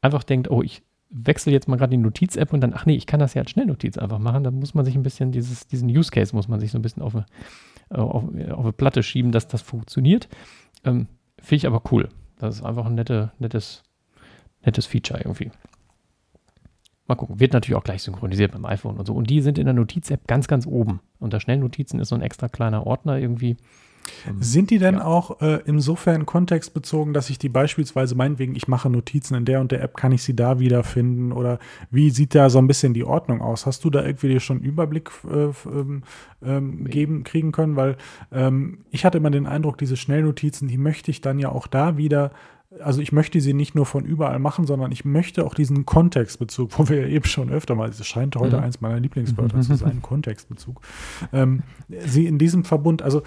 [0.00, 0.82] einfach denkt, oh, ich
[1.12, 3.50] wechsle jetzt mal gerade die Notiz-App und dann, ach nee, ich kann das ja als
[3.50, 4.44] Schnellnotiz einfach machen.
[4.44, 6.82] Da muss man sich ein bisschen dieses, diesen Use Case muss man sich so ein
[6.82, 7.26] bisschen auf eine,
[7.90, 10.28] äh, auf, auf eine Platte schieben, dass das funktioniert.
[10.84, 11.08] Ähm,
[11.38, 12.08] Finde ich aber cool.
[12.38, 13.82] Das ist einfach ein nette, nettes,
[14.64, 15.50] nettes Feature irgendwie.
[17.06, 17.40] Mal gucken.
[17.40, 19.14] Wird natürlich auch gleich synchronisiert beim iPhone und so.
[19.14, 21.00] Und die sind in der Notiz-App ganz, ganz oben.
[21.18, 23.56] Unter Schnellnotizen ist so ein extra kleiner Ordner irgendwie.
[24.26, 25.04] Ähm, Sind die denn ja.
[25.04, 29.72] auch äh, insofern kontextbezogen, dass ich die beispielsweise meinetwegen, ich mache Notizen in der und
[29.72, 31.32] der App, kann ich sie da wiederfinden?
[31.32, 31.58] Oder
[31.90, 33.66] wie sieht da so ein bisschen die Ordnung aus?
[33.66, 36.02] Hast du da irgendwie dir schon einen Überblick äh, ähm,
[36.42, 37.76] ähm geben, kriegen können?
[37.76, 37.96] Weil
[38.30, 41.96] ähm, ich hatte immer den Eindruck, diese Schnellnotizen, die möchte ich dann ja auch da
[41.96, 42.32] wieder
[42.80, 46.70] also ich möchte sie nicht nur von überall machen, sondern ich möchte auch diesen Kontextbezug,
[46.78, 48.64] wo wir ja eben schon öfter mal, es scheint heute mhm.
[48.64, 50.80] eins meiner Lieblingswörter zu sein, Kontextbezug,
[51.32, 53.22] ähm, sie in diesem Verbund, also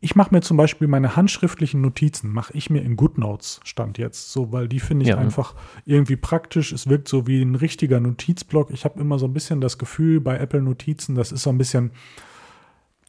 [0.00, 4.32] ich mache mir zum Beispiel meine handschriftlichen Notizen, mache ich mir in GoodNotes Stand jetzt,
[4.32, 5.18] so, weil die finde ich ja.
[5.18, 5.54] einfach
[5.84, 6.72] irgendwie praktisch.
[6.72, 8.70] Es wirkt so wie ein richtiger Notizblock.
[8.70, 11.58] Ich habe immer so ein bisschen das Gefühl bei Apple Notizen, das ist so ein
[11.58, 11.92] bisschen,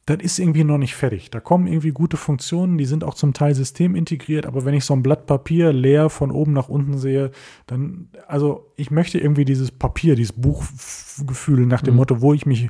[0.06, 1.30] das ist irgendwie noch nicht fertig.
[1.30, 4.94] Da kommen irgendwie gute Funktionen, die sind auch zum Teil systemintegriert, aber wenn ich so
[4.94, 7.32] ein Blatt Papier leer von oben nach unten sehe,
[7.66, 11.98] dann, also ich möchte irgendwie dieses Papier, dieses Buchgefühl nach dem mhm.
[11.98, 12.68] Motto, wo ich mich äh,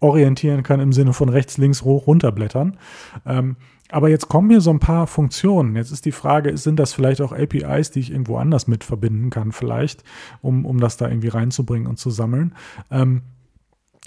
[0.00, 2.76] orientieren kann im Sinne von rechts, links, hoch, runterblättern.
[3.24, 3.56] Ähm,
[3.90, 5.74] aber jetzt kommen hier so ein paar Funktionen.
[5.74, 9.30] Jetzt ist die Frage, sind das vielleicht auch APIs, die ich irgendwo anders mit verbinden
[9.30, 10.04] kann, vielleicht,
[10.42, 12.54] um, um das da irgendwie reinzubringen und zu sammeln.
[12.90, 13.22] Ähm,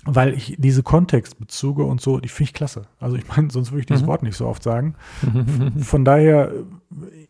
[0.06, 2.84] weil ich diese Kontextbezüge und so, die finde ich klasse.
[3.00, 4.08] Also ich meine, sonst würde ich dieses mhm.
[4.08, 4.96] Wort nicht so oft sagen.
[5.80, 6.52] Von daher,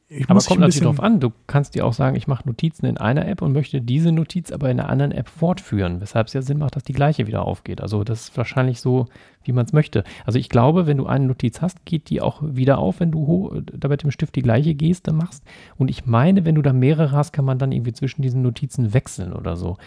[0.07, 1.19] ich aber muss kommt natürlich darauf an.
[1.19, 4.52] Du kannst dir auch sagen, ich mache Notizen in einer App und möchte diese Notiz
[4.52, 7.45] aber in einer anderen App fortführen, weshalb es ja Sinn macht, dass die gleiche wieder
[7.45, 7.81] aufgeht.
[7.81, 9.07] Also das ist wahrscheinlich so,
[9.43, 10.06] wie man es möchte.
[10.26, 13.61] Also ich glaube, wenn du eine Notiz hast, geht die auch wieder auf, wenn du
[13.65, 15.43] da mit dem Stift die gleiche Geste machst.
[15.77, 18.93] Und ich meine, wenn du da mehrere hast, kann man dann irgendwie zwischen diesen Notizen
[18.93, 19.77] wechseln oder so.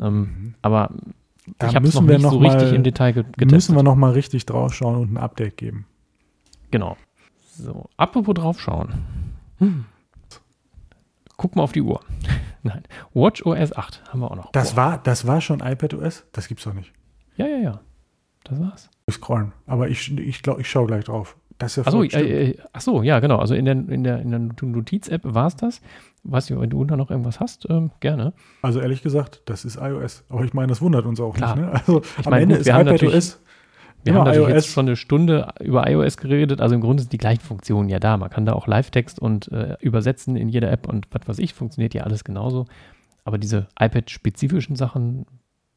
[0.00, 0.54] Ähm, mhm.
[0.62, 0.90] Aber
[1.58, 3.50] da ich es noch nicht noch so mal, richtig im Detail getestet.
[3.50, 5.86] Müssen wir noch mal richtig draufschauen und ein Update geben.
[6.70, 6.96] Genau.
[7.52, 8.94] So, apropos draufschauen.
[9.58, 9.84] Hm.
[11.36, 12.00] Guck mal auf die Uhr.
[12.62, 12.82] Nein,
[13.14, 14.52] Watch OS 8 haben wir auch noch.
[14.52, 16.26] Das war, das war schon iPad OS?
[16.32, 16.92] Das gibt's doch nicht.
[17.36, 17.80] Ja, ja, ja.
[18.44, 18.90] Das war's.
[19.10, 19.52] Scrollen.
[19.66, 21.36] Aber ich, ich glaube, ich schaue gleich drauf.
[21.60, 23.36] Das ist ja achso, äh, äh, achso, ja, genau.
[23.36, 25.82] Also in der, in der, in der Notiz-App war es das.
[26.24, 28.32] Weißt du, wenn du da noch irgendwas hast, ähm, gerne.
[28.62, 30.24] Also ehrlich gesagt, das ist iOS.
[30.30, 31.56] Aber ich meine, das wundert uns auch Klar.
[31.56, 31.66] nicht.
[31.66, 31.72] Ne?
[31.72, 33.40] Also ich am meine, Ende gut, ist iPadOS.
[34.02, 34.64] Wir haben natürlich iOS.
[34.64, 36.62] jetzt schon eine Stunde über iOS geredet.
[36.62, 38.16] Also im Grunde sind die gleichen Funktionen ja da.
[38.16, 41.52] Man kann da auch Live-Text und äh, übersetzen in jeder App und was weiß ich,
[41.52, 42.64] funktioniert ja alles genauso.
[43.24, 45.26] Aber diese iPad-spezifischen Sachen,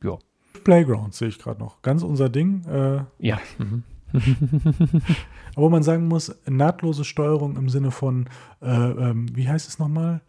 [0.01, 0.17] ja.
[0.63, 1.81] Playground sehe ich gerade noch.
[1.81, 2.63] Ganz unser Ding.
[2.67, 3.39] Äh, ja.
[3.57, 3.83] Mhm.
[5.55, 8.27] Aber man sagen muss, nahtlose Steuerung im Sinne von,
[8.61, 10.21] äh, ähm, wie heißt es nochmal?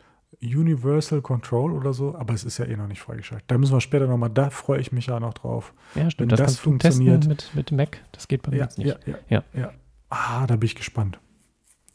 [0.43, 3.51] Universal Control oder so, aber es ist ja eh noch nicht freigeschaltet.
[3.51, 5.73] Da müssen wir später nochmal, da freue ich mich ja noch drauf.
[5.94, 6.32] Ja, stimmt.
[6.32, 7.27] Wenn das, das funktioniert.
[7.27, 8.98] Mit, mit Mac, das geht bei mir ja, jetzt nicht.
[9.06, 9.73] Ja, ja, ja.
[10.11, 11.19] Ah, da bin ich gespannt.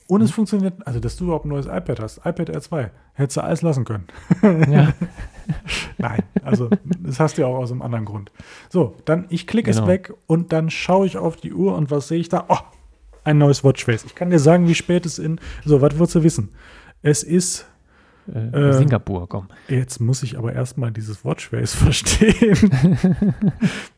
[0.08, 0.26] Und mhm.
[0.26, 3.62] es funktioniert, also dass du überhaupt ein neues iPad hast, iPad R2, hättest du alles
[3.62, 4.08] lassen können.
[4.42, 4.94] Ja.
[5.98, 6.70] Nein, also
[7.00, 8.32] das hast du ja auch aus einem anderen Grund.
[8.70, 9.84] So, dann ich klicke genau.
[9.84, 12.46] es weg und dann schaue ich auf die Uhr und was sehe ich da?
[12.48, 12.58] Oh,
[13.24, 14.06] ein neues Watchface.
[14.06, 15.40] Ich kann dir sagen, wie spät es in.
[15.66, 16.50] So, was würdest du wissen?
[17.02, 17.68] Es ist
[18.34, 19.48] äh, äh, Singapur, komm.
[19.68, 22.72] Jetzt muss ich aber erstmal dieses Watchface verstehen.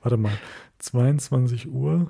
[0.01, 0.33] Warte mal.
[0.79, 2.09] 22 Uhr.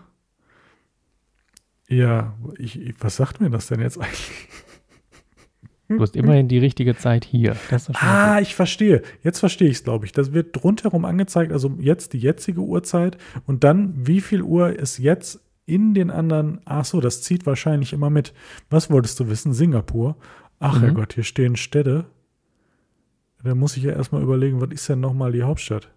[1.88, 4.48] Ja, ich, was sagt mir das denn jetzt eigentlich?
[5.98, 7.56] Du hast immerhin die richtige Zeit hier.
[7.96, 9.02] ah, ich verstehe.
[9.24, 10.12] Jetzt verstehe ich es, glaube ich.
[10.12, 14.98] Das wird rundherum angezeigt, also jetzt die jetzige Uhrzeit und dann, wie viel Uhr ist
[14.98, 16.62] jetzt in den anderen.
[16.66, 18.34] Ach so, das zieht wahrscheinlich immer mit.
[18.70, 19.54] Was wolltest du wissen?
[19.54, 20.18] Singapur.
[20.60, 20.82] Ach mhm.
[20.82, 22.06] Herrgott, hier stehen Städte.
[23.44, 25.90] Da muss ich ja erstmal überlegen, was ist denn nochmal die Hauptstadt?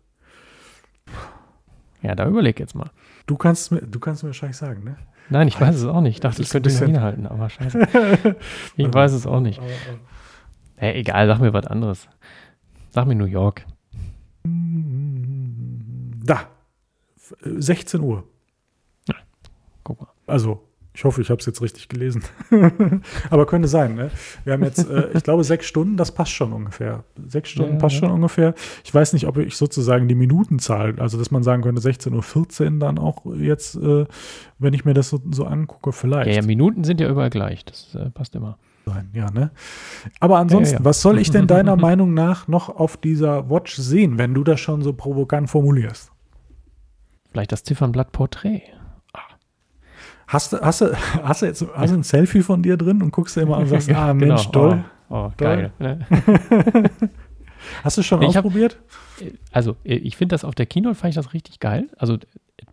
[2.03, 2.91] Ja, da überleg jetzt mal.
[3.27, 4.97] Du kannst mir, du kannst mir wahrscheinlich sagen, ne?
[5.31, 6.15] Nein, ich weiß es auch nicht.
[6.15, 8.37] Ich dachte, ich könnte es hinhalten, aber scheiße.
[8.77, 9.61] ich weiß es auch nicht.
[10.77, 12.09] Hey, egal, sag mir was anderes.
[12.91, 13.65] Sag mir New York.
[16.25, 16.49] Da.
[17.17, 18.25] 16 Uhr.
[19.09, 19.15] Ja,
[19.83, 20.09] guck mal.
[20.27, 22.23] Also, ich hoffe, ich habe es jetzt richtig gelesen.
[23.31, 24.13] Aber könnte sein, ne?
[24.45, 27.03] Wir haben jetzt, äh, ich glaube, sechs Stunden, das passt schon ungefähr.
[27.27, 28.01] Sechs Stunden ja, passt ja.
[28.03, 28.55] schon ungefähr.
[28.85, 32.79] Ich weiß nicht, ob ich sozusagen die Minutenzahl, also dass man sagen könnte, 16.14 Uhr
[32.79, 34.07] dann auch jetzt, äh,
[34.61, 36.29] wenn ich mir das so, so, angucke, vielleicht.
[36.29, 37.65] Ja, ja, Minuten sind ja überall gleich.
[37.65, 38.57] Das äh, passt immer.
[39.15, 39.51] Ja, ne?
[40.21, 44.35] Aber ansonsten, was soll ich denn deiner Meinung nach noch auf dieser Watch sehen, wenn
[44.35, 46.13] du das schon so provokant formulierst?
[47.33, 48.63] Vielleicht das Ziffernblatt-Porträt.
[50.27, 53.13] Hast du, hast du, hast du jetzt hast du ein Selfie von dir drin und
[53.13, 54.35] guckst dir immer an und sagst, ah genau.
[54.35, 54.85] Mensch, toll.
[55.09, 55.37] Oh, oh toll.
[55.37, 55.73] geil.
[55.79, 56.07] Ne?
[57.85, 58.79] hast du schon ich ausprobiert?
[59.21, 61.89] Hab, also, ich finde das auf der Keynote fand ich das richtig geil.
[61.99, 62.19] Also,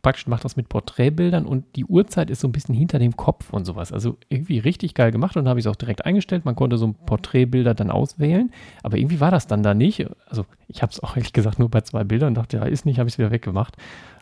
[0.01, 3.51] praktisch macht das mit Porträtbildern und die Uhrzeit ist so ein bisschen hinter dem Kopf
[3.51, 3.91] und sowas.
[3.91, 6.45] Also irgendwie richtig geil gemacht und habe ich es auch direkt eingestellt.
[6.45, 8.51] Man konnte so Porträtbilder dann auswählen,
[8.83, 10.07] aber irgendwie war das dann da nicht.
[10.27, 12.85] Also ich habe es auch ehrlich gesagt nur bei zwei Bildern und dachte, ja, ist
[12.85, 13.75] nicht, habe ich es wieder weggemacht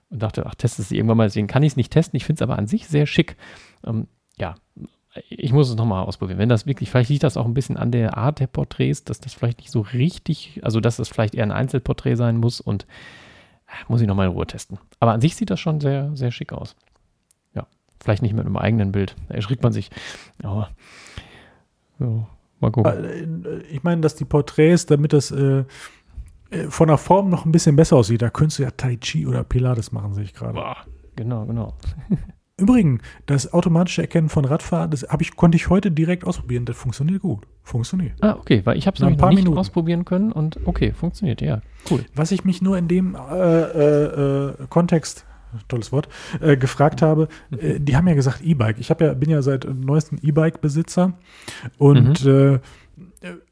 [0.10, 2.18] und dachte, ach, teste es irgendwann mal, deswegen kann ich es nicht testen.
[2.18, 3.36] Ich finde es aber an sich sehr schick.
[3.86, 4.08] Ähm,
[4.38, 4.56] ja,
[5.30, 6.40] ich muss es nochmal ausprobieren.
[6.40, 9.20] Wenn das wirklich, vielleicht liegt das auch ein bisschen an der Art der Porträts, dass
[9.20, 12.84] das vielleicht nicht so richtig, also dass das vielleicht eher ein Einzelporträt sein muss und
[13.68, 14.80] äh, muss ich nochmal in Ruhe testen.
[15.00, 16.76] Aber an sich sieht das schon sehr, sehr schick aus.
[17.54, 17.68] Ja,
[18.00, 19.16] vielleicht nicht mit einem eigenen Bild.
[19.28, 19.90] Da erschrickt man sich.
[20.44, 20.70] Aber,
[22.00, 22.28] ja,
[22.60, 23.46] mal gucken.
[23.46, 25.66] Äh, ich meine, dass die Porträts, damit das äh, äh,
[26.70, 28.22] von der Form noch ein bisschen besser aussieht.
[28.22, 30.60] Da könntest du ja Tai Chi oder Pilates machen, sehe ich gerade.
[31.16, 31.74] Genau, genau.
[32.58, 36.66] Übrigens, das automatische Erkennen von Radfahrern, das ich, konnte ich heute direkt ausprobieren.
[36.66, 37.48] Das funktioniert gut.
[37.64, 38.14] Funktioniert.
[38.22, 39.58] Ah, okay, weil ich habe es noch nicht Minuten.
[39.58, 42.04] ausprobieren können und okay, funktioniert, ja, cool.
[42.16, 45.26] Was ich mich nur in dem äh, äh, äh Kontext
[45.68, 46.08] tolles Wort,
[46.42, 48.78] äh, gefragt habe, äh, die haben ja gesagt E-Bike.
[48.80, 51.14] Ich ja, bin ja seit neuestem E-Bike-Besitzer
[51.78, 52.30] und mhm.
[52.30, 52.60] äh, äh,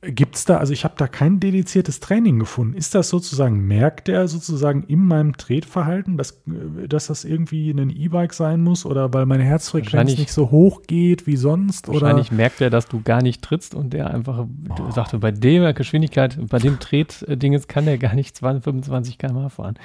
[0.02, 2.74] Gibt es da, also ich habe da kein dediziertes Training gefunden.
[2.74, 7.90] Ist das sozusagen, merkt er sozusagen in meinem Tretverhalten, dass, äh, dass das irgendwie ein
[7.90, 11.90] E-Bike sein muss oder weil meine Herzfrequenz nicht so hoch geht wie sonst?
[11.90, 12.38] Wahrscheinlich oder?
[12.38, 14.92] merkt er, dass du gar nicht trittst und der einfach oh.
[14.92, 19.78] sagte, bei der Geschwindigkeit, bei dem Tretding kann der gar nicht 20, 25 km fahren.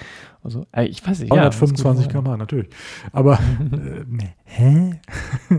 [0.45, 1.31] Also, äh, ich weiß nicht.
[1.31, 2.69] 125 ja, km, natürlich.
[3.13, 3.35] Aber,
[3.73, 5.01] äh, hä?
[5.51, 5.57] Ja,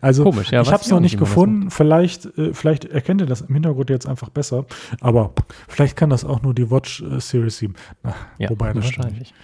[0.00, 1.70] also, Komisch, ja, ich habe es noch nicht gefunden.
[1.70, 4.66] Vielleicht, äh, vielleicht erkennt ihr das im Hintergrund jetzt einfach besser.
[5.00, 5.32] Aber
[5.68, 7.74] vielleicht kann das auch nur die Watch äh, Series 7.
[8.02, 9.34] Na, ja, wobei das wahrscheinlich.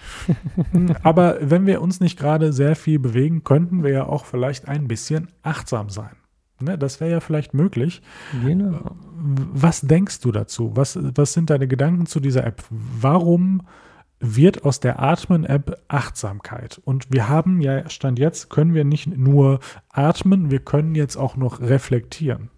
[1.03, 4.87] Aber wenn wir uns nicht gerade sehr viel bewegen, könnten wir ja auch vielleicht ein
[4.87, 6.11] bisschen achtsam sein.
[6.61, 8.01] Ne, das wäre ja vielleicht möglich.
[8.43, 8.95] Genau.
[9.15, 10.71] Was denkst du dazu?
[10.75, 12.63] Was, was sind deine Gedanken zu dieser App?
[12.69, 13.61] Warum
[14.19, 16.81] wird aus der Atmen-App Achtsamkeit.
[16.83, 19.59] Und wir haben ja, Stand jetzt, können wir nicht nur
[19.89, 22.49] atmen, wir können jetzt auch noch reflektieren.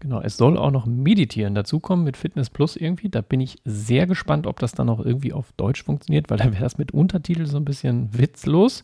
[0.00, 3.10] Genau, es soll auch noch meditieren dazukommen mit Fitness Plus irgendwie.
[3.10, 6.52] Da bin ich sehr gespannt, ob das dann auch irgendwie auf Deutsch funktioniert, weil dann
[6.52, 8.82] wäre das mit Untertitel so ein bisschen witzlos.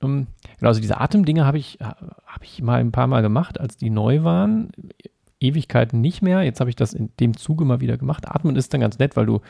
[0.00, 0.26] Um, ähm,
[0.58, 3.88] genau, also diese Atemdinge habe ich, hab ich mal ein paar Mal gemacht, als die
[3.88, 4.70] neu waren.
[5.40, 6.42] Ewigkeiten nicht mehr.
[6.42, 8.28] Jetzt habe ich das in dem Zuge mal wieder gemacht.
[8.28, 9.40] Atmen ist dann ganz nett, weil du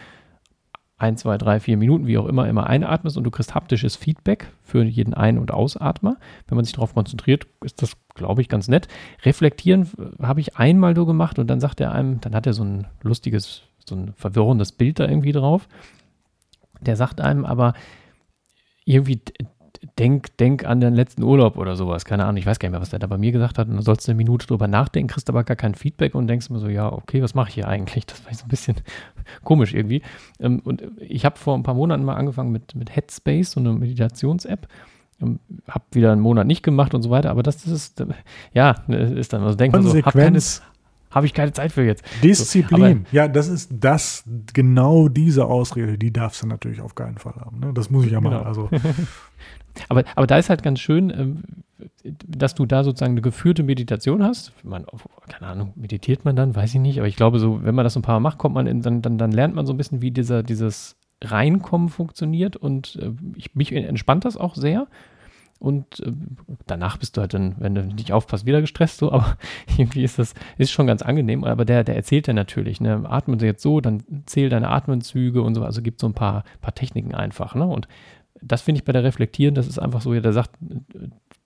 [1.03, 4.53] ein, zwei, drei, vier Minuten, wie auch immer, immer einatmest und du kriegst haptisches Feedback
[4.63, 6.17] für jeden Ein- und Ausatmer.
[6.47, 8.87] Wenn man sich darauf konzentriert, ist das, glaube ich, ganz nett.
[9.25, 12.53] Reflektieren äh, habe ich einmal so gemacht und dann sagt er einem, dann hat er
[12.53, 15.69] so ein lustiges, so ein verwirrendes Bild da irgendwie drauf.
[16.81, 17.75] Der sagt einem aber
[18.85, 19.21] irgendwie
[19.99, 22.05] denk, denk an den letzten Urlaub oder sowas.
[22.05, 23.69] Keine Ahnung, ich weiß gar nicht mehr, was der da bei mir gesagt hat.
[23.69, 26.51] Und dann sollst du eine Minute drüber nachdenken, kriegst aber gar kein Feedback und denkst
[26.51, 28.07] mir so, ja, okay, was mache ich hier eigentlich?
[28.07, 28.77] Das war so ein bisschen
[29.45, 30.03] komisch irgendwie.
[30.41, 33.73] Ähm, und ich habe vor ein paar Monaten mal angefangen mit, mit Headspace, so eine
[33.73, 34.69] Meditations-App.
[35.21, 38.05] Ähm, habe wieder einen Monat nicht gemacht und so weiter, aber das, das ist,
[38.55, 40.41] ja, ist dann, also denkt man so, hab keine,
[41.13, 42.05] habe ich keine Zeit für jetzt.
[42.23, 43.07] Disziplin.
[43.11, 47.35] So, ja, das ist das, genau diese Ausrede, die darfst du natürlich auf keinen Fall
[47.35, 47.61] haben.
[47.61, 47.73] Ne?
[47.75, 48.31] Das muss ich ja genau.
[48.31, 48.45] mal.
[48.45, 48.71] Also.
[49.89, 51.43] aber, aber da ist halt ganz schön, ähm,
[52.27, 54.53] dass du da sozusagen eine geführte Meditation hast.
[54.65, 54.87] Man,
[55.29, 57.97] keine Ahnung, meditiert man dann, weiß ich nicht, aber ich glaube, so, wenn man das
[57.97, 60.03] ein paar Mal macht, kommt man in, dann, dann, dann lernt man so ein bisschen,
[60.03, 64.87] wie dieser, dieses Reinkommen funktioniert und äh, ich, mich entspannt das auch sehr.
[65.59, 66.11] Und äh,
[66.67, 69.37] danach bist du halt dann, wenn du nicht aufpasst, wieder gestresst, so, aber
[69.77, 71.45] irgendwie ist das, ist schon ganz angenehm.
[71.45, 75.41] Aber der, der erzählt ja natürlich, ne, atmen sie jetzt so, dann zähl deine Atmenzüge
[75.41, 77.65] und so, also gibt so ein paar, paar Techniken einfach, ne?
[77.65, 77.87] Und
[78.41, 80.51] das finde ich bei der Reflektieren, das ist einfach so, der sagt,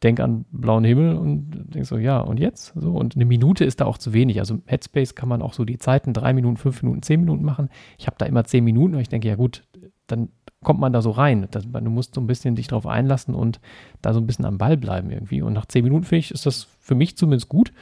[0.03, 2.73] denk an blauen Himmel und denkst so, ja, und jetzt?
[2.77, 4.39] So, und eine Minute ist da auch zu wenig.
[4.39, 7.69] Also Headspace kann man auch so die Zeiten drei Minuten, fünf Minuten, zehn Minuten machen.
[7.99, 9.65] Ich habe da immer zehn Minuten, weil ich denke, ja gut,
[10.07, 10.29] dann
[10.63, 11.49] kommt man da so rein.
[11.51, 13.61] Das, du musst so ein bisschen dich drauf einlassen und
[14.03, 15.43] da so ein bisschen am Ball bleiben irgendwie.
[15.43, 17.73] Und nach zehn Minuten finde ich, ist das für mich zumindest gut.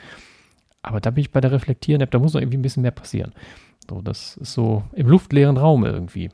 [0.82, 3.32] Aber da bin ich bei der Reflektieren-App, da muss noch irgendwie ein bisschen mehr passieren.
[3.88, 6.30] So, das ist so im luftleeren Raum irgendwie.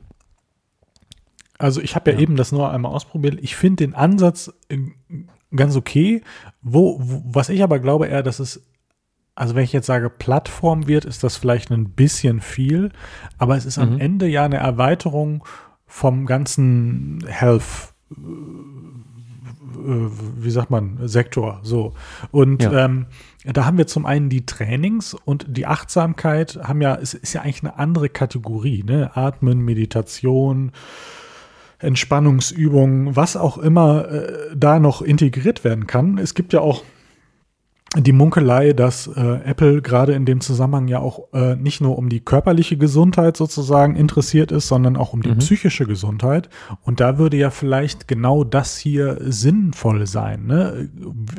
[1.61, 3.39] Also ich habe ja, ja, eben das nur einmal ausprobiert.
[3.41, 4.77] Ich finde den Ansatz äh,
[5.55, 6.21] ganz okay.
[6.61, 8.65] Wo, wo, was ich aber glaube eher, dass es
[9.35, 12.91] also wenn ich jetzt sage Plattform wird, ist das vielleicht ein bisschen viel,
[13.37, 13.83] aber es ist mhm.
[13.83, 15.45] am Ende ja eine Erweiterung
[15.87, 18.15] vom ganzen Health, äh,
[19.77, 21.59] wie sagt man, Sektor.
[21.63, 21.93] So.
[22.31, 22.85] Und ja.
[22.85, 23.07] ähm,
[23.45, 27.41] da haben wir zum einen die Trainings und die Achtsamkeit haben ja, es ist ja
[27.41, 29.15] eigentlich eine andere Kategorie, ne?
[29.15, 30.71] Atmen, Meditation,
[31.81, 36.17] Entspannungsübungen, was auch immer äh, da noch integriert werden kann.
[36.17, 36.83] Es gibt ja auch
[37.97, 42.07] die Munkelei, dass äh, Apple gerade in dem Zusammenhang ja auch äh, nicht nur um
[42.07, 45.39] die körperliche Gesundheit sozusagen interessiert ist, sondern auch um die mhm.
[45.39, 46.47] psychische Gesundheit.
[46.83, 50.45] Und da würde ja vielleicht genau das hier sinnvoll sein.
[50.45, 50.89] Ne?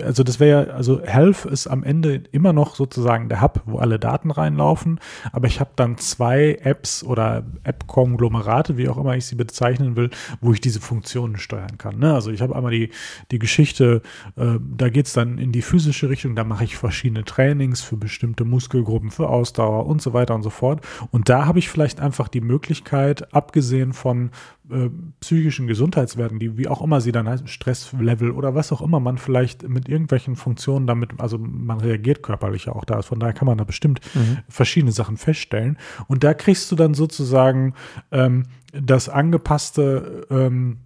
[0.04, 3.78] Also das wäre ja, also Health ist am Ende immer noch sozusagen der Hub, wo
[3.78, 5.00] alle Daten reinlaufen.
[5.32, 10.10] Aber ich habe dann zwei Apps oder App-Konglomerate, wie auch immer ich sie bezeichnen will,
[10.42, 11.98] wo ich diese Funktionen steuern kann.
[11.98, 12.12] Ne?
[12.12, 12.90] Also ich habe einmal die,
[13.30, 14.02] die Geschichte,
[14.36, 18.44] äh, da geht's dann in die physische Richtung, da mache ich verschiedene Trainings für bestimmte
[18.44, 20.84] Muskelgruppen, für Ausdauer und so weiter und so fort.
[21.12, 24.32] Und da habe ich vielleicht einfach die Möglichkeit, abgesehen von
[24.68, 24.90] äh,
[25.20, 29.18] psychischen Gesundheitswerten, die wie auch immer sie dann heißen, Stresslevel oder was auch immer man
[29.18, 33.02] vielleicht mit irgendwelchen Funktionen damit, also man reagiert körperlich auch da.
[33.02, 34.38] Von daher kann man da bestimmt mhm.
[34.48, 35.78] verschiedene Sachen feststellen.
[36.08, 37.74] Und da kriegst du dann sozusagen
[38.10, 40.78] ähm, das angepasste ähm,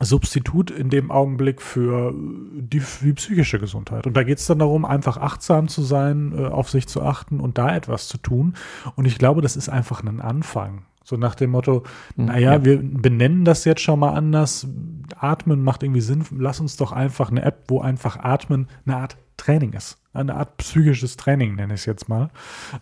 [0.00, 4.06] Substitut in dem Augenblick für die, die psychische Gesundheit.
[4.06, 7.40] Und da geht es dann darum, einfach achtsam zu sein, äh, auf sich zu achten
[7.40, 8.54] und da etwas zu tun.
[8.96, 10.82] Und ich glaube, das ist einfach ein Anfang.
[11.04, 11.84] So nach dem Motto,
[12.16, 12.64] hm, naja, ja.
[12.64, 14.66] wir benennen das jetzt schon mal anders.
[15.16, 16.24] Atmen macht irgendwie Sinn.
[16.36, 19.98] Lass uns doch einfach eine App, wo einfach Atmen eine Art Training ist.
[20.12, 22.30] Eine Art psychisches Training, nenne ich es jetzt mal.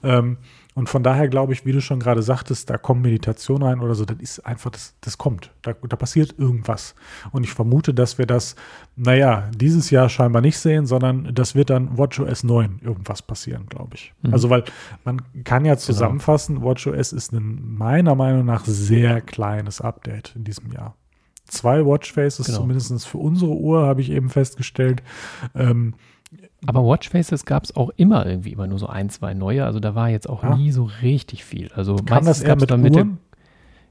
[0.02, 0.36] Ähm,
[0.74, 3.94] und von daher glaube ich, wie du schon gerade sagtest, da kommt Meditation rein oder
[3.94, 5.50] so, das ist einfach, das, das kommt.
[5.60, 6.94] Da, da passiert irgendwas.
[7.30, 8.56] Und ich vermute, dass wir das,
[8.96, 13.96] naja, dieses Jahr scheinbar nicht sehen, sondern das wird dann WatchOS 9 irgendwas passieren, glaube
[13.96, 14.14] ich.
[14.22, 14.32] Mhm.
[14.32, 14.64] Also, weil
[15.04, 15.84] man kann ja genau.
[15.84, 16.68] zusammenfassen, genau.
[16.68, 20.96] WatchOS ist ein meiner Meinung nach sehr kleines Update in diesem Jahr.
[21.44, 22.60] Zwei Watchfaces, genau.
[22.60, 25.02] zumindest für unsere Uhr, habe ich eben festgestellt.
[25.54, 25.94] Ähm,
[26.66, 29.64] aber Watchfaces gab es auch immer irgendwie immer nur so ein, zwei neue.
[29.64, 30.56] Also da war jetzt auch ja.
[30.56, 31.70] nie so richtig viel.
[31.74, 33.18] Also Kann meistens gab es dann mit dem,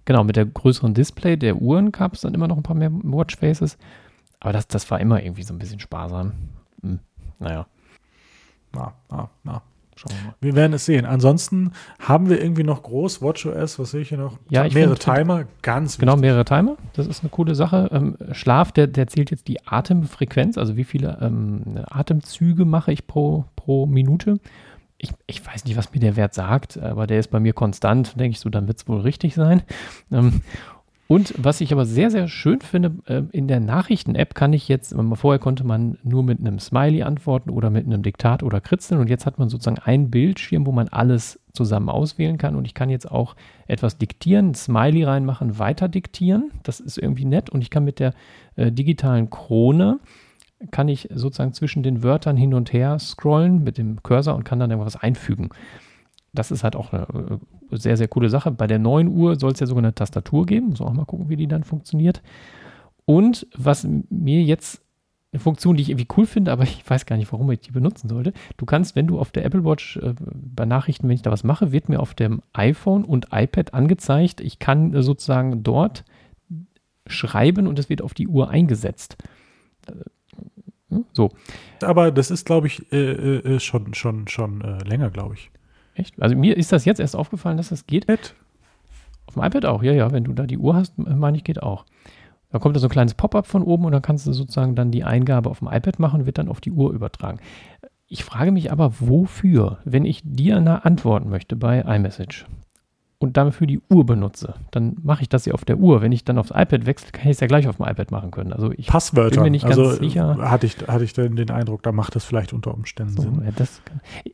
[0.06, 2.91] genau, mit der größeren Display der Uhren gab es dann immer noch ein paar mehr
[2.91, 3.77] Watchfaces.
[4.39, 6.34] Aber das, das war immer irgendwie so ein bisschen sparsam.
[6.81, 6.99] Hm,
[7.39, 7.68] naja.
[8.73, 9.61] Na, na, na.
[10.02, 10.36] Schauen wir mal.
[10.41, 11.06] Wir werden es sehen.
[11.06, 14.40] Ansonsten haben wir irgendwie noch groß WatchOS, was sehe ich hier noch?
[14.49, 16.22] Ja, ich mehrere Timer, ganz Genau, wichtig.
[16.22, 16.78] mehrere Timer.
[16.94, 17.90] Das ist eine coole Sache.
[17.91, 23.06] Ähm, Schlaf, der, der zählt jetzt die Atemfrequenz, also wie viele ähm, Atemzüge mache ich
[23.06, 24.40] pro, pro Minute.
[24.98, 28.19] Ich, ich, weiß nicht, was mir der Wert sagt, aber der ist bei mir konstant.
[28.19, 29.61] Denke ich so, dann wird es wohl richtig sein.
[30.11, 30.41] Ähm,
[31.11, 34.95] und was ich aber sehr, sehr schön finde, äh, in der Nachrichten-App kann ich jetzt,
[35.15, 39.01] vorher konnte man nur mit einem Smiley antworten oder mit einem Diktat oder Kritzeln.
[39.01, 42.55] Und jetzt hat man sozusagen einen Bildschirm, wo man alles zusammen auswählen kann.
[42.55, 43.35] Und ich kann jetzt auch
[43.67, 46.49] etwas diktieren, Smiley reinmachen, weiter diktieren.
[46.63, 47.49] Das ist irgendwie nett.
[47.49, 48.13] Und ich kann mit der
[48.55, 49.99] äh, digitalen Krone
[50.69, 54.59] kann ich sozusagen zwischen den Wörtern hin und her scrollen mit dem Cursor und kann
[54.59, 55.49] dann irgendwas einfügen
[56.34, 57.08] das ist halt auch eine
[57.72, 58.52] äh, sehr, sehr coole Sache.
[58.52, 60.70] Bei der neuen Uhr soll es ja sogar eine Tastatur geben.
[60.70, 62.22] Muss auch mal gucken, wie die dann funktioniert.
[63.06, 64.82] Und was mir jetzt
[65.34, 67.72] eine Funktion, die ich irgendwie cool finde, aber ich weiß gar nicht, warum ich die
[67.72, 68.34] benutzen sollte.
[68.58, 71.44] Du kannst, wenn du auf der Apple Watch äh, bei Nachrichten, wenn ich da was
[71.44, 74.41] mache, wird mir auf dem iPhone und iPad angezeigt.
[74.41, 76.06] Ich kann äh, sozusagen dort
[77.08, 79.18] schreiben und es wird auf die Uhr eingesetzt.
[79.88, 79.94] Äh,
[80.90, 81.32] hm, so.
[81.82, 85.52] Aber das ist, glaube ich, äh, äh, schon, schon, schon länger, glaube ich.
[86.02, 86.22] Echt?
[86.22, 88.07] Also mir ist das jetzt erst aufgefallen, dass das geht.
[88.07, 88.36] Mit?
[89.28, 90.11] Auf dem iPad auch, ja, ja.
[90.11, 91.86] Wenn du da die Uhr hast, meine ich, geht auch.
[92.49, 94.91] Da kommt da so ein kleines Pop-up von oben und dann kannst du sozusagen dann
[94.91, 97.40] die Eingabe auf dem iPad machen und wird dann auf die Uhr übertragen.
[98.07, 102.45] Ich frage mich aber, wofür, wenn ich dir antworten möchte bei iMessage
[103.22, 106.02] und dafür die Uhr benutze, dann mache ich das ja auf der Uhr.
[106.02, 108.31] Wenn ich dann aufs iPad wechsle, kann ich es ja gleich auf dem iPad machen
[108.31, 108.52] können.
[108.52, 109.35] Also ich Passwörter.
[109.35, 110.38] bin mir nicht also ganz sicher.
[110.39, 113.43] Hatte ich, hatte ich den, den Eindruck, da macht das vielleicht unter Umständen so, Sinn.
[113.45, 113.80] Ja, das,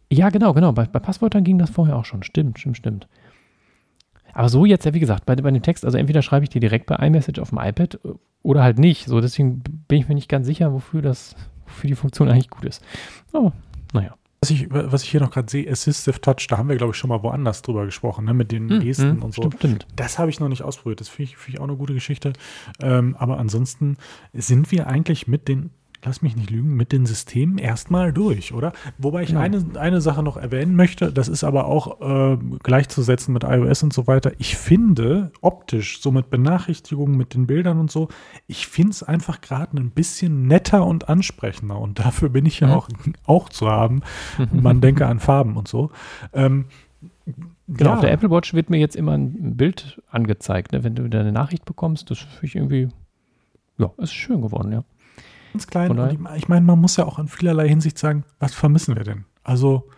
[0.09, 0.71] ja, genau, genau.
[0.71, 2.23] Bei, bei, Passwörtern ging das vorher auch schon.
[2.23, 3.09] Stimmt, stimmt, stimmt.
[4.33, 6.61] Aber so jetzt, ja, wie gesagt, bei, bei dem Text, also entweder schreibe ich dir
[6.61, 7.99] direkt bei iMessage auf dem iPad
[8.41, 9.07] oder halt nicht.
[9.07, 11.35] So, deswegen bin ich mir nicht ganz sicher, wofür das,
[11.65, 12.81] wofür die Funktion eigentlich gut ist.
[13.33, 13.51] Oh,
[13.91, 16.91] naja was ich, was ich hier noch gerade sehe, Assistive Touch, da haben wir, glaube
[16.91, 19.41] ich, schon mal woanders drüber gesprochen, ne, mit den hm, Gesten hm, und so.
[19.41, 19.87] Stimmt, stimmt.
[19.95, 20.99] Das habe ich noch nicht ausprobiert.
[20.99, 22.33] Das finde ich, find ich, auch eine gute Geschichte.
[22.81, 23.97] Ähm, aber ansonsten
[24.33, 25.71] sind wir eigentlich mit den
[26.07, 28.71] lass mich nicht lügen, mit den Systemen erstmal durch, oder?
[28.97, 29.41] Wobei ich ja.
[29.41, 33.93] eine, eine Sache noch erwähnen möchte, das ist aber auch äh, gleichzusetzen mit iOS und
[33.93, 34.31] so weiter.
[34.37, 38.07] Ich finde optisch, so mit Benachrichtigungen, mit den Bildern und so,
[38.47, 42.69] ich finde es einfach gerade ein bisschen netter und ansprechender und dafür bin ich ja,
[42.69, 42.75] ja.
[42.75, 42.87] Auch,
[43.25, 44.01] auch zu haben.
[44.51, 45.91] Man denke an Farben und so.
[46.33, 46.65] Ähm,
[47.67, 47.95] Genau, ja.
[47.95, 50.85] auf der Apple Watch wird mir jetzt immer ein Bild angezeigt, ne?
[50.85, 52.09] wenn du deine Nachricht bekommst.
[52.09, 52.87] Das finde ich irgendwie,
[53.77, 54.85] ja, ist schön geworden, ja
[55.57, 55.97] ganz klein.
[55.97, 59.25] Und ich, meine, man muss ja auch in vielerlei Hinsicht sagen, was vermissen wir denn?
[59.43, 59.89] Also,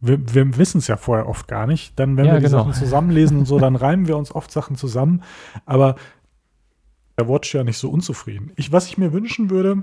[0.00, 1.98] wir, wir wissen es ja vorher oft gar nicht.
[1.98, 2.58] Dann, wenn ja, wir die genau.
[2.58, 5.22] Sachen zusammenlesen und so, dann reimen wir uns oft Sachen zusammen.
[5.66, 5.96] Aber
[7.18, 8.52] der Watch ja nicht so unzufrieden.
[8.54, 9.82] Ich, was ich mir wünschen würde,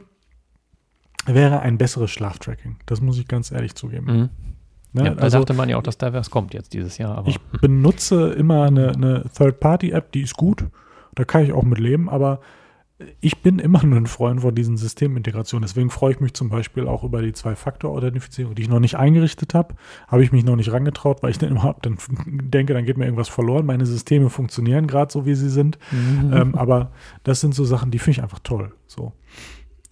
[1.25, 2.77] wäre ein besseres Schlaftracking.
[2.85, 4.05] Das muss ich ganz ehrlich zugeben.
[4.05, 4.29] Mhm.
[4.93, 5.05] Ne?
[5.07, 7.21] Ja, da also, dachte man ja auch, dass da was kommt jetzt dieses Jahr.
[7.27, 10.65] ich benutze immer eine, eine Third-Party-App, die ist gut.
[11.15, 12.39] Da kann ich auch mit leben, aber
[13.19, 15.67] ich bin immer nur ein Freund von diesen Systemintegrationen.
[15.67, 19.53] Deswegen freue ich mich zum Beispiel auch über die Zwei-Faktor-Authentifizierung, die ich noch nicht eingerichtet
[19.53, 19.75] habe.
[20.07, 23.03] Habe ich mich noch nicht rangetraut, weil ich dann immer dann denke, dann geht mir
[23.03, 23.65] irgendwas verloren.
[23.65, 25.77] Meine Systeme funktionieren gerade so, wie sie sind.
[25.91, 26.31] Mhm.
[26.33, 26.91] Ähm, aber
[27.23, 28.73] das sind so Sachen, die finde ich einfach toll.
[28.87, 29.11] So.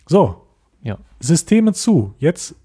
[0.07, 0.47] So.
[0.81, 0.97] Ja.
[1.19, 2.15] Systeme zu.
[2.19, 2.55] Jetzt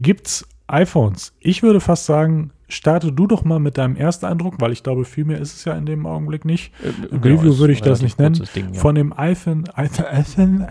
[0.00, 1.34] gibt es iPhones.
[1.40, 5.24] Ich würde fast sagen, starte du doch mal mit deinem Ersteindruck, weil ich glaube, viel
[5.24, 6.72] mehr ist es ja in dem Augenblick nicht.
[6.82, 8.42] Äh, genau, Review würde ich das nicht nennen.
[8.54, 8.80] Ding, ja.
[8.80, 10.66] Von dem iPhone, iPhone,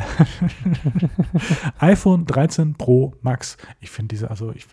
[1.79, 3.57] iPhone 13 Pro Max.
[3.79, 4.67] Ich finde diese, also ich,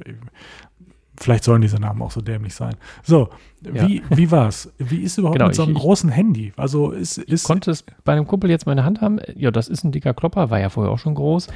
[1.17, 2.75] Vielleicht sollen diese Namen auch so dämlich sein.
[3.05, 3.29] So,
[3.63, 3.87] ja.
[3.87, 4.73] wie, wie war's?
[4.79, 6.53] Wie ist überhaupt genau, mit so einem ich, großen Handy?
[6.57, 7.43] Also ist, ist.
[7.43, 9.21] Ich konnte es bei einem Kumpel jetzt meine Hand haben.
[9.37, 11.49] Ja, das ist ein dicker Klopper, war ja vorher auch schon groß.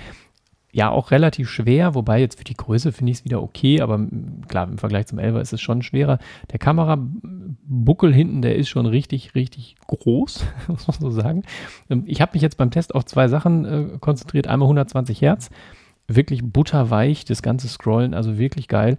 [0.71, 4.07] Ja, auch relativ schwer, wobei jetzt für die Größe finde ich es wieder okay, aber
[4.49, 6.19] klar, im Vergleich zum 11 ist es schon schwerer.
[6.53, 11.45] Der Kamerabuckel hinten, der ist schon richtig, richtig groß, muss man so sagen.
[11.89, 14.47] Ähm, ich habe mich jetzt beim Test auf zwei Sachen äh, konzentriert.
[14.47, 15.49] Einmal 120 Hertz,
[16.07, 18.99] wirklich butterweich, das ganze Scrollen, also wirklich geil.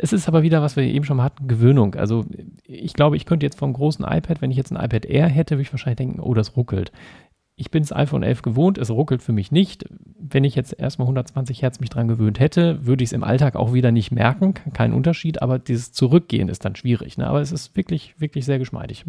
[0.00, 1.94] Es ist aber wieder, was wir eben schon mal hatten, Gewöhnung.
[1.94, 2.24] Also
[2.64, 5.56] ich glaube, ich könnte jetzt vom großen iPad, wenn ich jetzt ein iPad Air hätte,
[5.56, 6.90] würde ich wahrscheinlich denken, oh, das ruckelt
[7.56, 9.84] ich bin das iPhone 11 gewohnt, es ruckelt für mich nicht.
[10.18, 13.54] Wenn ich jetzt erstmal 120 Hertz mich dran gewöhnt hätte, würde ich es im Alltag
[13.54, 17.16] auch wieder nicht merken, kein Unterschied, aber dieses Zurückgehen ist dann schwierig.
[17.16, 17.28] Ne?
[17.28, 19.04] Aber es ist wirklich, wirklich sehr geschmeidig.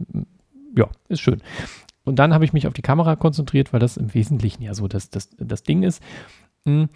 [0.78, 1.42] Ja, ist schön.
[2.04, 4.88] Und dann habe ich mich auf die Kamera konzentriert, weil das im Wesentlichen ja so
[4.88, 6.04] das, das, das Ding ist.
[6.66, 6.90] Hm,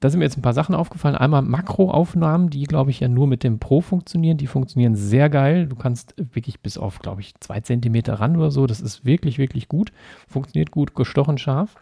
[0.00, 1.14] da sind mir jetzt ein paar Sachen aufgefallen.
[1.14, 4.38] Einmal Makroaufnahmen, die, glaube ich, ja nur mit dem Pro funktionieren.
[4.38, 5.66] Die funktionieren sehr geil.
[5.66, 8.66] Du kannst wirklich bis auf, glaube ich, zwei Zentimeter ran oder so.
[8.66, 9.92] Das ist wirklich, wirklich gut.
[10.26, 11.76] Funktioniert gut, gestochen scharf.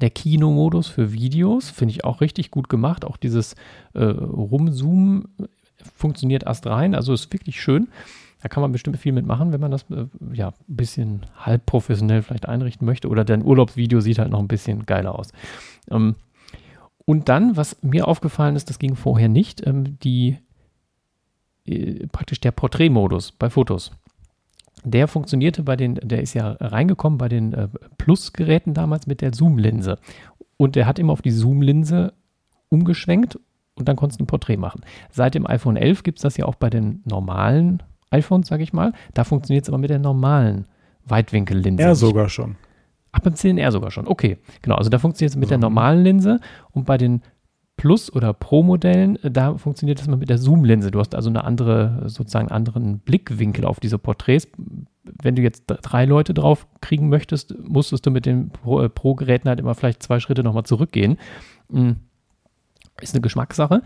[0.00, 3.04] Der Kinomodus für Videos finde ich auch richtig gut gemacht.
[3.04, 3.56] Auch dieses
[3.94, 5.24] äh, Rumzoomen
[5.96, 6.94] funktioniert erst rein.
[6.94, 7.88] Also ist wirklich schön.
[8.40, 12.22] Da kann man bestimmt viel mitmachen, wenn man das äh, ja ein bisschen halb professionell
[12.22, 13.08] vielleicht einrichten möchte.
[13.08, 15.32] Oder dein Urlaubsvideo sieht halt noch ein bisschen geiler aus.
[15.90, 16.14] Ähm,
[17.06, 20.38] und dann, was mir aufgefallen ist, das ging vorher nicht, ähm, die
[21.64, 23.92] äh, praktisch der Porträtmodus bei Fotos.
[24.84, 29.32] Der funktionierte bei den, der ist ja reingekommen bei den äh, Plus-Geräten damals mit der
[29.32, 29.98] Zoom-Linse.
[30.56, 32.12] Und der hat immer auf die Zoom-Linse
[32.68, 33.38] umgeschwenkt
[33.76, 34.80] und dann konntest du ein Porträt machen.
[35.10, 38.72] Seit dem iPhone 11 gibt es das ja auch bei den normalen iPhones, sage ich
[38.72, 38.92] mal.
[39.14, 40.66] Da funktioniert es aber mit der normalen
[41.04, 41.82] Weitwinkellinse.
[41.82, 42.56] Ja, sogar schon.
[43.16, 44.06] Ach, beim 10R sogar schon.
[44.06, 44.76] Okay, genau.
[44.76, 45.50] Also da funktioniert es mit mhm.
[45.50, 46.40] der normalen Linse
[46.72, 47.22] und bei den
[47.78, 50.90] Plus- oder Pro-Modellen, äh, da funktioniert das mal mit der Zoom-Linse.
[50.90, 54.48] Du hast also eine andere, sozusagen anderen Blickwinkel auf diese Porträts.
[55.04, 59.60] Wenn du jetzt drei Leute drauf kriegen möchtest, musstest du mit den äh, Pro-Geräten halt
[59.60, 61.16] immer vielleicht zwei Schritte nochmal zurückgehen.
[61.70, 61.96] Hm.
[63.00, 63.82] Ist eine Geschmackssache.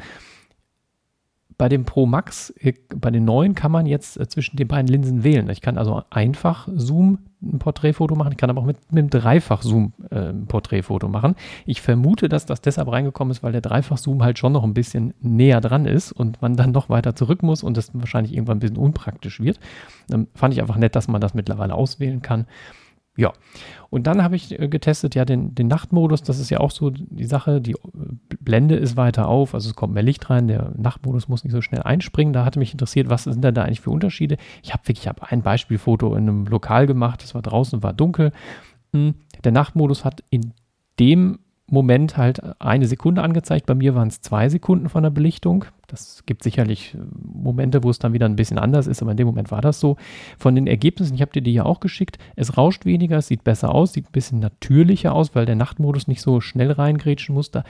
[1.59, 5.23] Bei dem Pro Max, äh, bei den neuen kann man jetzt zwischen den beiden Linsen
[5.23, 5.48] wählen.
[5.51, 8.33] Ich kann also einfach Zoom ein Porträtfoto machen.
[8.33, 11.35] Ich kann aber auch mit, mit einem Dreifach-Zoom äh, ein Porträtfoto machen.
[11.67, 15.15] Ich vermute, dass das deshalb reingekommen ist, weil der Dreifach-Zoom halt schon noch ein bisschen
[15.21, 18.61] näher dran ist und man dann noch weiter zurück muss und das wahrscheinlich irgendwann ein
[18.61, 19.59] bisschen unpraktisch wird.
[20.12, 22.47] Ähm, fand ich einfach nett, dass man das mittlerweile auswählen kann.
[23.21, 23.35] Ja,
[23.91, 26.89] und dann habe ich äh, getestet, ja, den, den Nachtmodus, das ist ja auch so
[26.89, 27.77] die Sache, die äh,
[28.41, 31.61] Blende ist weiter auf, also es kommt mehr Licht rein, der Nachtmodus muss nicht so
[31.61, 32.33] schnell einspringen.
[32.33, 34.39] Da hatte mich interessiert, was sind denn da eigentlich für Unterschiede?
[34.63, 37.93] Ich habe wirklich, ich habe ein Beispielfoto in einem Lokal gemacht, das war draußen, war
[37.93, 38.33] dunkel.
[38.95, 40.55] Hm, der Nachtmodus hat in
[40.99, 41.41] dem
[41.71, 43.67] Moment halt eine Sekunde angezeigt.
[43.67, 45.65] Bei mir waren es zwei Sekunden von der Belichtung.
[45.87, 49.17] Das gibt sicherlich äh, Momente, wo es dann wieder ein bisschen anders ist, aber in
[49.17, 49.97] dem Moment war das so.
[50.39, 53.45] Von den Ergebnissen, ich habe dir die ja auch geschickt, es rauscht weniger, es sieht
[53.45, 57.51] besser aus, sieht ein bisschen natürlicher aus, weil der Nachtmodus nicht so schnell reingrätschen muss.
[57.51, 57.65] Da.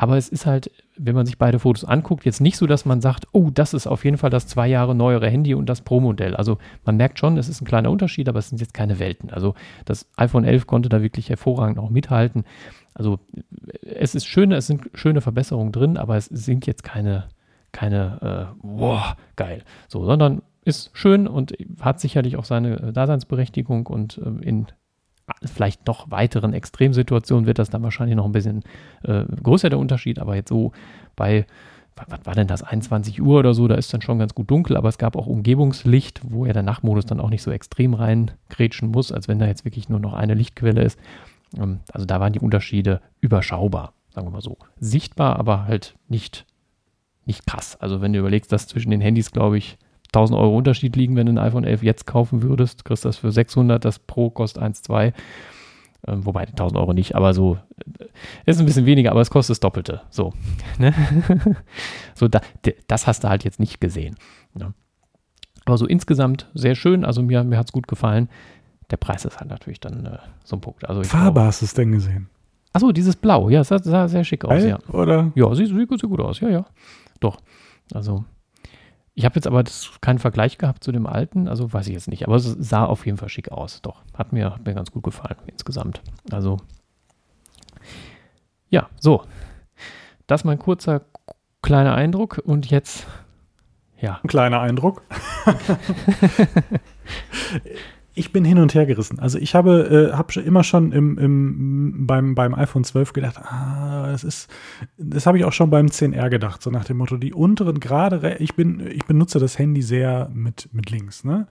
[0.00, 3.02] Aber es ist halt, wenn man sich beide Fotos anguckt, jetzt nicht so, dass man
[3.02, 6.34] sagt, oh, das ist auf jeden Fall das zwei Jahre neuere Handy und das Pro-Modell.
[6.34, 6.56] Also
[6.86, 9.30] man merkt schon, es ist ein kleiner Unterschied, aber es sind jetzt keine Welten.
[9.30, 9.54] Also
[9.84, 12.44] das iPhone 11 konnte da wirklich hervorragend auch mithalten.
[12.94, 13.18] Also
[13.82, 17.28] es ist schöne, es sind schöne Verbesserungen drin, aber es sind jetzt keine,
[17.72, 19.62] keine, äh, wow, geil.
[19.88, 24.66] So, sondern ist schön und hat sicherlich auch seine äh, Daseinsberechtigung und äh, in
[25.44, 28.64] vielleicht noch weiteren Extremsituationen wird das dann wahrscheinlich noch ein bisschen
[29.04, 30.72] äh, größer der Unterschied, aber jetzt so
[31.14, 31.46] bei
[32.08, 34.76] was war denn das, 21 Uhr oder so, da ist dann schon ganz gut dunkel,
[34.76, 38.90] aber es gab auch Umgebungslicht, wo ja der Nachtmodus dann auch nicht so extrem reingrätschen
[38.90, 40.98] muss, als wenn da jetzt wirklich nur noch eine Lichtquelle ist.
[41.56, 44.58] Ähm, also da waren die Unterschiede überschaubar, sagen wir mal so.
[44.78, 46.46] Sichtbar, aber halt nicht,
[47.26, 47.76] nicht krass.
[47.80, 49.78] Also wenn du überlegst, dass zwischen den Handys, glaube ich,
[50.08, 53.30] 1000 Euro Unterschied liegen, wenn du ein iPhone 11 jetzt kaufen würdest, kriegst das für
[53.30, 55.12] 600, das Pro kostet 1,2.
[56.08, 57.58] Ähm, wobei 1000 Euro nicht, aber so
[57.98, 58.06] äh,
[58.46, 60.00] ist ein bisschen weniger, aber es kostet das Doppelte.
[60.10, 60.32] So,
[60.78, 60.94] ne?
[62.14, 62.40] so da,
[62.88, 64.16] das hast du halt jetzt nicht gesehen.
[64.54, 64.72] Ne?
[65.66, 67.04] Aber so insgesamt sehr schön.
[67.04, 68.28] Also mir, mir hat es gut gefallen
[68.90, 70.88] der Preis ist halt natürlich dann äh, so ein Punkt.
[70.88, 72.28] Also Farbe hast du es denn gesehen?
[72.72, 74.78] Achso, dieses Blau, ja, sah, sah sehr schick aus, ja.
[74.92, 75.32] Oder?
[75.34, 76.66] Ja, sieht, sieht, sieht gut aus, ja, ja.
[77.18, 77.40] Doch.
[77.92, 78.24] Also,
[79.14, 82.08] ich habe jetzt aber das, keinen Vergleich gehabt zu dem alten, also weiß ich jetzt
[82.08, 83.82] nicht, aber es sah auf jeden Fall schick aus.
[83.82, 86.00] Doch, hat mir, hat mir ganz gut gefallen insgesamt.
[86.30, 86.58] Also,
[88.68, 89.24] ja, so.
[90.28, 91.02] Das ist mein kurzer,
[91.62, 93.04] kleiner Eindruck und jetzt,
[94.00, 94.20] ja.
[94.22, 95.02] Ein kleiner Eindruck.
[98.20, 99.18] ich bin hin und her gerissen.
[99.18, 104.08] Also ich habe, äh, habe immer schon im, im, beim, beim iPhone 12 gedacht, ah,
[104.10, 104.50] das ist,
[104.98, 108.36] das habe ich auch schon beim 10R gedacht, so nach dem Motto, die unteren gerade,
[108.38, 111.46] ich bin, ich benutze das Handy sehr mit, mit links, ne?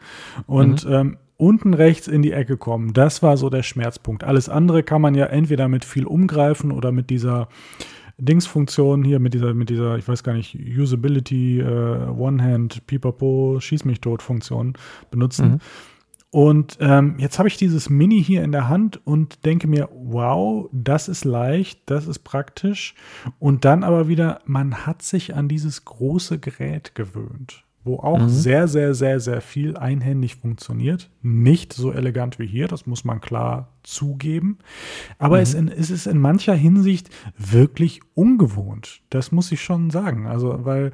[0.46, 0.94] Und mhm.
[0.94, 4.24] ähm, unten rechts in die Ecke kommen, das war so der Schmerzpunkt.
[4.24, 7.48] Alles andere kann man ja entweder mit viel umgreifen oder mit dieser
[8.20, 13.86] Dingsfunktion hier, mit dieser, mit dieser, ich weiß gar nicht, Usability, äh, One-Hand, Pipapo, Schieß
[13.86, 14.74] mich tot Funktion
[15.10, 15.52] benutzen.
[15.54, 15.60] Mhm.
[16.32, 20.70] Und ähm, jetzt habe ich dieses Mini hier in der Hand und denke mir, wow,
[20.72, 22.94] das ist leicht, das ist praktisch.
[23.40, 28.30] Und dann aber wieder, man hat sich an dieses große Gerät gewöhnt wo auch mhm.
[28.30, 31.10] sehr, sehr, sehr, sehr viel einhändig funktioniert.
[31.22, 34.60] Nicht so elegant wie hier, das muss man klar zugeben.
[35.18, 35.44] Aber mhm.
[35.44, 39.02] es, in, es, ist in mancher Hinsicht wirklich ungewohnt.
[39.10, 40.28] Das muss ich schon sagen.
[40.28, 40.92] Also, weil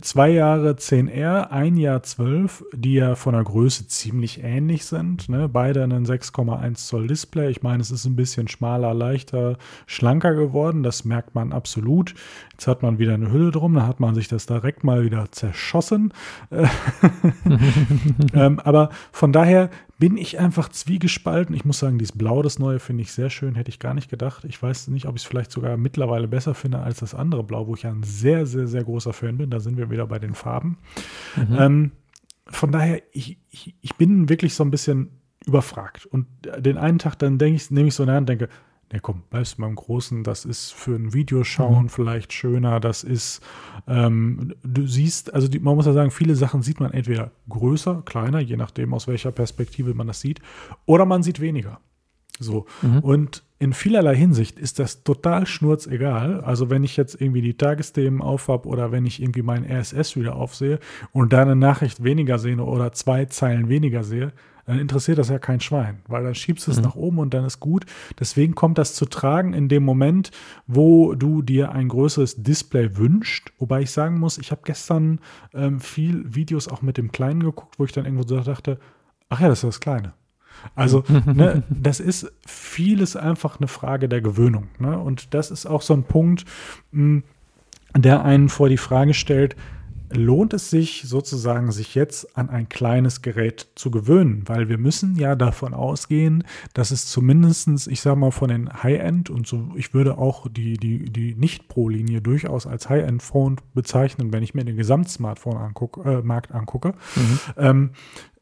[0.00, 5.28] zwei Jahre 10R, ein Jahr 12, die ja von der Größe ziemlich ähnlich sind.
[5.28, 5.48] Ne?
[5.48, 7.50] Beide einen 6,1 Zoll Display.
[7.50, 10.82] Ich meine, es ist ein bisschen schmaler, leichter, schlanker geworden.
[10.82, 12.14] Das merkt man absolut.
[12.52, 13.74] Jetzt hat man wieder eine Hülle drum.
[13.74, 16.12] Da hat man sich das direkt mal wieder zerschossen.
[18.34, 21.54] ähm, aber von daher bin ich einfach zwiegespalten.
[21.54, 23.54] Ich muss sagen, dieses Blau, das neue, finde ich sehr schön.
[23.54, 24.44] Hätte ich gar nicht gedacht.
[24.44, 27.66] Ich weiß nicht, ob ich es vielleicht sogar mittlerweile besser finde als das andere Blau,
[27.66, 29.50] wo ich ja ein sehr, sehr, sehr großer Fan bin.
[29.50, 30.78] Da sind wir wieder bei den Farben.
[31.36, 31.56] Mhm.
[31.58, 31.92] Ähm,
[32.46, 35.10] von daher, ich, ich, ich bin wirklich so ein bisschen
[35.46, 36.06] überfragt.
[36.06, 36.26] Und
[36.58, 38.48] den einen Tag dann denke ich, nehme ich so eine Hand und denke,
[38.94, 41.88] ja komm, bleibst beim Großen, das ist für ein Videoschauen mhm.
[41.88, 43.42] vielleicht schöner, das ist,
[43.86, 48.02] ähm, du siehst, also die, man muss ja sagen, viele Sachen sieht man entweder größer,
[48.04, 50.40] kleiner, je nachdem aus welcher Perspektive man das sieht,
[50.86, 51.80] oder man sieht weniger.
[52.40, 52.66] So.
[52.82, 52.98] Mhm.
[53.00, 56.40] Und in vielerlei Hinsicht ist das total schnurzegal.
[56.40, 60.34] Also wenn ich jetzt irgendwie die Tagesthemen aufhab oder wenn ich irgendwie meinen RSS wieder
[60.34, 60.80] aufsehe
[61.12, 64.32] und da eine Nachricht weniger sehe oder zwei Zeilen weniger sehe,
[64.66, 66.84] dann interessiert das ja kein Schwein, weil dann schiebst du es mhm.
[66.84, 67.84] nach oben und dann ist gut.
[68.18, 70.30] Deswegen kommt das zu tragen in dem Moment,
[70.66, 73.52] wo du dir ein größeres Display wünscht.
[73.58, 75.20] Wobei ich sagen muss, ich habe gestern
[75.52, 78.78] ähm, viel Videos auch mit dem Kleinen geguckt, wo ich dann irgendwo so dachte,
[79.28, 80.14] ach ja, das ist das Kleine.
[80.74, 84.68] Also, ne, das ist vieles einfach eine Frage der Gewöhnung.
[84.78, 84.98] Ne?
[84.98, 86.44] Und das ist auch so ein Punkt,
[86.92, 87.22] mh,
[87.96, 89.56] der einen vor die Frage stellt,
[90.16, 95.16] lohnt es sich sozusagen, sich jetzt an ein kleines Gerät zu gewöhnen, weil wir müssen
[95.16, 99.94] ja davon ausgehen, dass es zumindestens, ich sage mal, von den High-End und so, ich
[99.94, 106.50] würde auch die, die, die Nicht-Pro-Linie durchaus als High-End-Phone bezeichnen, wenn ich mir den Gesamtsmartphone-Markt
[106.50, 107.38] äh, angucke, mhm.
[107.56, 107.90] ähm,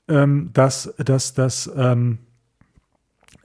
[0.09, 2.19] ähm, dass, dass, dass ähm,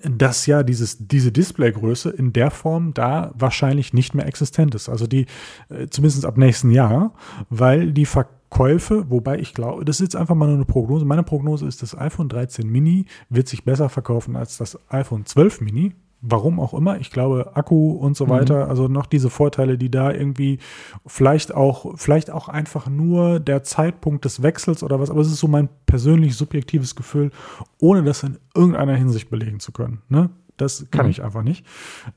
[0.04, 4.90] dass ja dieses, diese Displaygröße in der Form da wahrscheinlich nicht mehr existent ist.
[4.90, 5.26] Also die,
[5.70, 7.14] äh, zumindest ab nächsten Jahr,
[7.50, 11.06] weil die Verkäufe, wobei ich glaube, das ist jetzt einfach mal nur eine Prognose.
[11.06, 15.62] Meine Prognose ist, das iPhone 13 Mini wird sich besser verkaufen als das iPhone 12
[15.62, 17.00] Mini, warum auch immer.
[17.00, 18.30] Ich glaube, Akku und so mhm.
[18.30, 20.60] weiter, also noch diese Vorteile, die da irgendwie
[21.06, 25.40] vielleicht auch, vielleicht auch einfach nur der Zeitpunkt des Wechsels oder was, aber es ist
[25.40, 27.32] so mein persönlich subjektives Gefühl,
[27.80, 30.02] ohne das in irgendeiner Hinsicht belegen zu können.
[30.10, 30.30] Ne?
[30.58, 31.12] Das kann mhm.
[31.12, 31.66] ich einfach nicht.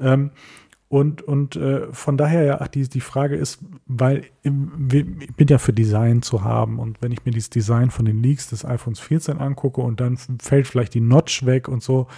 [0.00, 0.30] Ähm,
[0.88, 5.46] und, und äh, von daher ja, ach, die, die Frage ist, weil im, ich bin
[5.46, 8.64] ja für Design zu haben und wenn ich mir dieses Design von den Leaks des
[8.64, 12.08] iPhones 14 angucke und dann fällt vielleicht die Notch weg und so,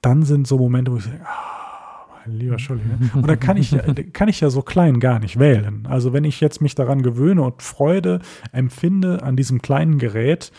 [0.00, 2.82] dann sind so Momente, wo ich sage, ah, mein lieber Scholli.
[2.84, 3.10] Ne?
[3.14, 3.76] Und dann kann ich,
[4.12, 5.86] kann ich ja so klein gar nicht wählen.
[5.88, 8.20] Also wenn ich jetzt mich daran gewöhne und Freude
[8.52, 10.52] empfinde an diesem kleinen Gerät,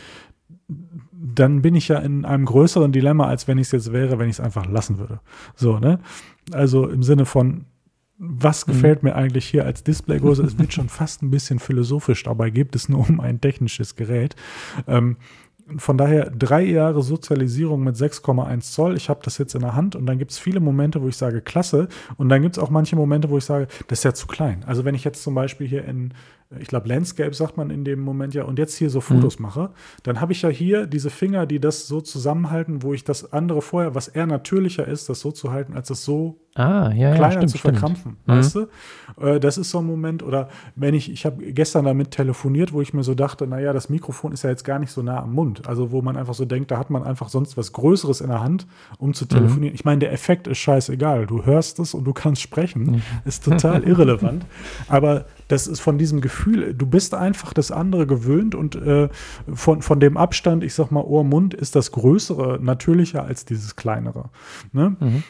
[1.12, 4.30] dann bin ich ja in einem größeren Dilemma, als wenn ich es jetzt wäre, wenn
[4.30, 5.20] ich es einfach lassen würde.
[5.56, 6.00] So, ne?
[6.52, 7.66] Also im Sinne von,
[8.18, 8.72] was mhm.
[8.72, 10.44] gefällt mir eigentlich hier als Displaygröße?
[10.44, 14.36] es wird schon fast ein bisschen philosophisch, dabei geht es nur um ein technisches Gerät.
[14.88, 15.18] Ähm,
[15.78, 18.96] von daher drei Jahre Sozialisierung mit 6,1 Zoll.
[18.96, 21.18] Ich habe das jetzt in der Hand und dann gibt es viele Momente, wo ich
[21.18, 21.90] sage, klasse.
[22.16, 24.64] Und dann gibt es auch manche Momente, wo ich sage, das ist ja zu klein.
[24.66, 26.14] Also wenn ich jetzt zum Beispiel hier in
[26.60, 29.44] ich glaube, Landscape sagt man in dem Moment ja, und jetzt hier so Fotos mhm.
[29.44, 29.70] mache,
[30.04, 33.62] dann habe ich ja hier diese Finger, die das so zusammenhalten, wo ich das andere
[33.62, 37.22] vorher, was eher natürlicher ist, das so zu halten, als es so ah, ja, kleiner
[37.22, 38.12] ja, stimmt, zu verkrampfen.
[38.14, 38.28] Stimmt.
[38.28, 38.32] Mhm.
[38.32, 38.68] Weißt mhm.
[39.18, 39.26] du?
[39.26, 40.48] Äh, das ist so ein Moment, oder
[40.78, 44.32] wenn ich, ich habe gestern damit telefoniert, wo ich mir so dachte, naja, das Mikrofon
[44.32, 45.68] ist ja jetzt gar nicht so nah am Mund.
[45.68, 48.42] Also wo man einfach so denkt, da hat man einfach sonst was Größeres in der
[48.42, 48.68] Hand,
[49.00, 49.74] um zu telefonieren.
[49.74, 49.76] Mhm.
[49.76, 51.26] Ich meine, der Effekt ist scheißegal.
[51.26, 52.84] Du hörst es und du kannst sprechen.
[52.84, 53.02] Mhm.
[53.26, 54.46] Ist total irrelevant.
[54.88, 59.10] Aber das ist von diesem Gefühl, du bist einfach das andere gewöhnt und äh,
[59.54, 64.30] von, von dem Abstand, ich sag mal Ohr-Mund, ist das Größere natürlicher als dieses Kleinere.
[64.72, 64.96] Ne?
[65.00, 65.24] Mhm.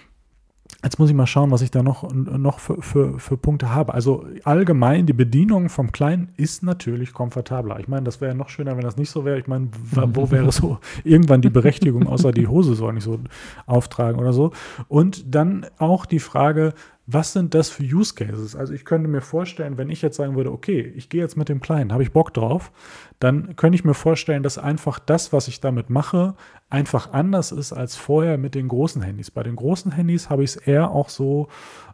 [0.83, 3.95] Jetzt muss ich mal schauen, was ich da noch, noch für, für, für Punkte habe.
[3.95, 7.79] Also allgemein, die Bedienung vom Kleinen ist natürlich komfortabler.
[7.79, 9.39] Ich meine, das wäre noch schöner, wenn das nicht so wäre.
[9.39, 13.19] Ich meine, wo wäre so irgendwann die Berechtigung, außer die Hose soll nicht so
[13.65, 14.51] auftragen oder so.
[14.87, 16.73] Und dann auch die Frage,
[17.09, 18.53] was sind das für Use Cases?
[18.55, 21.47] Also ich könnte mir vorstellen, wenn ich jetzt sagen würde, okay, ich gehe jetzt mit
[21.47, 22.73] dem Kleinen, habe ich Bock drauf,
[23.19, 26.35] dann könnte ich mir vorstellen, dass einfach das, was ich damit mache,
[26.69, 29.31] einfach anders ist als vorher mit den großen Handys.
[29.31, 31.47] Bei den großen Handys habe ich es eher auch so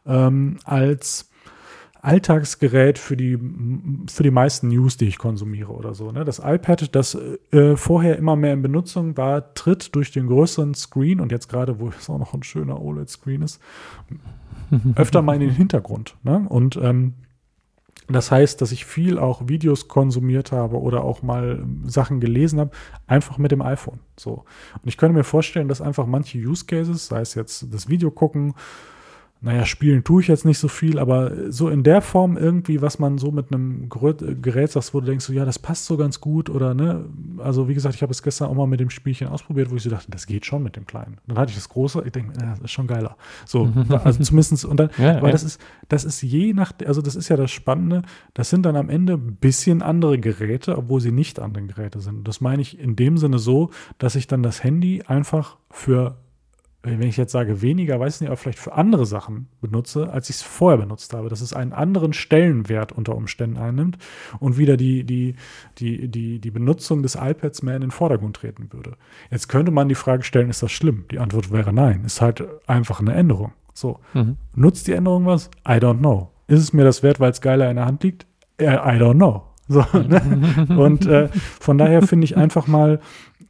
[0.08, 1.30] ähm, als
[2.02, 3.38] Alltagsgerät für die,
[4.12, 6.12] für die meisten News, die ich konsumiere oder so.
[6.12, 6.26] Ne?
[6.26, 7.16] Das iPad, das
[7.52, 11.80] äh, vorher immer mehr in Benutzung war, tritt durch den größeren Screen und jetzt gerade,
[11.80, 13.62] wo es auch noch ein schöner OLED-Screen ist,
[14.96, 16.16] öfter mal in den Hintergrund.
[16.24, 16.46] Ne?
[16.48, 17.14] Und ähm,
[18.10, 22.72] das heißt, dass ich viel auch Videos konsumiert habe oder auch mal Sachen gelesen habe,
[23.08, 24.00] einfach mit dem iPhone.
[24.18, 24.44] So.
[24.82, 28.12] Und ich könnte mir vorstellen, dass einfach manche Use Cases, sei es jetzt das Video
[28.12, 28.56] gucken,
[29.44, 32.98] naja, spielen tue ich jetzt nicht so viel, aber so in der Form irgendwie, was
[32.98, 36.22] man so mit einem Gerät sagt, wo du denkst, so, ja, das passt so ganz
[36.22, 37.04] gut oder ne,
[37.40, 39.84] also wie gesagt, ich habe es gestern auch mal mit dem Spielchen ausprobiert, wo ich
[39.84, 41.18] so dachte, das geht schon mit dem Kleinen.
[41.28, 43.18] Dann hatte ich das große, ich denke, ja, das ist schon geiler.
[43.46, 45.32] So, also zumindest, und dann, ja, weil ja.
[45.32, 45.60] das ist,
[45.90, 48.04] das ist je nach, also das ist ja das Spannende,
[48.34, 52.26] das sind dann am Ende ein bisschen andere Geräte, obwohl sie nicht andere Geräte sind.
[52.26, 56.23] Das meine ich in dem Sinne so, dass ich dann das Handy einfach für
[56.84, 60.30] wenn ich jetzt sage weniger, weiß ich nicht, aber vielleicht für andere Sachen benutze, als
[60.30, 63.98] ich es vorher benutzt habe, dass es einen anderen Stellenwert unter Umständen einnimmt
[64.40, 65.36] und wieder die, die,
[65.78, 68.98] die, die, die Benutzung des iPads mehr in den Vordergrund treten würde.
[69.32, 71.06] Jetzt könnte man die Frage stellen, ist das schlimm?
[71.10, 72.04] Die Antwort wäre nein.
[72.04, 73.54] Ist halt einfach eine Änderung.
[73.74, 74.00] So.
[74.14, 74.36] Mhm.
[74.54, 75.50] Nutzt die Änderung was?
[75.66, 76.32] I don't know.
[76.48, 78.26] Ist es mir das wert, weil es geiler in der Hand liegt?
[78.60, 79.44] I don't know.
[79.68, 80.68] So, ne?
[80.78, 81.30] Und äh,
[81.60, 83.00] von daher finde ich einfach mal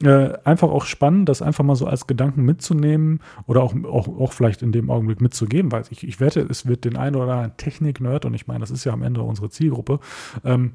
[0.06, 4.34] äh, einfach auch spannend, das einfach mal so als Gedanken mitzunehmen oder auch, auch, auch
[4.34, 7.58] vielleicht in dem Augenblick mitzugeben, weil ich, ich wette, es wird den einen oder anderen
[7.58, 10.00] Technik-Nerd, und ich meine, das ist ja am Ende unsere Zielgruppe,
[10.44, 10.72] ähm,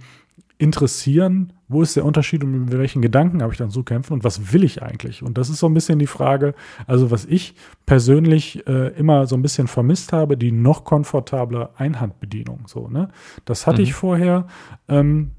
[0.58, 4.24] interessieren, wo ist der Unterschied und mit welchen Gedanken habe ich dann zu kämpfen und
[4.24, 5.22] was will ich eigentlich?
[5.22, 6.54] Und das ist so ein bisschen die Frage,
[6.86, 7.54] also was ich
[7.86, 12.62] persönlich äh, immer so ein bisschen vermisst habe, die noch komfortable Einhandbedienung.
[12.66, 13.08] So, ne?
[13.44, 13.84] Das hatte mhm.
[13.84, 14.46] ich vorher.
[14.88, 15.30] Ähm,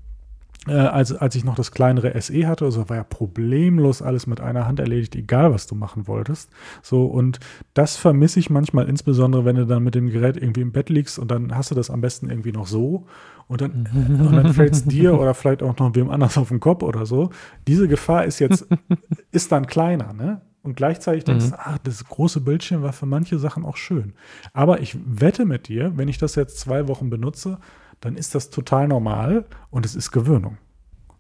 [0.69, 4.39] äh, als, als ich noch das kleinere SE hatte, also war ja problemlos alles mit
[4.39, 6.49] einer Hand erledigt, egal was du machen wolltest.
[6.81, 7.39] So, und
[7.73, 11.19] das vermisse ich manchmal, insbesondere wenn du dann mit dem Gerät irgendwie im Bett liegst
[11.19, 13.05] und dann hast du das am besten irgendwie noch so
[13.47, 16.59] und dann, und dann fällt es dir oder vielleicht auch noch wem anders auf den
[16.59, 17.31] Kopf oder so.
[17.67, 18.67] Diese Gefahr ist jetzt,
[19.31, 20.41] ist dann kleiner, ne?
[20.61, 21.57] Und gleichzeitig denkst du, mhm.
[21.57, 24.13] ach, das große Bildschirm war für manche Sachen auch schön.
[24.53, 27.59] Aber ich wette mit dir, wenn ich das jetzt zwei Wochen benutze,
[28.01, 30.57] dann ist das total normal und es ist Gewöhnung.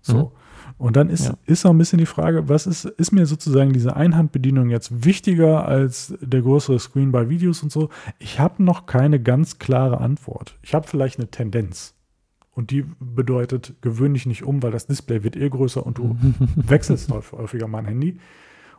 [0.01, 0.17] So.
[0.17, 0.27] Mhm.
[0.77, 1.37] Und dann ist, ja.
[1.45, 5.65] ist auch ein bisschen die Frage, was ist, ist mir sozusagen diese Einhandbedienung jetzt wichtiger
[5.67, 7.89] als der größere Screen bei Videos und so?
[8.17, 10.57] Ich habe noch keine ganz klare Antwort.
[10.61, 11.95] Ich habe vielleicht eine Tendenz.
[12.51, 16.17] Und die bedeutet, gewöhnlich nicht um, weil das Display wird eh größer und du
[16.55, 17.99] wechselst häufiger mal ein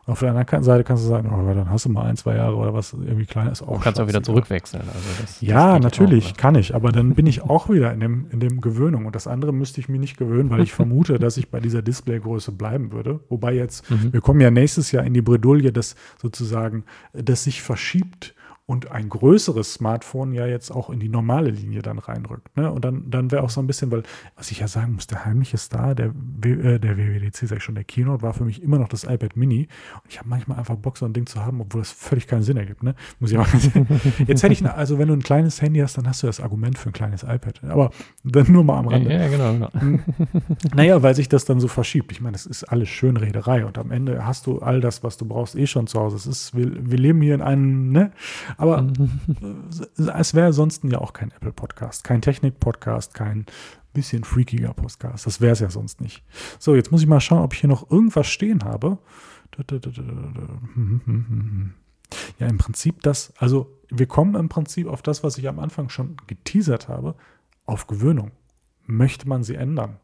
[0.01, 0.11] Handy.
[0.11, 2.55] Auf der anderen Seite kannst du sagen, oh, dann hast du mal ein, zwei Jahre
[2.55, 3.61] oder was irgendwie klein ist.
[3.61, 4.83] Auch du kannst auch wieder zurückwechseln.
[4.87, 7.99] Also das, ja, das natürlich auch, kann ich, aber dann bin ich auch wieder in
[7.99, 9.05] dem, in dem Gewöhnung.
[9.05, 11.81] Und das andere müsste ich mir nicht gewöhnen, weil ich vermute, dass ich bei dieser
[11.81, 13.19] Displaygröße bleiben würde.
[13.29, 14.13] Wobei jetzt, mhm.
[14.13, 16.83] wir kommen ja nächstes Jahr in die Bredouille, dass sozusagen
[17.13, 18.35] das sich verschiebt
[18.71, 22.55] und ein größeres Smartphone ja jetzt auch in die normale Linie dann reinrückt.
[22.55, 22.71] Ne?
[22.71, 24.03] Und dann, dann wäre auch so ein bisschen, weil,
[24.37, 26.13] was ich ja sagen muss, der heimliche Star, der,
[26.45, 29.35] äh, der WWDC, sag ich schon, der Keynote war für mich immer noch das iPad
[29.35, 29.67] Mini.
[29.95, 32.43] Und ich habe manchmal einfach Bock, so ein Ding zu haben, obwohl das völlig keinen
[32.43, 32.81] Sinn ergibt.
[32.81, 32.95] Ne?
[33.19, 33.45] Muss ich mal
[34.25, 36.39] Jetzt hätte ich, eine, also wenn du ein kleines Handy hast, dann hast du das
[36.39, 37.65] Argument für ein kleines iPad.
[37.65, 37.91] Aber
[38.23, 39.11] dann nur mal am Rande.
[39.11, 39.73] Ja, genau, genau.
[39.73, 39.99] Hm.
[40.73, 42.13] Naja, weil sich das dann so verschiebt.
[42.13, 45.25] Ich meine, es ist alles Schönrederei und am Ende hast du all das, was du
[45.25, 46.15] brauchst, eh schon zu Hause.
[46.15, 48.13] Es ist, wir, wir leben hier in einem, ne?
[48.61, 48.87] Aber
[50.19, 53.47] es wäre ansonsten ja auch kein Apple-Podcast, kein Technik-Podcast, kein
[53.91, 55.25] bisschen freakiger Podcast.
[55.25, 56.23] Das wäre es ja sonst nicht.
[56.59, 58.99] So, jetzt muss ich mal schauen, ob ich hier noch irgendwas stehen habe.
[62.37, 65.89] Ja, im Prinzip das, also wir kommen im Prinzip auf das, was ich am Anfang
[65.89, 67.15] schon geteasert habe,
[67.65, 68.29] auf Gewöhnung.
[68.85, 69.97] Möchte man sie ändern?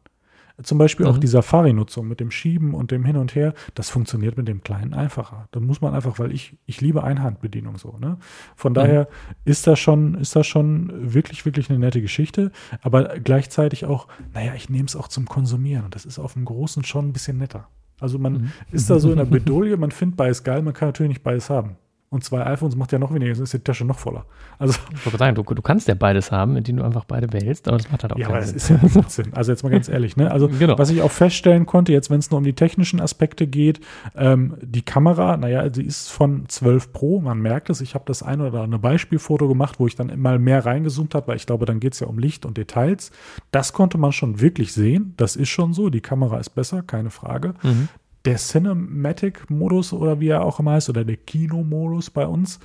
[0.62, 1.12] Zum Beispiel mhm.
[1.12, 4.62] auch die Safari-Nutzung mit dem Schieben und dem Hin und Her, das funktioniert mit dem
[4.62, 5.48] Kleinen einfacher.
[5.52, 7.96] Da muss man einfach, weil ich, ich liebe Einhandbedienung so.
[7.98, 8.18] Ne?
[8.56, 8.74] Von mhm.
[8.74, 9.08] daher
[9.44, 12.50] ist das schon, ist das schon wirklich, wirklich eine nette Geschichte,
[12.82, 16.44] aber gleichzeitig auch, naja, ich nehme es auch zum Konsumieren und das ist auf dem
[16.44, 17.68] Großen schon ein bisschen netter.
[18.00, 18.52] Also man mhm.
[18.72, 21.50] ist da so in der Bedolie, man findet beides geil, man kann natürlich nicht beides
[21.50, 21.76] haben.
[22.10, 24.24] Und zwei iPhones macht ja noch weniger, dann ist die Tasche noch voller.
[24.58, 27.68] Also, ich wollte sagen, du, du kannst ja beides haben, indem du einfach beide behältst,
[27.68, 28.76] aber das macht halt auch ja, keinen Sinn.
[28.76, 29.34] Ja, das ist ja Sinn.
[29.34, 30.30] Also jetzt mal ganz ehrlich, ne?
[30.30, 30.78] Also genau.
[30.78, 33.80] was ich auch feststellen konnte, jetzt wenn es nur um die technischen Aspekte geht,
[34.16, 38.22] ähm, die Kamera, naja, sie ist von 12 Pro, man merkt es, ich habe das
[38.22, 41.66] ein oder andere Beispielfoto gemacht, wo ich dann immer mehr reingezoomt habe, weil ich glaube,
[41.66, 43.10] dann geht es ja um Licht und Details.
[43.50, 47.10] Das konnte man schon wirklich sehen, das ist schon so, die Kamera ist besser, keine
[47.10, 47.54] Frage.
[47.62, 47.88] Mhm
[48.24, 52.60] der Cinematic-Modus oder wie er auch immer heißt, oder der Kino-Modus bei uns.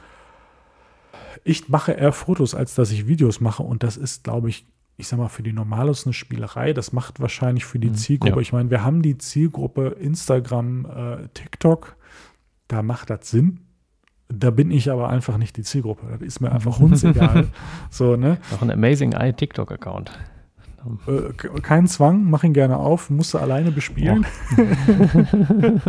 [1.44, 3.64] Ich mache eher Fotos, als dass ich Videos mache.
[3.64, 4.66] Und das ist, glaube ich,
[4.98, 6.74] ich sag mal, für die Normalos eine Spielerei.
[6.74, 8.36] Das macht wahrscheinlich für die mhm, Zielgruppe.
[8.36, 8.42] Ja.
[8.42, 11.96] Ich meine, wir haben die Zielgruppe Instagram, äh, TikTok.
[12.68, 13.60] Da macht das Sinn.
[14.30, 16.08] Da bin ich aber einfach nicht die Zielgruppe.
[16.12, 17.48] Das ist mir einfach hundsegal.
[17.90, 18.38] so, ne?
[18.52, 20.12] Noch ein Amazing Eye TikTok-Account.
[21.08, 24.26] Äh, kein Zwang, mach ihn gerne auf, musst du alleine bespielen.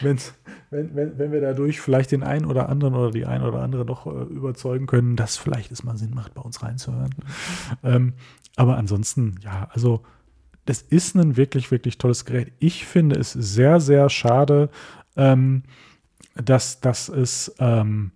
[0.00, 0.34] Wenn's,
[0.70, 3.84] wenn, wenn, wenn wir dadurch vielleicht den einen oder anderen oder die ein oder andere
[3.84, 7.14] doch äh, überzeugen können, dass vielleicht es mal Sinn macht, bei uns reinzuhören.
[7.82, 8.14] Ähm,
[8.56, 10.02] aber ansonsten, ja, also
[10.64, 12.52] das ist ein wirklich, wirklich tolles Gerät.
[12.58, 14.70] Ich finde es sehr, sehr schade,
[15.16, 15.64] ähm,
[16.34, 18.12] dass, dass es ähm,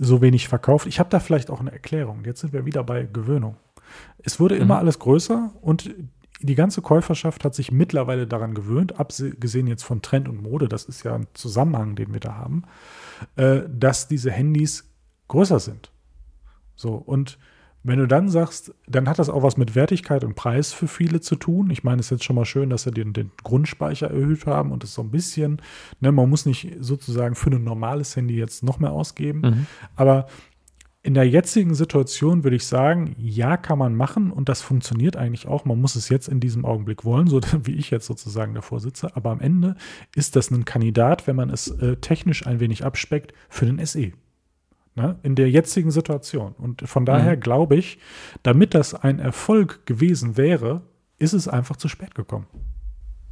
[0.00, 0.86] so wenig verkauft.
[0.86, 2.24] Ich habe da vielleicht auch eine Erklärung.
[2.24, 3.56] Jetzt sind wir wieder bei Gewöhnung.
[4.18, 4.80] Es wurde immer mhm.
[4.80, 5.94] alles größer und
[6.40, 10.84] die ganze Käuferschaft hat sich mittlerweile daran gewöhnt, abgesehen jetzt von Trend und Mode, das
[10.84, 12.64] ist ja ein Zusammenhang, den wir da haben,
[13.36, 14.90] äh, dass diese Handys
[15.28, 15.92] größer sind.
[16.74, 17.38] So, und
[17.84, 21.20] wenn du dann sagst, dann hat das auch was mit Wertigkeit und Preis für viele
[21.20, 21.70] zu tun.
[21.70, 24.70] Ich meine, es ist jetzt schon mal schön, dass sie den, den Grundspeicher erhöht haben
[24.70, 25.60] und das so ein bisschen,
[26.00, 29.40] ne, man muss nicht sozusagen für ein normales Handy jetzt noch mehr ausgeben.
[29.40, 29.66] Mhm.
[29.96, 30.26] Aber
[31.04, 35.48] in der jetzigen Situation würde ich sagen, ja, kann man machen und das funktioniert eigentlich
[35.48, 35.64] auch.
[35.64, 39.16] Man muss es jetzt in diesem Augenblick wollen, so wie ich jetzt sozusagen davor sitze.
[39.16, 39.74] Aber am Ende
[40.14, 44.12] ist das ein Kandidat, wenn man es äh, technisch ein wenig abspeckt, für den SE.
[44.94, 45.18] Ne?
[45.22, 46.52] In der jetzigen Situation.
[46.52, 47.40] Und von daher mhm.
[47.40, 47.98] glaube ich,
[48.44, 50.82] damit das ein Erfolg gewesen wäre,
[51.18, 52.46] ist es einfach zu spät gekommen.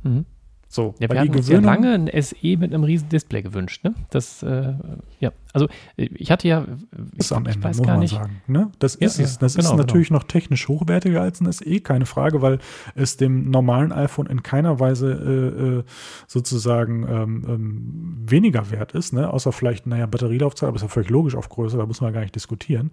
[0.03, 0.27] Mhm.
[0.73, 3.93] So, ja, wir hatten uns ja lange ein SE mit einem riesen Display gewünscht, ne?
[4.11, 4.75] Das, äh,
[5.19, 5.67] ja, also
[5.97, 6.65] ich hatte ja,
[7.13, 8.15] ich, ist am Ende, weiß muss gar man nicht.
[8.15, 8.41] sagen.
[8.47, 8.71] Ne?
[8.79, 9.39] Das ist ja, es.
[9.39, 10.21] Das genau, ist natürlich genau.
[10.21, 12.61] noch technisch hochwertiger als ein SE, keine Frage, weil
[12.95, 15.85] es dem normalen iPhone in keiner Weise äh, äh,
[16.29, 19.29] sozusagen ähm, ähm, weniger wert ist, ne?
[19.29, 22.21] Außer vielleicht, naja, Batterielaufzeit, aber ist ja völlig logisch auf Größe, da muss man gar
[22.21, 22.93] nicht diskutieren.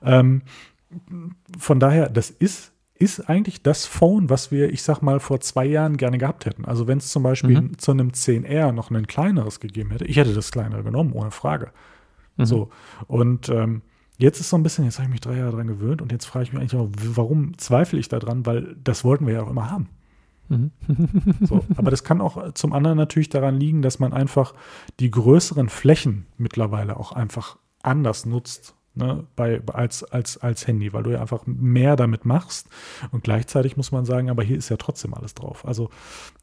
[0.00, 0.42] Ähm,
[1.58, 5.64] von daher, das ist ist eigentlich das Phone, was wir, ich sag mal, vor zwei
[5.66, 6.64] Jahren gerne gehabt hätten.
[6.64, 7.78] Also wenn es zum Beispiel mhm.
[7.78, 11.72] zu einem 10R noch ein kleineres gegeben hätte, ich hätte das kleinere genommen, ohne Frage.
[12.36, 12.44] Mhm.
[12.46, 12.70] So.
[13.06, 13.82] Und ähm,
[14.18, 16.24] jetzt ist so ein bisschen, jetzt habe ich mich drei Jahre dran gewöhnt und jetzt
[16.24, 19.50] frage ich mich eigentlich auch, warum zweifle ich daran, weil das wollten wir ja auch
[19.50, 19.88] immer haben.
[20.48, 20.70] Mhm.
[21.42, 24.54] so, aber das kann auch zum anderen natürlich daran liegen, dass man einfach
[25.00, 31.04] die größeren Flächen mittlerweile auch einfach anders nutzt ne, bei, als, als, als Handy, weil
[31.04, 32.68] du ja einfach mehr damit machst.
[33.12, 35.64] Und gleichzeitig muss man sagen, aber hier ist ja trotzdem alles drauf.
[35.66, 35.90] Also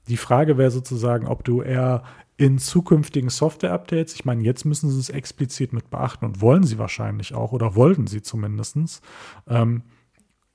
[0.08, 2.04] die Frage wäre sozusagen, ob du eher
[2.38, 6.78] in zukünftigen Software-Updates, ich meine, jetzt müssen sie es explizit mit beachten und wollen sie
[6.78, 9.02] wahrscheinlich auch oder wollten sie zumindest.
[9.48, 9.84] Ähm,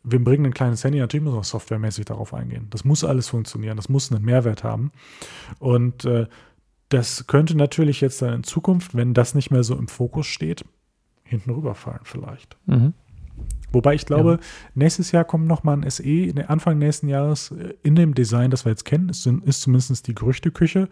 [0.02, 2.68] wir bringen ein kleines Handy, natürlich muss man softwaremäßig darauf eingehen.
[2.70, 4.92] Das muss alles funktionieren, das muss einen Mehrwert haben.
[5.58, 6.26] Und äh,
[6.88, 10.64] das könnte natürlich jetzt dann in Zukunft, wenn das nicht mehr so im Fokus steht,
[11.28, 12.56] hinten rüberfallen vielleicht.
[12.66, 12.94] Mhm.
[13.70, 14.46] Wobei ich glaube, ja.
[14.74, 18.64] nächstes Jahr kommt noch mal ein SE, Anfang nächsten Jahres äh, in dem Design, das
[18.64, 20.88] wir jetzt kennen, ist, ist zumindest die Gerüchteküche.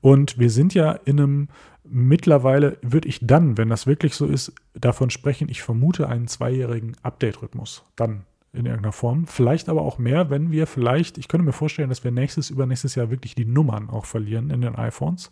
[0.00, 1.48] Und wir sind ja in einem,
[1.84, 6.96] mittlerweile würde ich dann, wenn das wirklich so ist, davon sprechen, ich vermute einen zweijährigen
[7.02, 7.84] Update-Rhythmus.
[7.96, 8.24] Dann
[8.54, 9.26] in irgendeiner Form.
[9.26, 12.94] Vielleicht aber auch mehr, wenn wir vielleicht, ich könnte mir vorstellen, dass wir nächstes, übernächstes
[12.94, 15.30] Jahr wirklich die Nummern auch verlieren in den iPhones.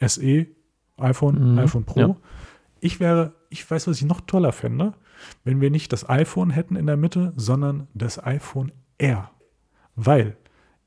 [0.00, 0.46] SE,
[0.96, 1.58] iPhone, mhm.
[1.58, 2.00] iPhone Pro.
[2.00, 2.16] Ja.
[2.84, 4.94] Ich wäre, ich weiß, was ich noch toller fände,
[5.44, 9.30] wenn wir nicht das iPhone hätten in der Mitte, sondern das iPhone R.
[9.94, 10.36] Weil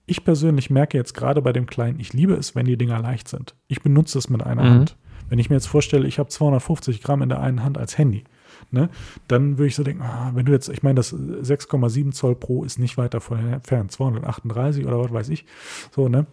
[0.06, 3.30] ich persönlich merke jetzt gerade bei dem Kleinen, ich liebe es, wenn die Dinger leicht
[3.30, 3.56] sind.
[3.70, 4.70] Ich benutze es mit einer mhm.
[4.70, 4.98] Hand.
[5.30, 8.26] Wenn ich mir jetzt vorstelle, ich habe 250 Gramm in der einen Hand als Handy,
[8.72, 8.90] ne,
[9.30, 12.66] dann würde ich so denken, ah, wenn du jetzt, ich meine, das 6,7 Zoll Pro
[12.66, 15.46] ist nicht weit davon entfernt, 238 oder was weiß ich,
[15.92, 16.28] so, ne,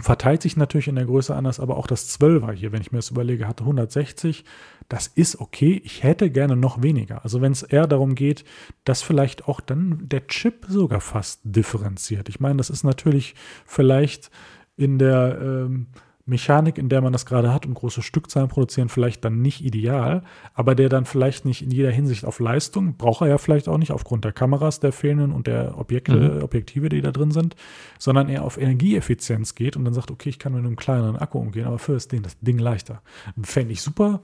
[0.00, 2.98] Verteilt sich natürlich in der Größe anders, aber auch das 12er hier, wenn ich mir
[2.98, 4.44] das überlege, hatte 160.
[4.88, 5.80] Das ist okay.
[5.84, 7.22] Ich hätte gerne noch weniger.
[7.24, 8.44] Also wenn es eher darum geht,
[8.84, 12.28] dass vielleicht auch dann der Chip sogar fast differenziert.
[12.28, 13.34] Ich meine, das ist natürlich
[13.66, 14.30] vielleicht
[14.76, 15.86] in der ähm,
[16.26, 20.22] Mechanik, in der man das gerade hat und große Stückzahlen produzieren, vielleicht dann nicht ideal,
[20.54, 23.76] aber der dann vielleicht nicht in jeder Hinsicht auf Leistung, braucht er ja vielleicht auch
[23.76, 26.42] nicht aufgrund der Kameras, der fehlenden und der Objekte, mhm.
[26.42, 27.56] Objektive, die da drin sind,
[27.98, 31.38] sondern eher auf Energieeffizienz geht und dann sagt, okay, ich kann mit einem kleineren Akku
[31.38, 33.02] umgehen, aber für das Ding, das Ding leichter.
[33.42, 34.22] Fände ich super,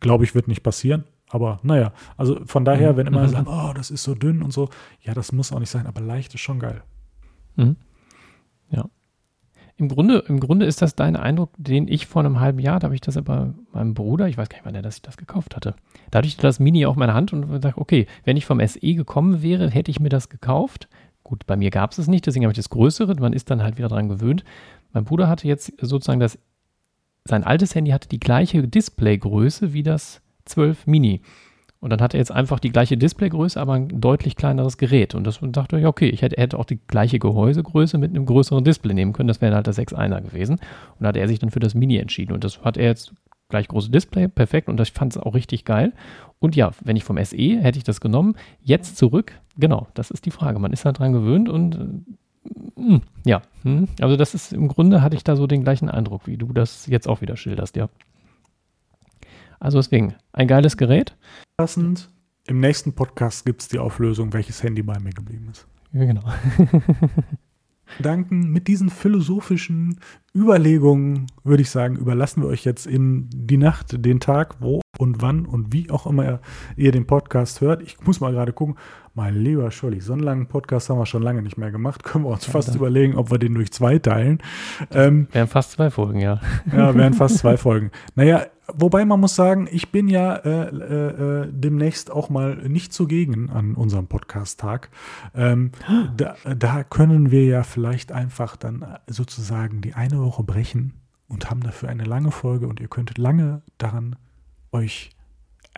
[0.00, 2.96] glaube ich, wird nicht passieren, aber naja, also von daher, mhm.
[2.96, 3.28] wenn immer mhm.
[3.28, 4.68] sagen, oh, das ist so dünn und so,
[5.02, 6.82] ja, das muss auch nicht sein, aber leicht ist schon geil.
[7.56, 7.76] Mhm.
[8.70, 8.86] Ja.
[9.76, 12.86] Im Grunde, Im Grunde ist das dein Eindruck, den ich vor einem halben Jahr, da
[12.86, 15.16] habe ich das aber meinem Bruder, ich weiß gar nicht wann der dass ich das
[15.16, 15.76] gekauft hatte.
[16.10, 19.70] Dadurch das Mini auch meine Hand und dachte, okay, wenn ich vom SE gekommen wäre,
[19.70, 20.88] hätte ich mir das gekauft.
[21.22, 23.14] Gut, bei mir gab es es nicht, deswegen habe ich das Größere.
[23.20, 24.44] Man ist dann halt wieder dran gewöhnt.
[24.92, 26.38] Mein Bruder hatte jetzt sozusagen das,
[27.28, 31.22] sein altes Handy hatte die gleiche Displaygröße wie das 12 Mini.
[31.80, 35.14] Und dann hat er jetzt einfach die gleiche Displaygröße, aber ein deutlich kleineres Gerät.
[35.14, 38.64] Und das dachte ich, okay, ich hätte, hätte auch die gleiche Gehäusegröße mit einem größeren
[38.64, 39.28] Display nehmen können.
[39.28, 40.54] Das wäre halt der 6.1er gewesen.
[40.54, 42.32] Und da hat er sich dann für das Mini entschieden.
[42.32, 43.12] Und das hat er jetzt
[43.48, 44.68] gleich große Display, perfekt.
[44.68, 45.92] Und ich fand es auch richtig geil.
[46.40, 48.34] Und ja, wenn ich vom SE hätte ich das genommen.
[48.60, 50.58] Jetzt zurück, genau, das ist die Frage.
[50.58, 52.12] Man ist halt dran gewöhnt und äh,
[53.24, 53.88] ja, hm.
[54.00, 56.86] also das ist im Grunde hatte ich da so den gleichen Eindruck, wie du das
[56.86, 57.88] jetzt auch wieder schilderst, ja.
[59.60, 61.16] Also deswegen, ein geiles Gerät.
[61.56, 62.10] Passend.
[62.46, 65.66] Im nächsten Podcast gibt es die Auflösung, welches Handy bei mir geblieben ist.
[65.92, 66.22] Ja, genau.
[67.96, 69.98] Gedanken, mit diesen philosophischen
[70.34, 75.22] Überlegungen, würde ich sagen, überlassen wir euch jetzt in die Nacht, den Tag, wo und
[75.22, 76.40] wann und wie auch immer
[76.76, 77.82] ihr den Podcast hört.
[77.82, 78.76] Ich muss mal gerade gucken.
[79.18, 82.04] Mein lieber Scholli, so einen langen Podcast haben wir schon lange nicht mehr gemacht.
[82.04, 84.40] Können wir uns ja, fast überlegen, ob wir den durch zwei teilen.
[84.92, 86.40] Ähm, wären fast zwei Folgen, ja.
[86.72, 87.90] Ja, wären fast zwei Folgen.
[88.14, 92.92] Naja, wobei man muss sagen, ich bin ja äh, äh, äh, demnächst auch mal nicht
[92.92, 94.88] zugegen an unserem Podcast-Tag.
[95.34, 95.72] Ähm,
[96.16, 100.92] da, da können wir ja vielleicht einfach dann sozusagen die eine Woche brechen
[101.26, 104.14] und haben dafür eine lange Folge und ihr könntet lange daran
[104.70, 105.10] euch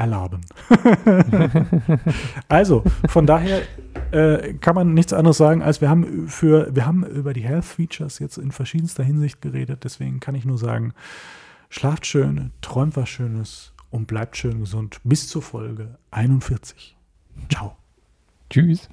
[0.01, 0.41] erlaben.
[2.49, 3.63] also, von daher
[4.13, 7.67] äh, kann man nichts anderes sagen, als wir haben für, wir haben über die Health
[7.67, 9.85] Features jetzt in verschiedenster Hinsicht geredet.
[9.85, 10.95] Deswegen kann ich nur sagen,
[11.69, 15.01] schlaft schön, träumt was Schönes und bleibt schön gesund.
[15.05, 16.97] Bis zur Folge 41.
[17.51, 17.77] Ciao.
[18.49, 18.89] Tschüss.